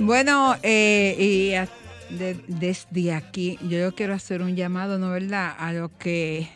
Bueno, 0.09 0.57
eh, 0.63 1.15
y 1.19 1.53
desde 2.49 3.13
aquí 3.13 3.59
yo 3.69 3.95
quiero 3.95 4.15
hacer 4.15 4.41
un 4.41 4.57
llamado, 4.57 4.99
¿no 4.99 5.11
verdad?, 5.11 5.55
a 5.59 5.75
los 5.75 5.91
que 5.99 6.49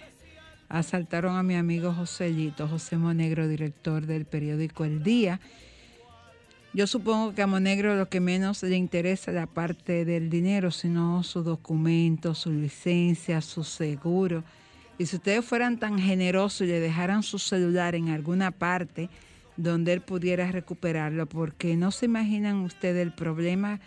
asaltaron 0.70 1.36
a 1.36 1.42
mi 1.42 1.54
amigo 1.54 1.92
Joselito, 1.92 2.66
José 2.66 2.96
Monegro, 2.96 3.46
director 3.46 4.06
del 4.06 4.24
periódico 4.24 4.86
El 4.86 5.02
Día. 5.02 5.38
Yo 6.72 6.86
supongo 6.86 7.34
que 7.34 7.42
a 7.42 7.46
Monegro 7.46 7.94
lo 7.94 8.08
que 8.08 8.20
menos 8.20 8.62
le 8.62 8.74
interesa 8.74 9.32
es 9.32 9.34
la 9.34 9.46
parte 9.46 10.06
del 10.06 10.30
dinero, 10.30 10.70
sino 10.70 11.22
su 11.22 11.42
documento, 11.42 12.34
su 12.34 12.52
licencia, 12.52 13.42
su 13.42 13.64
seguro. 13.64 14.44
Y 14.96 15.04
si 15.04 15.16
ustedes 15.16 15.44
fueran 15.44 15.78
tan 15.78 15.98
generosos 15.98 16.62
y 16.62 16.68
le 16.68 16.80
dejaran 16.80 17.22
su 17.22 17.38
celular 17.38 17.96
en 17.96 18.08
alguna 18.08 18.50
parte 18.50 19.10
donde 19.56 19.92
él 19.92 20.00
pudiera 20.00 20.50
recuperarlo, 20.50 21.26
porque 21.26 21.76
no 21.76 21.90
se 21.90 22.06
imaginan 22.06 22.60
ustedes 22.60 23.02
el 23.02 23.12
problema 23.12 23.80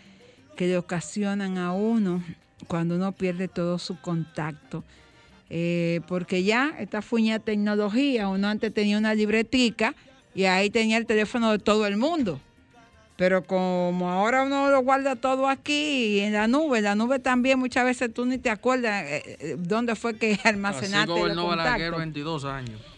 que 0.56 0.66
le 0.66 0.78
ocasionan 0.78 1.58
a 1.58 1.72
uno 1.72 2.22
cuando 2.66 2.96
uno 2.96 3.12
pierde 3.12 3.48
todo 3.48 3.78
su 3.78 4.00
contacto. 4.00 4.84
Eh, 5.48 6.00
porque 6.08 6.42
ya 6.42 6.74
esta 6.78 7.02
fuña 7.02 7.38
tecnología, 7.38 8.28
uno 8.28 8.48
antes 8.48 8.74
tenía 8.74 8.98
una 8.98 9.14
libretica 9.14 9.94
y 10.34 10.44
ahí 10.44 10.70
tenía 10.70 10.96
el 10.96 11.06
teléfono 11.06 11.52
de 11.52 11.58
todo 11.58 11.86
el 11.86 11.96
mundo. 11.96 12.40
Pero 13.16 13.44
como 13.44 14.10
ahora 14.10 14.42
uno 14.42 14.70
lo 14.70 14.82
guarda 14.82 15.16
todo 15.16 15.48
aquí 15.48 16.20
en 16.20 16.34
la 16.34 16.48
nube, 16.48 16.78
en 16.78 16.84
la 16.84 16.94
nube 16.94 17.18
también 17.18 17.58
muchas 17.58 17.84
veces 17.84 18.12
tú 18.12 18.26
ni 18.26 18.36
te 18.36 18.50
acuerdas 18.50 19.04
eh, 19.06 19.36
eh, 19.40 19.56
dónde 19.58 19.94
fue 19.94 20.18
que 20.18 20.32
Así 20.34 20.48
almacenaste 20.48 21.08
los 21.08 21.18
gobernó 21.20 21.46
Balaguer 21.46 21.92
contactos. 21.92 21.98
22 21.98 22.44
años. 22.44 22.95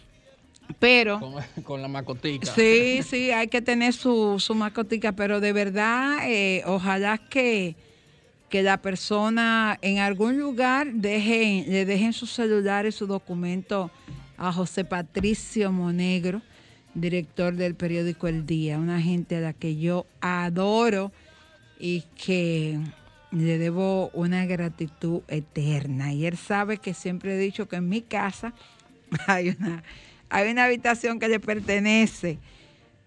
Pero 0.78 1.20
Con, 1.20 1.34
con 1.64 1.82
la 1.82 1.88
macotica. 1.88 2.52
Sí, 2.52 3.00
sí, 3.02 3.30
hay 3.30 3.48
que 3.48 3.62
tener 3.62 3.92
su, 3.92 4.38
su 4.38 4.54
mascotica, 4.54 5.12
pero 5.12 5.40
de 5.40 5.52
verdad, 5.52 6.18
eh, 6.24 6.62
ojalá 6.66 7.18
que, 7.18 7.76
que 8.48 8.62
la 8.62 8.78
persona 8.78 9.78
en 9.82 9.98
algún 9.98 10.38
lugar 10.38 10.92
deje, 10.92 11.64
le 11.66 11.84
dejen 11.84 12.12
su 12.12 12.26
celular 12.26 12.86
y 12.86 12.92
su 12.92 13.06
documento 13.06 13.90
a 14.36 14.52
José 14.52 14.84
Patricio 14.84 15.72
Monegro, 15.72 16.42
director 16.94 17.54
del 17.54 17.74
periódico 17.74 18.28
El 18.28 18.46
Día, 18.46 18.78
una 18.78 19.00
gente 19.00 19.36
a 19.36 19.40
la 19.40 19.52
que 19.52 19.76
yo 19.76 20.06
adoro 20.20 21.12
y 21.78 22.02
que 22.24 22.78
le 23.30 23.58
debo 23.58 24.10
una 24.14 24.46
gratitud 24.46 25.22
eterna. 25.28 26.12
Y 26.12 26.26
él 26.26 26.36
sabe 26.36 26.78
que 26.78 26.94
siempre 26.94 27.34
he 27.34 27.38
dicho 27.38 27.68
que 27.68 27.76
en 27.76 27.88
mi 27.88 28.00
casa 28.00 28.54
hay 29.26 29.50
una, 29.50 29.82
hay 30.30 30.50
una 30.50 30.64
habitación 30.64 31.18
que 31.18 31.28
le 31.28 31.40
pertenece, 31.40 32.38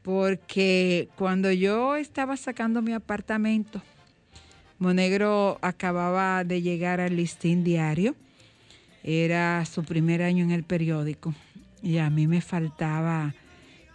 porque 0.01 1.09
cuando 1.15 1.51
yo 1.51 1.95
estaba 1.95 2.37
sacando 2.37 2.81
mi 2.81 2.93
apartamento, 2.93 3.81
Monegro 4.79 5.59
acababa 5.61 6.43
de 6.43 6.61
llegar 6.61 6.99
al 6.99 7.15
listín 7.15 7.63
diario, 7.63 8.15
era 9.03 9.63
su 9.65 9.83
primer 9.83 10.21
año 10.23 10.43
en 10.43 10.51
el 10.51 10.63
periódico 10.63 11.33
y 11.81 11.97
a 11.97 12.09
mí 12.09 12.27
me 12.27 12.41
faltaba 12.41 13.33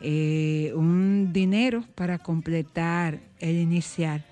eh, 0.01 0.73
un 0.75 1.33
dinero 1.33 1.85
para 1.95 2.19
completar 2.19 3.21
el 3.39 3.57
inicial. 3.57 4.25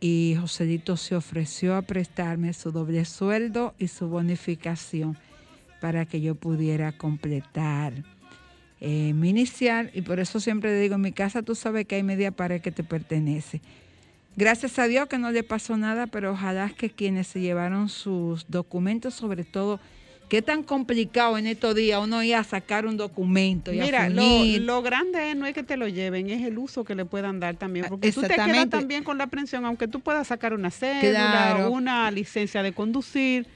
Y 0.00 0.36
Joselito 0.38 0.96
se 0.96 1.16
ofreció 1.16 1.76
a 1.76 1.82
prestarme 1.82 2.52
su 2.52 2.72
doble 2.72 3.04
sueldo 3.04 3.74
y 3.78 3.88
su 3.88 4.08
bonificación 4.08 5.16
para 5.80 6.04
que 6.04 6.20
yo 6.20 6.34
pudiera 6.34 6.92
completar 6.92 8.04
eh, 8.86 9.14
mi 9.14 9.30
inicial 9.30 9.90
y 9.94 10.02
por 10.02 10.20
eso 10.20 10.40
siempre 10.40 10.78
digo, 10.78 10.96
en 10.96 11.00
mi 11.00 11.12
casa 11.12 11.42
tú 11.42 11.54
sabes 11.54 11.86
que 11.86 11.94
hay 11.94 12.02
media 12.02 12.32
pared 12.32 12.60
que 12.60 12.70
te 12.70 12.84
pertenece. 12.84 13.62
Gracias 14.36 14.78
a 14.78 14.86
Dios 14.86 15.08
que 15.08 15.16
no 15.16 15.30
le 15.30 15.42
pasó 15.42 15.78
nada, 15.78 16.06
pero 16.06 16.32
ojalá 16.32 16.68
que 16.68 16.90
quienes 16.90 17.28
se 17.28 17.40
llevaron 17.40 17.88
sus 17.88 18.44
documentos, 18.50 19.14
sobre 19.14 19.44
todo, 19.44 19.80
qué 20.28 20.42
tan 20.42 20.62
complicado 20.62 21.38
en 21.38 21.46
estos 21.46 21.74
días 21.74 21.98
uno 22.02 22.22
ir 22.22 22.34
a 22.34 22.44
sacar 22.44 22.84
un 22.84 22.98
documento 22.98 23.72
y 23.72 23.78
Mira, 23.78 24.04
a 24.04 24.08
lo, 24.10 24.82
grande 24.82 25.34
no 25.34 25.46
es 25.46 25.54
que 25.54 25.62
te 25.62 25.78
lo 25.78 25.88
lleven, 25.88 26.28
es 26.28 26.42
el 26.42 26.58
uso 26.58 26.84
que 26.84 26.94
le 26.94 27.06
puedan 27.06 27.40
dar 27.40 27.56
también. 27.56 27.86
Porque 27.88 28.12
tú 28.12 28.20
te 28.20 28.34
quedas 28.34 28.68
también 28.68 29.02
con 29.02 29.16
la 29.16 29.24
aprehensión, 29.24 29.64
aunque 29.64 29.88
tú 29.88 30.00
puedas 30.00 30.26
sacar 30.26 30.52
una 30.52 30.70
cédula, 30.70 31.54
Claro. 31.54 31.70
una 31.70 32.10
licencia 32.10 32.62
de 32.62 32.72
conducir, 32.72 33.46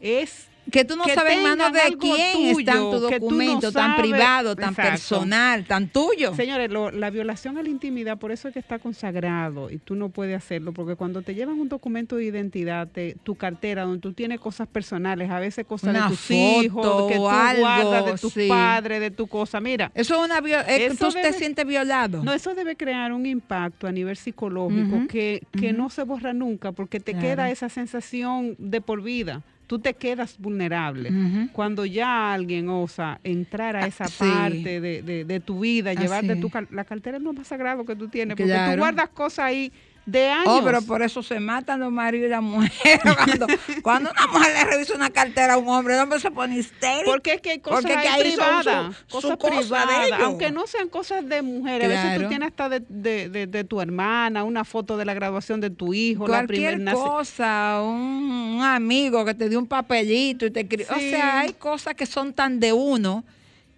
es 0.00 0.46
que 0.70 0.84
tú 0.84 0.96
no 0.96 1.04
sabes 1.04 1.34
en 1.38 1.42
manos 1.44 1.72
de 1.72 1.96
quién 1.98 2.32
tuyo, 2.34 2.58
están 2.58 2.76
tus 2.78 2.90
tú 2.90 3.00
no 3.00 3.10
documentos, 3.10 3.72
tan 3.72 3.96
privado, 3.96 4.56
tan 4.56 4.70
Exacto. 4.70 4.90
personal, 4.90 5.64
tan 5.64 5.88
tuyo. 5.88 6.34
Señores, 6.34 6.70
lo- 6.70 6.90
la 6.90 7.10
violación 7.10 7.56
a 7.58 7.62
la 7.62 7.68
intimidad, 7.68 8.18
por 8.18 8.32
eso 8.32 8.48
es 8.48 8.54
que 8.54 8.60
está 8.60 8.78
consagrado 8.78 9.70
y 9.70 9.78
tú 9.78 9.94
no 9.94 10.08
puedes 10.08 10.36
hacerlo, 10.36 10.72
porque 10.72 10.96
cuando 10.96 11.22
te 11.22 11.34
llevan 11.34 11.60
un 11.60 11.68
documento 11.68 12.16
de 12.16 12.24
identidad, 12.24 12.88
te- 12.88 13.16
tu 13.22 13.36
cartera, 13.36 13.82
donde 13.84 14.00
tú 14.00 14.12
tienes 14.12 14.40
cosas 14.40 14.66
personales, 14.66 15.30
a 15.30 15.38
veces 15.38 15.64
cosas 15.66 15.90
Una 15.90 16.02
de 16.04 16.08
tus 16.10 16.20
foto 16.20 16.62
hijos, 16.62 17.08
que 17.08 17.14
tú 17.16 17.28
algo, 17.28 17.60
guardas 17.60 18.04
de 18.06 18.12
tus 18.18 18.32
sí. 18.32 18.48
padres, 18.48 19.00
de 19.00 19.10
tu 19.10 19.26
cosa, 19.28 19.60
mira. 19.60 19.92
Eso 19.94 20.14
es 20.20 20.24
una 20.28 20.40
vio- 20.40 20.58
es 20.60 20.66
que 20.66 20.86
Eso 20.86 21.08
tú 21.08 21.14
te 21.14 21.32
sientes 21.32 21.64
violado. 21.66 22.22
No, 22.24 22.32
eso 22.32 22.54
debe 22.54 22.76
crear 22.76 23.12
un 23.12 23.24
impacto 23.26 23.86
a 23.86 23.92
nivel 23.92 24.16
psicológico 24.16 25.06
que, 25.08 25.42
que 25.52 25.72
no 25.72 25.90
se 25.90 26.02
borra 26.02 26.32
nunca, 26.32 26.72
porque 26.72 26.98
te 27.00 27.12
Claro. 27.12 27.26
queda 27.28 27.50
esa 27.50 27.68
sensación 27.68 28.56
de 28.58 28.80
por 28.80 29.02
vida. 29.02 29.42
Tú 29.66 29.78
te 29.80 29.94
quedas 29.94 30.36
vulnerable. 30.38 31.10
Cuando 31.52 31.84
ya 31.84 32.32
alguien 32.32 32.68
osa 32.68 33.18
entrar 33.24 33.74
a 33.76 33.86
esa 33.86 34.04
Ah, 34.04 34.08
sí. 34.08 34.14
parte 34.24 34.80
de, 34.80 35.02
de- 35.02 35.24
de 35.24 35.40
tu 35.40 35.60
vida, 35.60 35.90
Así 35.90 36.00
llevarte 36.02 36.34
es. 36.34 36.40
tu 36.40 36.50
cal- 36.50 36.68
la 36.70 36.84
cartera 36.84 37.16
es 37.16 37.22
lo 37.22 37.32
más 37.32 37.48
sagrado 37.48 37.84
que 37.84 37.96
tú 37.96 38.08
tienes, 38.08 38.36
porque 38.36 38.44
Claro. 38.52 38.72
tú 38.74 38.78
guardas 38.78 39.08
cosas 39.08 39.46
ahí 39.46 39.72
de 40.06 40.28
años. 40.28 40.44
Oh, 40.46 40.60
pero 40.64 40.80
por 40.82 41.02
eso 41.02 41.22
se 41.22 41.40
matan 41.40 41.80
los 41.80 41.90
maridos 41.92 42.28
y 42.28 42.30
las 42.30 42.42
mujeres. 42.42 43.00
Cuando, 43.26 43.46
cuando 43.82 44.10
una 44.12 44.26
mujer 44.28 44.52
le 44.54 44.64
revisa 44.64 44.94
una 44.94 45.10
cartera 45.10 45.54
a 45.54 45.58
un 45.58 45.68
hombre, 45.68 45.94
el 45.94 46.00
hombre 46.00 46.20
se 46.20 46.30
pone 46.30 46.56
histérico. 46.58 47.10
Porque 47.10 47.34
es 47.34 47.40
que 47.40 47.50
hay 47.50 47.58
cosas 47.58 47.90
privadas, 48.20 48.96
su 49.08 49.12
cosas 49.12 49.36
privadas, 49.36 50.12
aunque 50.22 50.50
no 50.52 50.66
sean 50.66 50.88
cosas 50.88 51.28
de 51.28 51.42
mujeres. 51.42 51.86
A 51.98 52.04
veces 52.04 52.22
tú 52.22 52.28
tienes 52.28 52.46
hasta 52.48 52.68
de, 52.68 52.82
de- 52.88 53.28
de- 53.28 53.46
de 53.48 53.64
tu 53.64 53.80
hermana, 53.80 54.44
una 54.44 54.64
foto 54.64 54.96
de 54.96 55.04
la 55.04 55.12
graduación 55.14 55.60
de 55.60 55.70
tu 55.70 55.92
hijo, 55.92 56.28
la 56.28 56.38
Cualquier 56.46 56.74
primera 56.74 56.92
cosa, 56.96 57.80
un, 57.82 58.56
un 58.58 58.62
amigo 58.62 59.24
que 59.24 59.34
te 59.34 59.48
dio 59.48 59.58
un 59.58 59.66
papelito 59.66 60.46
y 60.46 60.50
te 60.52 60.60
escribió. 60.60 60.86
O 60.90 60.98
Sí. 60.98 61.10
sea, 61.10 61.40
hay 61.40 61.52
cosas 61.54 61.94
que 61.94 62.06
son 62.06 62.32
tan 62.32 62.60
de 62.60 62.72
uno 62.72 63.24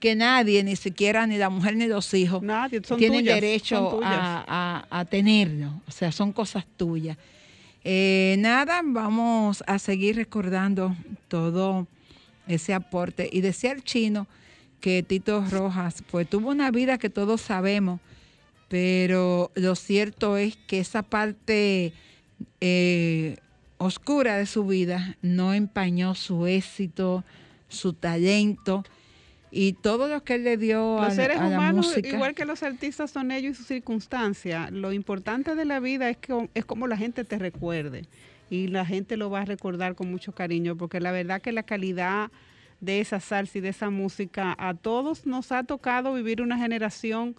que 0.00 0.14
nadie, 0.14 0.62
ni 0.62 0.76
siquiera 0.76 1.26
ni 1.26 1.38
la 1.38 1.50
mujer 1.50 1.76
ni 1.76 1.86
los 1.86 2.12
hijos, 2.14 2.42
Nadie, 2.42 2.80
tienen 2.80 3.20
tuyas, 3.20 3.34
derecho 3.34 4.00
a 4.02 5.06
tenerlo. 5.10 5.80
O 5.86 5.90
sea, 5.90 6.12
son 6.12 6.32
cosas 6.32 6.64
tuyas. 6.76 7.16
Eh, 7.84 8.36
nada, 8.38 8.82
vamos 8.84 9.62
a 9.66 9.78
seguir 9.78 10.16
recordando 10.16 10.94
todo 11.28 11.86
ese 12.46 12.74
aporte. 12.74 13.28
Y 13.32 13.40
decía 13.40 13.72
el 13.72 13.82
chino 13.82 14.26
que 14.80 15.02
Tito 15.02 15.44
Rojas, 15.50 16.02
pues 16.10 16.28
tuvo 16.28 16.50
una 16.50 16.70
vida 16.70 16.98
que 16.98 17.10
todos 17.10 17.40
sabemos, 17.40 18.00
pero 18.68 19.50
lo 19.54 19.74
cierto 19.74 20.36
es 20.36 20.56
que 20.66 20.80
esa 20.80 21.02
parte 21.02 21.92
eh, 22.60 23.36
oscura 23.78 24.36
de 24.36 24.46
su 24.46 24.66
vida 24.66 25.16
no 25.22 25.54
empañó 25.54 26.14
su 26.14 26.46
éxito, 26.46 27.24
su 27.68 27.92
talento 27.92 28.84
y 29.50 29.72
todo 29.74 30.08
lo 30.08 30.22
que 30.24 30.34
él 30.34 30.44
le 30.44 30.56
dio 30.56 31.00
a, 31.00 31.06
Los 31.06 31.14
seres 31.14 31.38
a 31.38 31.48
la 31.48 31.56
humanos, 31.56 31.86
música. 31.86 32.08
igual 32.08 32.34
que 32.34 32.44
los 32.44 32.62
artistas, 32.62 33.10
son 33.10 33.30
ellos 33.30 33.52
y 33.52 33.54
sus 33.54 33.66
circunstancias. 33.66 34.70
Lo 34.70 34.92
importante 34.92 35.54
de 35.54 35.64
la 35.64 35.80
vida 35.80 36.10
es 36.10 36.16
que 36.18 36.48
es 36.54 36.64
como 36.64 36.86
la 36.86 36.96
gente 36.96 37.24
te 37.24 37.38
recuerde 37.38 38.04
y 38.50 38.68
la 38.68 38.84
gente 38.84 39.16
lo 39.16 39.30
va 39.30 39.40
a 39.40 39.44
recordar 39.44 39.94
con 39.94 40.10
mucho 40.10 40.32
cariño, 40.32 40.76
porque 40.76 41.00
la 41.00 41.12
verdad 41.12 41.40
que 41.40 41.52
la 41.52 41.62
calidad 41.62 42.30
de 42.80 43.00
esa 43.00 43.20
salsa 43.20 43.58
y 43.58 43.60
de 43.60 43.70
esa 43.70 43.90
música 43.90 44.54
a 44.58 44.74
todos 44.74 45.26
nos 45.26 45.50
ha 45.52 45.64
tocado 45.64 46.14
vivir 46.14 46.40
una 46.42 46.58
generación 46.58 47.34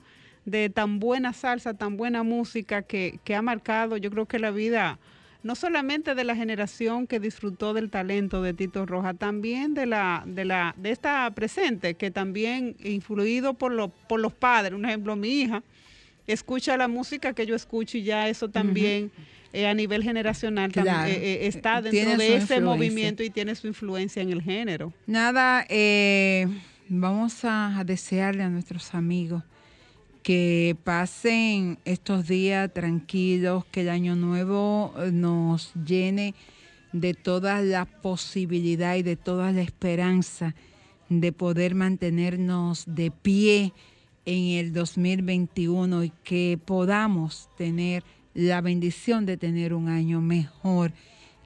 de 0.46 0.70
tan 0.70 1.00
buena 1.00 1.34
salsa, 1.34 1.74
tan 1.74 1.96
buena 1.96 2.24
música 2.24 2.82
que, 2.82 3.20
que 3.24 3.36
ha 3.36 3.42
marcado, 3.42 3.98
yo 3.98 4.10
creo 4.10 4.26
que 4.26 4.40
la 4.40 4.52
vida 4.52 5.00
no 5.42 5.56
solamente 5.56 6.16
de 6.16 6.24
la 6.26 6.36
generación 6.36 7.08
que 7.08 7.20
disfrutó 7.20 7.74
del 7.74 7.90
talento 7.90 8.42
de 8.42 8.54
Tito 8.54 8.86
Roja, 8.86 9.14
también 9.14 9.74
de 9.74 9.86
la 9.86 10.24
de 10.26 10.44
la 10.46 10.74
de 10.78 10.92
esta 10.92 11.30
presente 11.32 11.94
que 11.96 12.12
también 12.12 12.76
influido 12.84 13.54
por 13.54 13.72
los 13.72 13.90
por 14.08 14.20
los 14.20 14.34
padres, 14.34 14.74
un 14.74 14.86
ejemplo 14.86 15.16
mi 15.16 15.30
hija 15.42 15.64
escucha 16.28 16.78
la 16.78 16.88
música 16.88 17.34
que 17.34 17.46
yo 17.46 17.56
escucho 17.56 17.98
y 17.98 18.04
ya 18.04 18.28
eso 18.30 18.50
también 18.50 19.12
eh, 19.52 19.66
a 19.66 19.74
nivel 19.74 20.04
generacional 20.04 20.72
tam- 20.72 20.84
Claro. 20.84 21.10
eh, 21.10 21.16
eh, 21.16 21.48
está 21.48 21.82
Tiene 21.82 21.98
dentro 22.12 22.18
de 22.20 22.26
ese 22.28 22.36
influencia. 22.56 22.62
movimiento 22.62 23.24
y 23.24 23.30
tiene 23.32 23.56
su 23.56 23.66
influencia 23.66 24.22
en 24.22 24.30
el 24.32 24.42
género. 24.44 24.94
Nada, 25.08 25.66
eh, 25.70 26.46
vamos 26.88 27.44
a, 27.46 27.80
a 27.80 27.84
desearle 27.84 28.44
a 28.44 28.50
nuestros 28.50 28.94
amigos 28.94 29.42
que 30.30 30.78
pasen 30.84 31.80
estos 31.86 32.28
días 32.28 32.72
tranquilos, 32.72 33.66
que 33.66 33.82
el 33.82 33.90
año 33.90 34.16
nuevo 34.16 34.94
eh, 35.00 35.10
nos 35.12 35.74
llene 35.74 36.36
de 36.94 37.16
toda 37.16 37.64
la 37.64 37.86
posibilidad 37.86 38.96
y 38.96 39.02
de 39.02 39.16
toda 39.16 39.52
la 39.52 39.64
esperanza 39.64 40.54
de 41.10 41.32
poder 41.32 41.74
mantenernos 41.74 42.84
de 42.86 43.10
pie 43.10 43.74
en 44.28 44.60
el 44.60 44.72
2021 44.72 46.04
y 46.04 46.12
que 46.24 46.60
podamos 46.64 47.50
tener 47.58 48.04
la 48.36 48.62
bendición 48.62 49.26
de 49.26 49.36
tener 49.36 49.74
un 49.74 49.90
año 49.90 50.22
mejor 50.22 50.94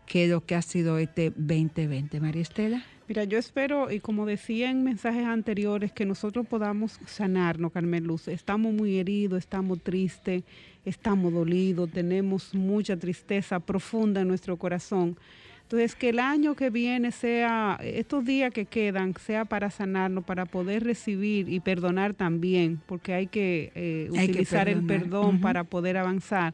que 0.05 0.27
lo 0.27 0.45
que 0.45 0.55
ha 0.55 0.61
sido 0.61 0.97
este 0.97 1.29
2020. 1.37 2.19
María 2.19 2.41
Estela. 2.41 2.83
Mira, 3.07 3.25
yo 3.25 3.37
espero, 3.37 3.91
y 3.91 3.99
como 3.99 4.25
decía 4.25 4.69
en 4.69 4.83
mensajes 4.83 5.25
anteriores, 5.25 5.91
que 5.91 6.05
nosotros 6.05 6.47
podamos 6.47 6.99
sanarnos, 7.05 7.73
Carmen 7.73 8.05
Luz. 8.05 8.29
Estamos 8.29 8.73
muy 8.73 8.97
heridos, 8.97 9.39
estamos 9.39 9.81
tristes, 9.81 10.43
estamos 10.85 11.33
dolidos, 11.33 11.91
tenemos 11.91 12.55
mucha 12.55 12.95
tristeza 12.95 13.59
profunda 13.59 14.21
en 14.21 14.29
nuestro 14.29 14.57
corazón. 14.57 15.17
Entonces, 15.63 15.95
que 15.95 16.09
el 16.09 16.19
año 16.19 16.55
que 16.55 16.69
viene 16.69 17.11
sea, 17.11 17.77
estos 17.83 18.23
días 18.23 18.53
que 18.53 18.65
quedan, 18.65 19.13
sea 19.15 19.43
para 19.43 19.69
sanarnos, 19.69 20.23
para 20.23 20.45
poder 20.45 20.83
recibir 20.83 21.49
y 21.49 21.59
perdonar 21.59 22.13
también, 22.13 22.79
porque 22.85 23.13
hay 23.13 23.27
que 23.27 23.71
eh, 23.75 24.07
Hay 24.11 24.27
que 24.27 24.31
utilizar 24.33 24.69
el 24.69 24.85
perdón 24.85 25.41
para 25.41 25.63
poder 25.63 25.97
avanzar. 25.97 26.53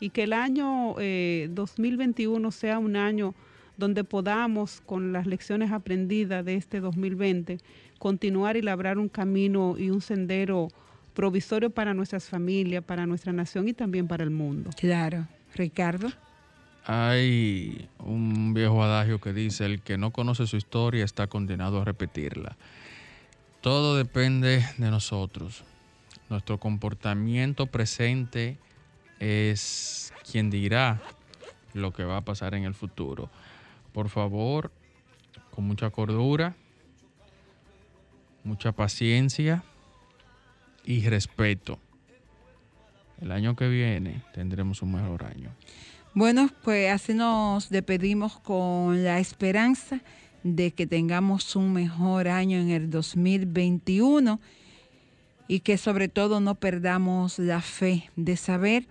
Y 0.00 0.10
que 0.10 0.24
el 0.24 0.32
año 0.32 0.96
eh, 0.98 1.48
2021 1.52 2.50
sea 2.50 2.78
un 2.78 2.96
año 2.96 3.34
donde 3.76 4.04
podamos, 4.04 4.80
con 4.86 5.12
las 5.12 5.26
lecciones 5.26 5.72
aprendidas 5.72 6.44
de 6.44 6.54
este 6.56 6.80
2020, 6.80 7.58
continuar 7.98 8.56
y 8.56 8.62
labrar 8.62 8.98
un 8.98 9.08
camino 9.08 9.76
y 9.78 9.90
un 9.90 10.00
sendero 10.00 10.68
provisorio 11.14 11.70
para 11.70 11.94
nuestras 11.94 12.28
familias, 12.28 12.84
para 12.84 13.06
nuestra 13.06 13.32
nación 13.32 13.68
y 13.68 13.72
también 13.72 14.08
para 14.08 14.24
el 14.24 14.30
mundo. 14.30 14.70
Claro. 14.76 15.26
Ricardo. 15.54 16.08
Hay 16.86 17.88
un 17.98 18.52
viejo 18.52 18.82
adagio 18.82 19.20
que 19.20 19.32
dice, 19.32 19.64
el 19.64 19.80
que 19.80 19.96
no 19.96 20.10
conoce 20.10 20.46
su 20.46 20.56
historia 20.56 21.04
está 21.04 21.26
condenado 21.28 21.80
a 21.80 21.84
repetirla. 21.84 22.56
Todo 23.62 23.96
depende 23.96 24.62
de 24.76 24.90
nosotros. 24.90 25.64
Nuestro 26.28 26.58
comportamiento 26.58 27.66
presente 27.66 28.58
es 29.18 30.12
quien 30.30 30.50
dirá 30.50 31.00
lo 31.72 31.92
que 31.92 32.04
va 32.04 32.18
a 32.18 32.24
pasar 32.24 32.54
en 32.54 32.64
el 32.64 32.74
futuro. 32.74 33.30
Por 33.94 34.08
favor, 34.08 34.72
con 35.52 35.68
mucha 35.68 35.88
cordura, 35.88 36.56
mucha 38.42 38.72
paciencia 38.72 39.62
y 40.84 41.08
respeto. 41.08 41.78
El 43.20 43.30
año 43.30 43.54
que 43.54 43.68
viene 43.68 44.20
tendremos 44.34 44.82
un 44.82 44.94
mejor 44.94 45.24
año. 45.24 45.50
Bueno, 46.12 46.50
pues 46.64 46.92
así 46.92 47.14
nos 47.14 47.70
despedimos 47.70 48.36
con 48.40 49.04
la 49.04 49.20
esperanza 49.20 50.00
de 50.42 50.72
que 50.72 50.88
tengamos 50.88 51.54
un 51.54 51.72
mejor 51.72 52.26
año 52.26 52.58
en 52.58 52.70
el 52.70 52.90
2021 52.90 54.40
y 55.46 55.60
que 55.60 55.78
sobre 55.78 56.08
todo 56.08 56.40
no 56.40 56.56
perdamos 56.56 57.38
la 57.38 57.60
fe 57.60 58.10
de 58.16 58.36
saber 58.36 58.88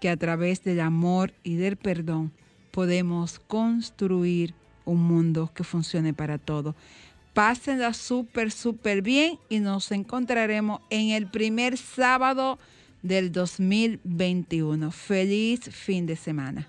que 0.00 0.08
a 0.08 0.16
través 0.16 0.62
del 0.62 0.78
amor 0.78 1.34
y 1.42 1.56
del 1.56 1.76
perdón 1.76 2.32
podemos 2.76 3.38
construir 3.38 4.52
un 4.84 5.02
mundo 5.02 5.50
que 5.54 5.64
funcione 5.64 6.12
para 6.12 6.36
todos. 6.36 6.74
Pásenla 7.32 7.94
súper, 7.94 8.52
súper 8.52 9.00
bien 9.00 9.38
y 9.48 9.60
nos 9.60 9.90
encontraremos 9.92 10.82
en 10.90 11.08
el 11.08 11.26
primer 11.26 11.78
sábado 11.78 12.58
del 13.00 13.32
2021. 13.32 14.90
Feliz 14.90 15.60
fin 15.70 16.04
de 16.04 16.16
semana. 16.16 16.68